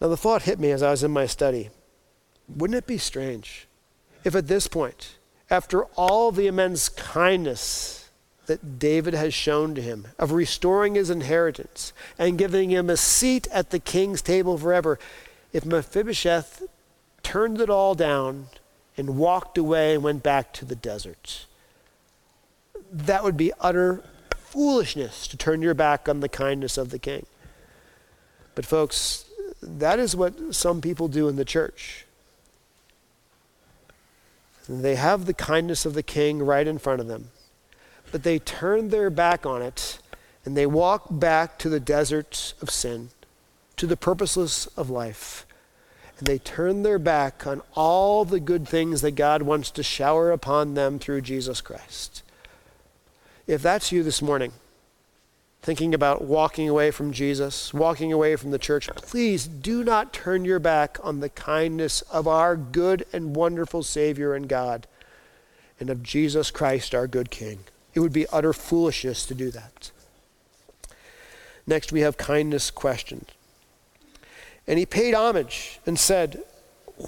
Now, 0.00 0.08
the 0.08 0.16
thought 0.16 0.42
hit 0.42 0.60
me 0.60 0.70
as 0.70 0.82
I 0.82 0.90
was 0.90 1.02
in 1.02 1.10
my 1.10 1.26
study. 1.26 1.70
Wouldn't 2.48 2.76
it 2.76 2.86
be 2.86 2.98
strange 2.98 3.66
if 4.24 4.34
at 4.34 4.48
this 4.48 4.68
point, 4.68 5.18
after 5.50 5.84
all 5.96 6.32
the 6.32 6.46
immense 6.46 6.88
kindness 6.88 8.10
that 8.46 8.78
David 8.78 9.14
has 9.14 9.34
shown 9.34 9.74
to 9.74 9.82
him 9.82 10.08
of 10.18 10.32
restoring 10.32 10.94
his 10.94 11.10
inheritance 11.10 11.92
and 12.18 12.38
giving 12.38 12.70
him 12.70 12.88
a 12.88 12.96
seat 12.96 13.46
at 13.50 13.70
the 13.70 13.78
king's 13.78 14.22
table 14.22 14.56
forever, 14.56 14.98
if 15.52 15.64
Mephibosheth 15.64 16.62
turned 17.22 17.60
it 17.60 17.68
all 17.68 17.94
down 17.94 18.48
and 18.98 19.16
walked 19.16 19.56
away 19.56 19.94
and 19.94 20.02
went 20.02 20.22
back 20.22 20.52
to 20.52 20.64
the 20.64 20.74
desert. 20.74 21.46
That 22.92 23.22
would 23.22 23.36
be 23.36 23.52
utter 23.60 24.02
foolishness 24.36 25.28
to 25.28 25.36
turn 25.36 25.62
your 25.62 25.74
back 25.74 26.08
on 26.08 26.20
the 26.20 26.28
kindness 26.28 26.76
of 26.76 26.90
the 26.90 26.98
king. 26.98 27.24
But, 28.56 28.66
folks, 28.66 29.24
that 29.62 30.00
is 30.00 30.16
what 30.16 30.54
some 30.54 30.80
people 30.80 31.06
do 31.06 31.28
in 31.28 31.36
the 31.36 31.44
church. 31.44 32.06
They 34.68 34.96
have 34.96 35.24
the 35.24 35.34
kindness 35.34 35.86
of 35.86 35.94
the 35.94 36.02
king 36.02 36.42
right 36.42 36.66
in 36.66 36.78
front 36.78 37.00
of 37.00 37.06
them, 37.06 37.30
but 38.10 38.22
they 38.22 38.38
turn 38.38 38.90
their 38.90 39.08
back 39.08 39.46
on 39.46 39.62
it 39.62 39.98
and 40.44 40.56
they 40.56 40.66
walk 40.66 41.06
back 41.08 41.58
to 41.58 41.68
the 41.68 41.80
desert 41.80 42.52
of 42.60 42.68
sin, 42.68 43.10
to 43.76 43.86
the 43.86 43.96
purposeless 43.96 44.66
of 44.76 44.90
life 44.90 45.46
and 46.18 46.26
they 46.26 46.38
turn 46.38 46.82
their 46.82 46.98
back 46.98 47.46
on 47.46 47.62
all 47.74 48.24
the 48.24 48.40
good 48.40 48.66
things 48.66 49.00
that 49.02 49.12
God 49.12 49.42
wants 49.42 49.70
to 49.72 49.82
shower 49.82 50.30
upon 50.32 50.74
them 50.74 50.98
through 50.98 51.20
Jesus 51.20 51.60
Christ. 51.60 52.22
If 53.46 53.62
that's 53.62 53.92
you 53.92 54.02
this 54.02 54.20
morning, 54.20 54.52
thinking 55.62 55.94
about 55.94 56.22
walking 56.22 56.68
away 56.68 56.90
from 56.90 57.12
Jesus, 57.12 57.72
walking 57.72 58.12
away 58.12 58.36
from 58.36 58.50
the 58.50 58.58
church, 58.58 58.88
please 58.96 59.46
do 59.46 59.84
not 59.84 60.12
turn 60.12 60.44
your 60.44 60.58
back 60.58 60.98
on 61.02 61.20
the 61.20 61.28
kindness 61.28 62.02
of 62.02 62.26
our 62.26 62.56
good 62.56 63.06
and 63.12 63.36
wonderful 63.36 63.82
Savior 63.82 64.34
and 64.34 64.48
God 64.48 64.86
and 65.80 65.90
of 65.90 66.02
Jesus 66.02 66.50
Christ, 66.50 66.94
our 66.94 67.06
good 67.06 67.30
King. 67.30 67.60
It 67.94 68.00
would 68.00 68.12
be 68.12 68.26
utter 68.28 68.52
foolishness 68.52 69.24
to 69.26 69.34
do 69.34 69.50
that. 69.52 69.90
Next, 71.66 71.92
we 71.92 72.00
have 72.00 72.16
kindness 72.16 72.70
questioned. 72.70 73.32
And 74.68 74.78
he 74.78 74.84
paid 74.84 75.14
homage 75.14 75.80
and 75.86 75.98
said, 75.98 76.42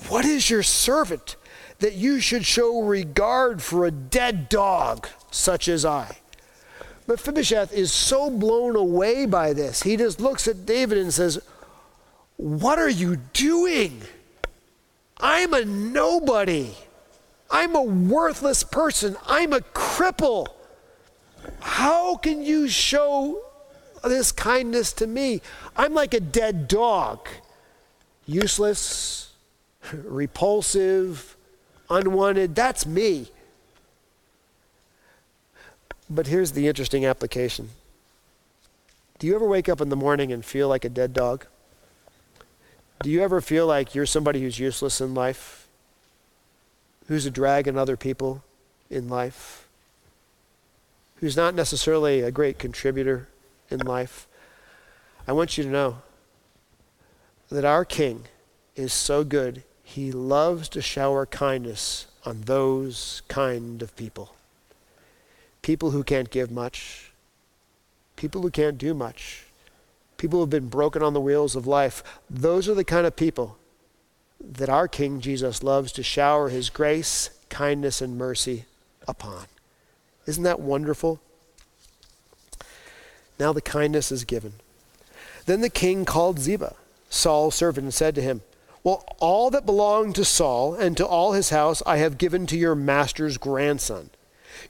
What 0.08 0.24
is 0.24 0.48
your 0.48 0.62
servant 0.62 1.36
that 1.78 1.92
you 1.92 2.18
should 2.18 2.46
show 2.46 2.80
regard 2.80 3.62
for 3.62 3.84
a 3.84 3.90
dead 3.90 4.48
dog 4.48 5.06
such 5.30 5.68
as 5.68 5.84
I? 5.84 6.16
Mephibosheth 7.06 7.72
is 7.72 7.92
so 7.92 8.30
blown 8.30 8.76
away 8.76 9.26
by 9.26 9.52
this. 9.52 9.82
He 9.82 9.96
just 9.98 10.20
looks 10.20 10.48
at 10.48 10.64
David 10.64 10.96
and 10.96 11.12
says, 11.12 11.38
What 12.38 12.78
are 12.78 12.88
you 12.88 13.16
doing? 13.34 14.02
I'm 15.18 15.52
a 15.52 15.64
nobody. 15.64 16.74
I'm 17.50 17.76
a 17.76 17.82
worthless 17.82 18.62
person. 18.62 19.16
I'm 19.26 19.52
a 19.52 19.60
cripple. 19.60 20.46
How 21.60 22.16
can 22.16 22.42
you 22.42 22.68
show 22.68 23.42
this 24.02 24.32
kindness 24.32 24.94
to 24.94 25.06
me? 25.06 25.42
I'm 25.76 25.92
like 25.92 26.14
a 26.14 26.20
dead 26.20 26.66
dog 26.68 27.28
useless, 28.30 29.32
repulsive, 29.92 31.36
unwanted. 31.88 32.54
That's 32.54 32.86
me. 32.86 33.28
But 36.08 36.26
here's 36.26 36.52
the 36.52 36.68
interesting 36.68 37.04
application. 37.04 37.70
Do 39.18 39.26
you 39.26 39.34
ever 39.34 39.46
wake 39.46 39.68
up 39.68 39.80
in 39.80 39.88
the 39.88 39.96
morning 39.96 40.32
and 40.32 40.44
feel 40.44 40.68
like 40.68 40.84
a 40.84 40.88
dead 40.88 41.12
dog? 41.12 41.46
Do 43.02 43.10
you 43.10 43.22
ever 43.22 43.40
feel 43.40 43.66
like 43.66 43.94
you're 43.94 44.06
somebody 44.06 44.40
who's 44.40 44.58
useless 44.58 45.00
in 45.00 45.14
life? 45.14 45.66
Who's 47.08 47.26
a 47.26 47.30
drag 47.30 47.66
on 47.66 47.76
other 47.76 47.96
people 47.96 48.44
in 48.88 49.08
life? 49.08 49.66
Who's 51.16 51.36
not 51.36 51.54
necessarily 51.54 52.20
a 52.20 52.30
great 52.30 52.58
contributor 52.58 53.28
in 53.70 53.80
life? 53.80 54.26
I 55.26 55.32
want 55.32 55.58
you 55.58 55.64
to 55.64 55.70
know 55.70 55.98
that 57.50 57.64
our 57.64 57.84
King 57.84 58.24
is 58.76 58.92
so 58.92 59.24
good, 59.24 59.64
he 59.82 60.12
loves 60.12 60.68
to 60.70 60.80
shower 60.80 61.26
kindness 61.26 62.06
on 62.24 62.42
those 62.42 63.22
kind 63.28 63.82
of 63.82 63.94
people. 63.96 64.34
People 65.62 65.90
who 65.90 66.04
can't 66.04 66.30
give 66.30 66.50
much, 66.50 67.10
people 68.16 68.42
who 68.42 68.50
can't 68.50 68.78
do 68.78 68.94
much, 68.94 69.44
people 70.16 70.38
who 70.38 70.42
have 70.42 70.50
been 70.50 70.68
broken 70.68 71.02
on 71.02 71.12
the 71.12 71.20
wheels 71.20 71.56
of 71.56 71.66
life. 71.66 72.04
Those 72.28 72.68
are 72.68 72.74
the 72.74 72.84
kind 72.84 73.06
of 73.06 73.16
people 73.16 73.58
that 74.40 74.68
our 74.68 74.86
King 74.88 75.20
Jesus 75.20 75.62
loves 75.62 75.92
to 75.92 76.02
shower 76.02 76.48
his 76.48 76.70
grace, 76.70 77.30
kindness, 77.48 78.00
and 78.00 78.16
mercy 78.16 78.64
upon. 79.08 79.46
Isn't 80.26 80.44
that 80.44 80.60
wonderful? 80.60 81.20
Now 83.38 83.52
the 83.52 83.60
kindness 83.60 84.12
is 84.12 84.24
given. 84.24 84.52
Then 85.46 85.62
the 85.62 85.70
king 85.70 86.04
called 86.04 86.38
Ziba 86.38 86.76
Saul's 87.10 87.56
servant 87.56 87.84
and 87.84 87.94
said 87.94 88.14
to 88.14 88.22
him, 88.22 88.40
Well, 88.82 89.04
all 89.18 89.50
that 89.50 89.66
belonged 89.66 90.14
to 90.14 90.24
Saul 90.24 90.74
and 90.74 90.96
to 90.96 91.06
all 91.06 91.32
his 91.32 91.50
house 91.50 91.82
I 91.84 91.98
have 91.98 92.16
given 92.16 92.46
to 92.46 92.56
your 92.56 92.74
master's 92.74 93.36
grandson. 93.36 94.10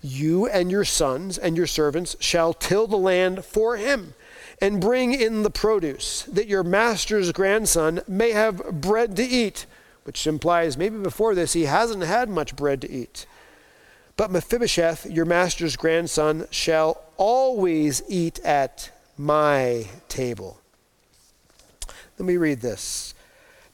You 0.03 0.47
and 0.47 0.71
your 0.71 0.85
sons 0.85 1.39
and 1.39 1.57
your 1.57 1.67
servants 1.67 2.17
shall 2.19 2.55
till 2.55 2.87
the 2.87 2.97
land 2.97 3.45
for 3.45 3.77
him 3.77 4.15
and 4.61 4.81
bring 4.81 5.13
in 5.13 5.43
the 5.43 5.51
produce, 5.51 6.23
that 6.25 6.47
your 6.47 6.63
master's 6.63 7.33
grandson 7.33 8.01
may 8.07 8.33
have 8.33 8.81
bread 8.81 9.17
to 9.17 9.23
eat, 9.23 9.67
which 10.05 10.27
implies 10.27 10.77
maybe 10.77 10.99
before 10.99 11.35
this 11.35 11.53
he 11.53 11.65
hasn't 11.65 12.03
had 12.03 12.29
much 12.29 12.57
bread 12.57 12.81
to 12.83 12.91
eat. 12.91 13.27
But 14.17 14.31
Mephibosheth, 14.31 15.07
your 15.07 15.25
master's 15.25 15.77
grandson, 15.77 16.47
shall 16.51 17.03
always 17.17 18.03
eat 18.09 18.39
at 18.41 18.91
my 19.17 19.87
table. 20.09 20.60
Let 22.21 22.27
me 22.27 22.37
read 22.37 22.61
this. 22.61 23.15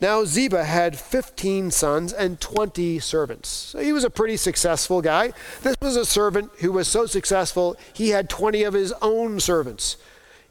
Now, 0.01 0.25
Ziba 0.25 0.63
had 0.63 0.97
15 0.97 1.73
sons 1.73 2.13
and 2.13 2.41
20 2.41 3.01
servants. 3.01 3.49
So 3.49 3.81
he 3.81 3.93
was 3.93 4.05
a 4.05 4.09
pretty 4.09 4.37
successful 4.37 5.03
guy. 5.03 5.33
This 5.63 5.75
was 5.83 5.97
a 5.97 6.07
servant 6.07 6.53
who 6.61 6.71
was 6.71 6.87
so 6.87 7.07
successful, 7.07 7.77
he 7.93 8.11
had 8.11 8.31
20 8.31 8.63
of 8.63 8.73
his 8.73 8.93
own 9.03 9.41
servants. 9.41 9.97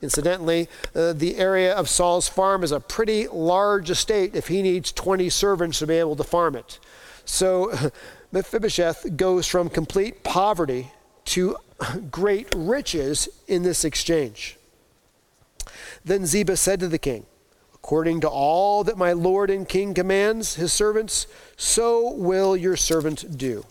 Incidentally, 0.02 0.68
uh, 0.94 1.14
the 1.14 1.38
area 1.38 1.74
of 1.74 1.88
Saul's 1.88 2.28
farm 2.28 2.66
is 2.66 2.74
a 2.74 2.82
pretty 2.82 3.30
large 3.30 3.90
estate 3.90 4.36
if 4.36 4.50
he 4.50 4.62
needs 4.62 4.92
20 4.92 5.30
servants 5.30 5.80
to 5.80 5.88
be 5.88 5.96
able 5.96 6.18
to 6.18 6.24
farm 6.26 6.58
it. 6.58 6.80
So 7.24 7.72
Mephibosheth 8.34 9.16
goes 9.16 9.48
from 9.48 9.70
complete 9.70 10.22
poverty 10.22 10.92
to 11.28 11.56
great 12.12 12.54
riches 12.54 13.30
in 13.48 13.64
this 13.64 13.86
exchange. 13.86 14.58
Then 16.04 16.26
Ziba 16.26 16.58
said 16.58 16.82
to 16.82 16.90
the 16.90 17.00
king, 17.00 17.26
According 17.86 18.22
to 18.22 18.28
all 18.28 18.84
that 18.84 18.98
my 18.98 19.14
Lord 19.14 19.52
and 19.52 19.70
King 19.70 19.94
commands 19.94 20.56
his 20.56 20.74
servants, 20.74 21.28
so 21.56 22.14
will 22.14 22.58
your 22.58 22.76
servant 22.76 23.38
do. 23.38 23.64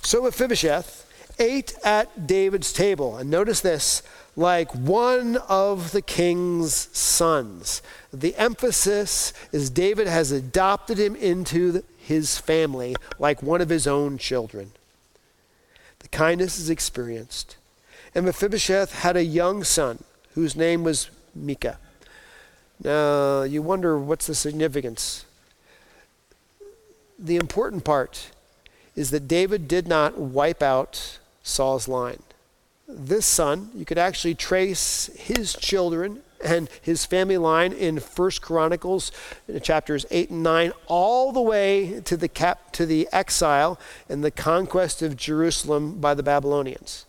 So 0.00 0.22
Mephibosheth 0.22 1.06
ate 1.38 1.74
at 1.84 2.26
David's 2.26 2.72
table. 2.72 3.18
And 3.18 3.28
notice 3.28 3.60
this 3.60 4.02
like 4.34 4.74
one 4.74 5.36
of 5.46 5.92
the 5.92 6.00
king's 6.00 6.88
sons. 6.96 7.82
The 8.14 8.34
emphasis 8.36 9.34
is 9.52 9.68
David 9.68 10.06
has 10.06 10.32
adopted 10.32 10.96
him 10.96 11.16
into 11.16 11.82
his 11.98 12.38
family 12.38 12.96
like 13.18 13.42
one 13.42 13.60
of 13.60 13.68
his 13.68 13.86
own 13.86 14.16
children. 14.16 14.72
The 15.98 16.08
kindness 16.08 16.58
is 16.58 16.70
experienced. 16.70 17.58
And 18.14 18.24
Mephibosheth 18.24 19.00
had 19.00 19.18
a 19.18 19.22
young 19.22 19.64
son 19.64 20.02
whose 20.32 20.56
name 20.56 20.82
was 20.82 21.10
Micah. 21.34 21.78
Now, 22.82 23.42
you 23.42 23.62
wonder 23.62 23.98
what's 23.98 24.26
the 24.26 24.34
significance. 24.34 25.24
The 27.18 27.36
important 27.36 27.84
part 27.84 28.30
is 28.94 29.10
that 29.10 29.28
David 29.28 29.68
did 29.68 29.88
not 29.88 30.18
wipe 30.18 30.62
out 30.62 31.18
Saul's 31.42 31.88
line. 31.88 32.22
This 32.88 33.26
son, 33.26 33.70
you 33.74 33.84
could 33.84 33.98
actually 33.98 34.34
trace 34.34 35.10
his 35.16 35.54
children 35.54 36.22
and 36.44 36.68
his 36.82 37.04
family 37.04 37.38
line 37.38 37.72
in 37.72 37.98
First 37.98 38.42
Chronicles 38.42 39.10
uh, 39.52 39.58
chapters 39.58 40.04
8 40.10 40.30
and 40.30 40.42
9 40.42 40.72
all 40.86 41.32
the 41.32 41.40
way 41.40 42.00
to 42.04 42.16
the 42.16 42.28
cap 42.28 42.72
to 42.72 42.84
the 42.84 43.08
exile 43.10 43.80
and 44.08 44.22
the 44.22 44.30
conquest 44.30 45.02
of 45.02 45.16
Jerusalem 45.16 45.98
by 45.98 46.14
the 46.14 46.22
Babylonians 46.22 47.05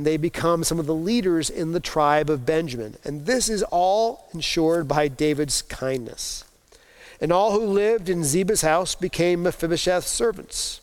and 0.00 0.06
they 0.06 0.16
become 0.16 0.64
some 0.64 0.78
of 0.78 0.86
the 0.86 0.94
leaders 0.94 1.50
in 1.50 1.72
the 1.72 1.78
tribe 1.78 2.30
of 2.30 2.46
Benjamin. 2.46 2.96
And 3.04 3.26
this 3.26 3.50
is 3.50 3.62
all 3.64 4.30
ensured 4.32 4.88
by 4.88 5.08
David's 5.08 5.60
kindness. 5.60 6.42
And 7.20 7.30
all 7.30 7.52
who 7.52 7.66
lived 7.66 8.08
in 8.08 8.24
Ziba's 8.24 8.62
house 8.62 8.94
became 8.94 9.42
Mephibosheth's 9.42 10.08
servants. 10.08 10.80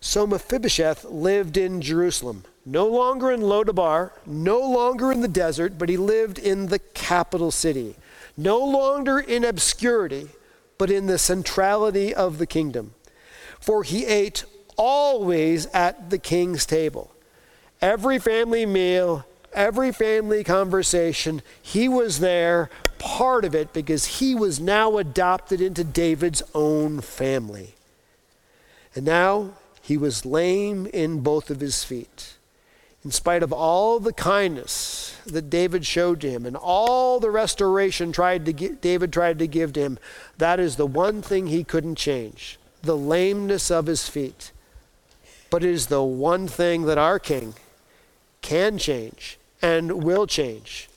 So 0.00 0.26
Mephibosheth 0.26 1.04
lived 1.04 1.58
in 1.58 1.82
Jerusalem, 1.82 2.44
no 2.64 2.86
longer 2.86 3.30
in 3.30 3.42
Lodabar, 3.42 4.12
no 4.24 4.60
longer 4.60 5.12
in 5.12 5.20
the 5.20 5.28
desert, 5.28 5.76
but 5.76 5.90
he 5.90 5.98
lived 5.98 6.38
in 6.38 6.68
the 6.68 6.78
capital 6.78 7.50
city, 7.50 7.94
no 8.38 8.58
longer 8.58 9.18
in 9.18 9.44
obscurity, 9.44 10.30
but 10.78 10.90
in 10.90 11.08
the 11.08 11.18
centrality 11.18 12.14
of 12.14 12.38
the 12.38 12.46
kingdom. 12.46 12.94
For 13.60 13.82
he 13.82 14.06
ate 14.06 14.46
always 14.78 15.66
at 15.74 16.08
the 16.08 16.16
king's 16.16 16.64
table 16.64 17.10
every 17.80 18.18
family 18.18 18.66
meal, 18.66 19.24
every 19.52 19.92
family 19.92 20.44
conversation, 20.44 21.42
he 21.60 21.88
was 21.88 22.20
there, 22.20 22.70
part 22.98 23.44
of 23.44 23.54
it, 23.54 23.72
because 23.72 24.18
he 24.18 24.34
was 24.34 24.60
now 24.60 24.98
adopted 24.98 25.60
into 25.60 25.84
David's 25.84 26.42
own 26.54 27.00
family. 27.00 27.74
And 28.94 29.04
now 29.04 29.54
he 29.82 29.96
was 29.96 30.26
lame 30.26 30.86
in 30.86 31.20
both 31.20 31.50
of 31.50 31.60
his 31.60 31.84
feet. 31.84 32.34
In 33.02 33.10
spite 33.10 33.42
of 33.42 33.52
all 33.52 33.98
the 33.98 34.12
kindness 34.12 35.16
that 35.24 35.48
David 35.48 35.86
showed 35.86 36.20
to 36.20 36.30
him 36.30 36.44
and 36.44 36.54
all 36.54 37.18
the 37.18 37.30
restoration 37.30 38.12
tried 38.12 38.44
to 38.44 38.52
get, 38.52 38.82
David 38.82 39.10
tried 39.10 39.38
to 39.38 39.46
give 39.46 39.72
to 39.72 39.80
him, 39.80 39.98
that 40.36 40.60
is 40.60 40.76
the 40.76 40.86
one 40.86 41.22
thing 41.22 41.46
he 41.46 41.64
couldn't 41.64 41.96
change 41.96 42.58
the 42.82 42.96
lameness 42.96 43.70
of 43.70 43.86
his 43.86 44.08
feet. 44.08 44.52
But 45.50 45.64
it 45.64 45.70
is 45.70 45.86
the 45.86 46.02
one 46.02 46.46
thing 46.46 46.82
that 46.82 46.98
our 46.98 47.18
king 47.18 47.54
can 48.42 48.78
change 48.78 49.38
and 49.62 50.02
will 50.02 50.26
change. 50.26 50.88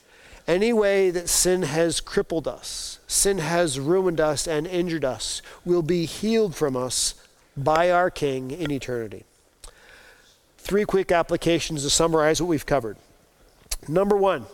Any 0.46 0.72
way 0.72 1.10
that 1.10 1.28
sin 1.28 1.62
has 1.62 2.00
crippled 2.00 2.46
us, 2.46 2.98
sin 3.06 3.38
has 3.38 3.80
ruined 3.80 4.20
us 4.20 4.46
and 4.46 4.66
injured 4.66 5.04
us, 5.04 5.40
will 5.64 5.82
be 5.82 6.04
healed 6.04 6.54
from 6.54 6.76
us 6.76 7.14
by 7.56 7.90
our 7.90 8.10
King 8.10 8.50
in 8.50 8.70
eternity. 8.70 9.24
Three 10.58 10.84
quick 10.84 11.12
applications 11.12 11.82
to 11.82 11.90
summarize 11.90 12.40
what 12.40 12.48
we've 12.48 12.66
covered. 12.66 12.96
Number 13.88 14.16
one, 14.16 14.46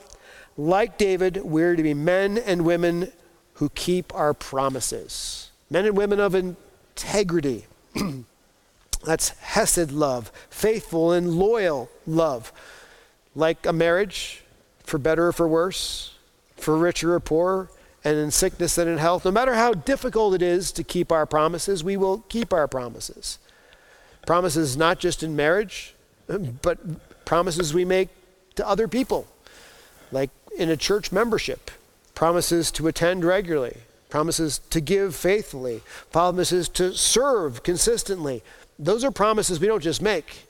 like 0.56 0.98
David, 0.98 1.38
we're 1.38 1.76
to 1.76 1.82
be 1.82 1.94
men 1.94 2.38
and 2.38 2.64
women 2.64 3.12
who 3.54 3.68
keep 3.70 4.14
our 4.14 4.34
promises. 4.34 5.50
Men 5.70 5.86
and 5.86 5.96
women 5.96 6.20
of 6.20 6.34
integrity. 6.34 7.66
That's 9.04 9.30
Hesed 9.30 9.92
love, 9.92 10.30
faithful 10.50 11.12
and 11.12 11.32
loyal 11.32 11.90
love. 12.06 12.52
Like 13.34 13.66
a 13.66 13.72
marriage, 13.72 14.42
for 14.84 14.98
better 14.98 15.28
or 15.28 15.32
for 15.32 15.46
worse, 15.46 16.14
for 16.56 16.76
richer 16.76 17.14
or 17.14 17.20
poorer, 17.20 17.70
and 18.04 18.16
in 18.16 18.30
sickness 18.30 18.78
and 18.78 18.88
in 18.88 18.98
health. 18.98 19.24
No 19.24 19.30
matter 19.30 19.54
how 19.54 19.72
difficult 19.72 20.34
it 20.34 20.42
is 20.42 20.72
to 20.72 20.84
keep 20.84 21.12
our 21.12 21.26
promises, 21.26 21.84
we 21.84 21.96
will 21.96 22.18
keep 22.28 22.52
our 22.52 22.66
promises. 22.66 23.38
Promises 24.26 24.76
not 24.76 24.98
just 24.98 25.22
in 25.22 25.36
marriage, 25.36 25.94
but 26.62 26.78
promises 27.24 27.74
we 27.74 27.84
make 27.84 28.08
to 28.56 28.66
other 28.66 28.88
people, 28.88 29.26
like 30.10 30.30
in 30.56 30.68
a 30.68 30.76
church 30.76 31.12
membership, 31.12 31.70
promises 32.14 32.70
to 32.72 32.88
attend 32.88 33.24
regularly, 33.24 33.76
promises 34.08 34.60
to 34.70 34.80
give 34.80 35.14
faithfully, 35.14 35.82
promises 36.10 36.68
to 36.68 36.92
serve 36.94 37.62
consistently. 37.62 38.42
Those 38.78 39.04
are 39.04 39.10
promises 39.10 39.60
we 39.60 39.66
don't 39.66 39.82
just 39.82 40.02
make, 40.02 40.46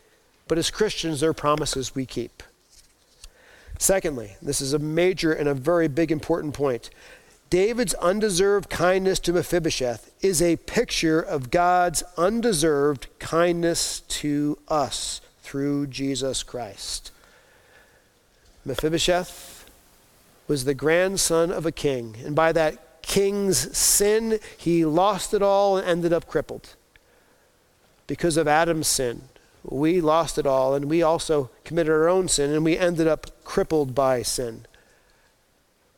but 0.49 0.57
as 0.57 0.71
Christians, 0.71 1.21
they're 1.21 1.35
promises 1.35 1.95
we 1.95 2.07
keep. 2.07 2.43
Secondly, 3.81 4.37
this 4.43 4.61
is 4.61 4.75
a 4.75 4.79
major 4.79 5.33
and 5.33 5.49
a 5.49 5.55
very 5.55 5.89
big 5.89 6.13
important 6.13 6.53
point. 6.53 6.91
David's 7.49 7.95
undeserved 7.95 8.69
kindness 8.69 9.19
to 9.21 9.33
Mephibosheth 9.33 10.13
is 10.21 10.43
a 10.43 10.57
picture 10.57 11.19
of 11.19 11.51
God's 11.51 12.03
undeserved 12.19 13.07
kindness 13.19 14.01
to 14.01 14.59
us 14.69 15.23
through 15.43 15.87
Jesus 15.87 16.43
Christ. 16.43 17.11
Mephibosheth 18.67 19.65
was 20.47 20.67
the 20.67 20.75
grandson 20.75 21.51
of 21.51 21.65
a 21.65 21.73
king, 21.73 22.17
and 22.23 22.37
by 22.37 22.53
that 22.53 23.01
king's 23.01 23.75
sin, 23.75 24.41
he 24.59 24.85
lost 24.85 25.33
it 25.33 25.41
all 25.41 25.79
and 25.79 25.89
ended 25.89 26.13
up 26.13 26.27
crippled. 26.27 26.75
Because 28.07 28.37
of 28.37 28.47
Adam's 28.47 28.89
sin, 28.89 29.23
we 29.63 30.01
lost 30.01 30.39
it 30.39 30.47
all, 30.47 30.75
and 30.75 30.87
we 30.87 31.03
also 31.03 31.51
committed 31.65 31.93
our 31.93 32.09
own 32.09 32.29
sin, 32.29 32.51
and 32.51 32.65
we 32.65 32.79
ended 32.79 33.07
up 33.07 33.45
crippled 33.45 33.95
by 33.95 34.23
sin. 34.23 34.67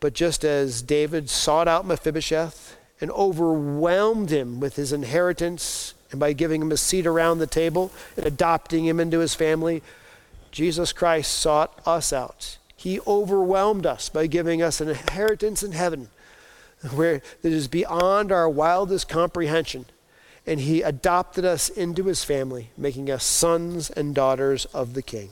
But 0.00 0.14
just 0.14 0.44
as 0.44 0.82
David 0.82 1.30
sought 1.30 1.68
out 1.68 1.86
Mephibosheth 1.86 2.76
and 3.00 3.10
overwhelmed 3.12 4.30
him 4.30 4.58
with 4.58 4.76
his 4.76 4.92
inheritance, 4.92 5.94
and 6.10 6.18
by 6.18 6.32
giving 6.32 6.60
him 6.60 6.72
a 6.72 6.76
seat 6.76 7.06
around 7.06 7.38
the 7.38 7.46
table 7.46 7.90
and 8.16 8.26
adopting 8.26 8.84
him 8.84 9.00
into 9.00 9.20
his 9.20 9.34
family, 9.34 9.82
Jesus 10.50 10.92
Christ 10.92 11.32
sought 11.32 11.80
us 11.86 12.12
out. 12.12 12.58
He 12.76 13.00
overwhelmed 13.06 13.86
us 13.86 14.08
by 14.08 14.26
giving 14.26 14.60
us 14.60 14.80
an 14.80 14.88
inheritance 14.88 15.62
in 15.62 15.72
heaven 15.72 16.08
where 16.90 17.22
that 17.42 17.52
is 17.52 17.68
beyond 17.68 18.32
our 18.32 18.48
wildest 18.48 19.08
comprehension 19.08 19.86
and 20.46 20.60
he 20.60 20.82
adopted 20.82 21.44
us 21.44 21.68
into 21.68 22.04
his 22.04 22.24
family, 22.24 22.70
making 22.76 23.10
us 23.10 23.24
sons 23.24 23.90
and 23.90 24.14
daughters 24.14 24.64
of 24.66 24.94
the 24.94 25.02
king. 25.02 25.30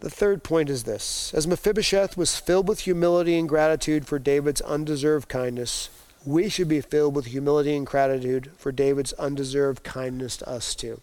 The 0.00 0.10
third 0.10 0.44
point 0.44 0.70
is 0.70 0.84
this 0.84 1.32
As 1.34 1.46
Mephibosheth 1.46 2.16
was 2.16 2.36
filled 2.36 2.68
with 2.68 2.80
humility 2.80 3.38
and 3.38 3.48
gratitude 3.48 4.06
for 4.06 4.18
David's 4.18 4.60
undeserved 4.60 5.28
kindness, 5.28 5.90
we 6.24 6.48
should 6.48 6.68
be 6.68 6.80
filled 6.80 7.16
with 7.16 7.26
humility 7.26 7.74
and 7.74 7.86
gratitude 7.86 8.50
for 8.56 8.70
David's 8.70 9.12
undeserved 9.14 9.82
kindness 9.82 10.36
to 10.38 10.48
us 10.48 10.74
too. 10.74 11.00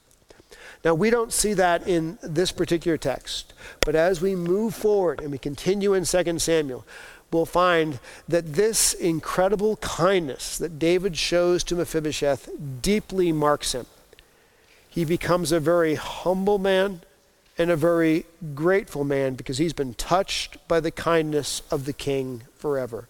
Now, 0.83 0.93
we 0.93 1.09
don't 1.09 1.33
see 1.33 1.53
that 1.55 1.87
in 1.87 2.19
this 2.21 2.51
particular 2.51 2.95
text, 2.95 3.53
but 3.83 3.95
as 3.95 4.21
we 4.21 4.35
move 4.35 4.75
forward 4.75 5.19
and 5.19 5.31
we 5.31 5.39
continue 5.39 5.93
in 5.93 6.05
2 6.05 6.39
Samuel, 6.39 6.85
we'll 7.35 7.45
find 7.45 7.99
that 8.27 8.53
this 8.53 8.93
incredible 8.93 9.75
kindness 9.77 10.57
that 10.57 10.79
David 10.79 11.17
shows 11.17 11.63
to 11.65 11.75
Mephibosheth 11.75 12.49
deeply 12.81 13.31
marks 13.31 13.73
him. 13.73 13.85
He 14.89 15.03
becomes 15.03 15.51
a 15.51 15.59
very 15.59 15.95
humble 15.95 16.57
man 16.57 17.01
and 17.57 17.69
a 17.69 17.75
very 17.75 18.25
grateful 18.53 19.03
man 19.03 19.35
because 19.35 19.57
he's 19.57 19.73
been 19.73 19.93
touched 19.93 20.65
by 20.67 20.79
the 20.79 20.91
kindness 20.91 21.61
of 21.69 21.85
the 21.85 21.93
king 21.93 22.43
forever. 22.55 23.09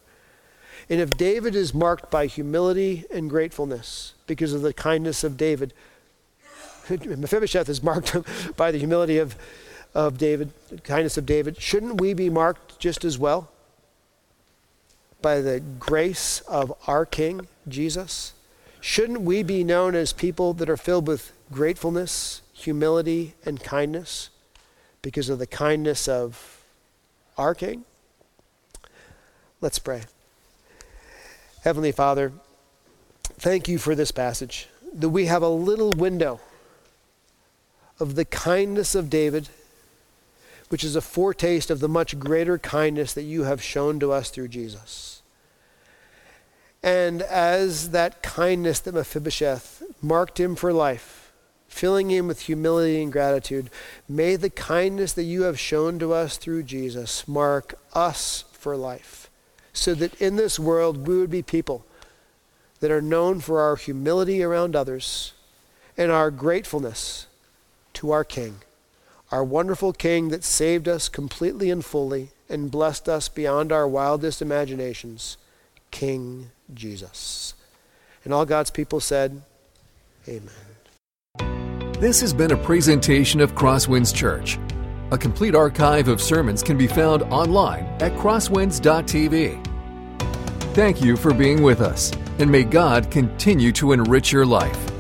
And 0.89 0.99
if 0.99 1.11
David 1.11 1.55
is 1.55 1.73
marked 1.73 2.09
by 2.09 2.26
humility 2.26 3.05
and 3.11 3.30
gratefulness 3.30 4.13
because 4.28 4.53
of 4.53 4.63
the 4.63 4.73
kindness 4.73 5.23
of 5.23 5.38
David, 5.38 5.73
Mephibosheth 6.89 7.69
is 7.69 7.82
marked 7.84 8.15
by 8.57 8.71
the 8.71 8.80
humility 8.80 9.19
of, 9.19 9.36
of 9.93 10.17
David, 10.17 10.51
kindness 10.84 11.17
of 11.17 11.26
David, 11.26 11.61
shouldn't 11.61 12.01
we 12.01 12.13
be 12.13 12.30
marked 12.30 12.80
just 12.80 13.05
as 13.05 13.17
well? 13.17 13.51
By 15.26 15.41
the 15.41 15.59
grace 15.59 16.41
of 16.41 16.71
our 16.86 17.03
King, 17.03 17.47
Jesus? 17.67 18.34
Shouldn't 18.80 19.21
we 19.21 19.41
be 19.41 19.63
known 19.63 19.95
as 19.95 20.13
people 20.13 20.53
that 20.53 20.69
are 20.69 20.78
filled 20.78 21.07
with 21.07 21.32
gratefulness, 21.51 22.43
humility, 22.53 23.34
and 23.43 23.59
kindness 23.59 24.30
because 25.01 25.28
of 25.28 25.39
the 25.39 25.47
kindness 25.47 26.07
of 26.07 26.63
our 27.39 27.55
King? 27.55 27.86
Let's 29.61 29.80
pray. 29.80 30.03
Heavenly 31.63 31.91
Father, 31.91 32.32
thank 33.23 33.67
you 33.67 33.80
for 33.80 33.95
this 33.95 34.11
passage, 34.11 34.67
that 34.93 35.09
we 35.09 35.26
have 35.26 35.41
a 35.41 35.49
little 35.49 35.89
window 35.89 36.39
of 37.99 38.13
the 38.13 38.26
kindness 38.26 38.93
of 38.93 39.09
David 39.09 39.49
which 40.70 40.84
is 40.84 40.95
a 40.95 41.01
foretaste 41.01 41.70
of 41.70 41.80
the 41.80 41.88
much 41.88 42.18
greater 42.20 42.57
kindness 42.57 43.13
that 43.13 43.24
you 43.24 43.43
have 43.43 43.61
shown 43.61 43.99
to 43.99 44.11
us 44.11 44.30
through 44.30 44.47
Jesus. 44.47 45.22
And 46.82 47.22
as 47.24 47.91
that 47.91 48.22
kindness 48.22 48.80
that 48.82 48.93
Mephibosheth 48.93 49.84
marked 50.01 50.39
him 50.39 50.55
for 50.55 50.72
life, 50.72 51.32
filling 51.68 52.11
him 52.11 52.28
with 52.28 52.41
humility 52.41 53.01
and 53.01 53.11
gratitude, 53.11 53.70
may 54.07 54.36
the 54.36 54.49
kindness 54.49 55.13
that 55.13 55.24
you 55.24 55.43
have 55.43 55.59
shown 55.59 55.99
to 55.99 56.13
us 56.13 56.38
through 56.38 56.63
Jesus 56.63 57.28
mark 57.28 57.80
us 57.93 58.45
for 58.51 58.78
life, 58.78 59.30
so 59.74 59.93
that 59.95 60.20
in 60.22 60.36
this 60.36 60.59
world 60.59 61.07
we 61.07 61.18
would 61.18 61.32
be 61.32 61.41
people 61.41 61.86
that 62.80 62.91
are 62.91 63.01
known 63.01 63.39
for 63.39 63.61
our 63.61 63.76
humility 63.76 64.43
around 64.43 64.76
others 64.76 65.34
and 65.97 66.11
our 66.11 66.30
gratefulness 66.30 67.28
to 67.93 68.11
our 68.11 68.24
King 68.24 68.57
our 69.32 69.43
wonderful 69.43 69.93
King 69.93 70.30
that 70.30 70.43
saved 70.43 70.88
us 70.88 71.09
completely 71.09 71.69
and 71.69 71.84
fully 71.84 72.30
and 72.49 72.71
blessed 72.71 73.09
us 73.09 73.28
beyond 73.28 73.71
our 73.71 73.88
wildest 73.88 74.41
imaginations, 74.41 75.38
King 75.91 76.51
Jesus. 76.73 77.53
And 78.23 78.34
all 78.34 78.45
God's 78.45 78.71
people 78.71 78.99
said, 78.99 79.41
Amen. 80.28 80.49
This 81.99 82.19
has 82.21 82.34
been 82.34 82.51
a 82.51 82.57
presentation 82.57 83.39
of 83.39 83.55
Crosswinds 83.55 84.13
Church. 84.13 84.59
A 85.11 85.17
complete 85.17 85.55
archive 85.55 86.07
of 86.07 86.19
sermons 86.19 86.61
can 86.63 86.78
be 86.78 86.88
found 86.88 87.23
online 87.23 87.86
at 88.01 88.11
crosswinds.tv. 88.13 89.63
Thank 90.73 91.01
you 91.01 91.15
for 91.15 91.34
being 91.34 91.61
with 91.61 91.80
us, 91.80 92.11
and 92.39 92.51
may 92.51 92.63
God 92.63 93.09
continue 93.09 93.71
to 93.73 93.93
enrich 93.93 94.32
your 94.32 94.45
life. 94.45 94.95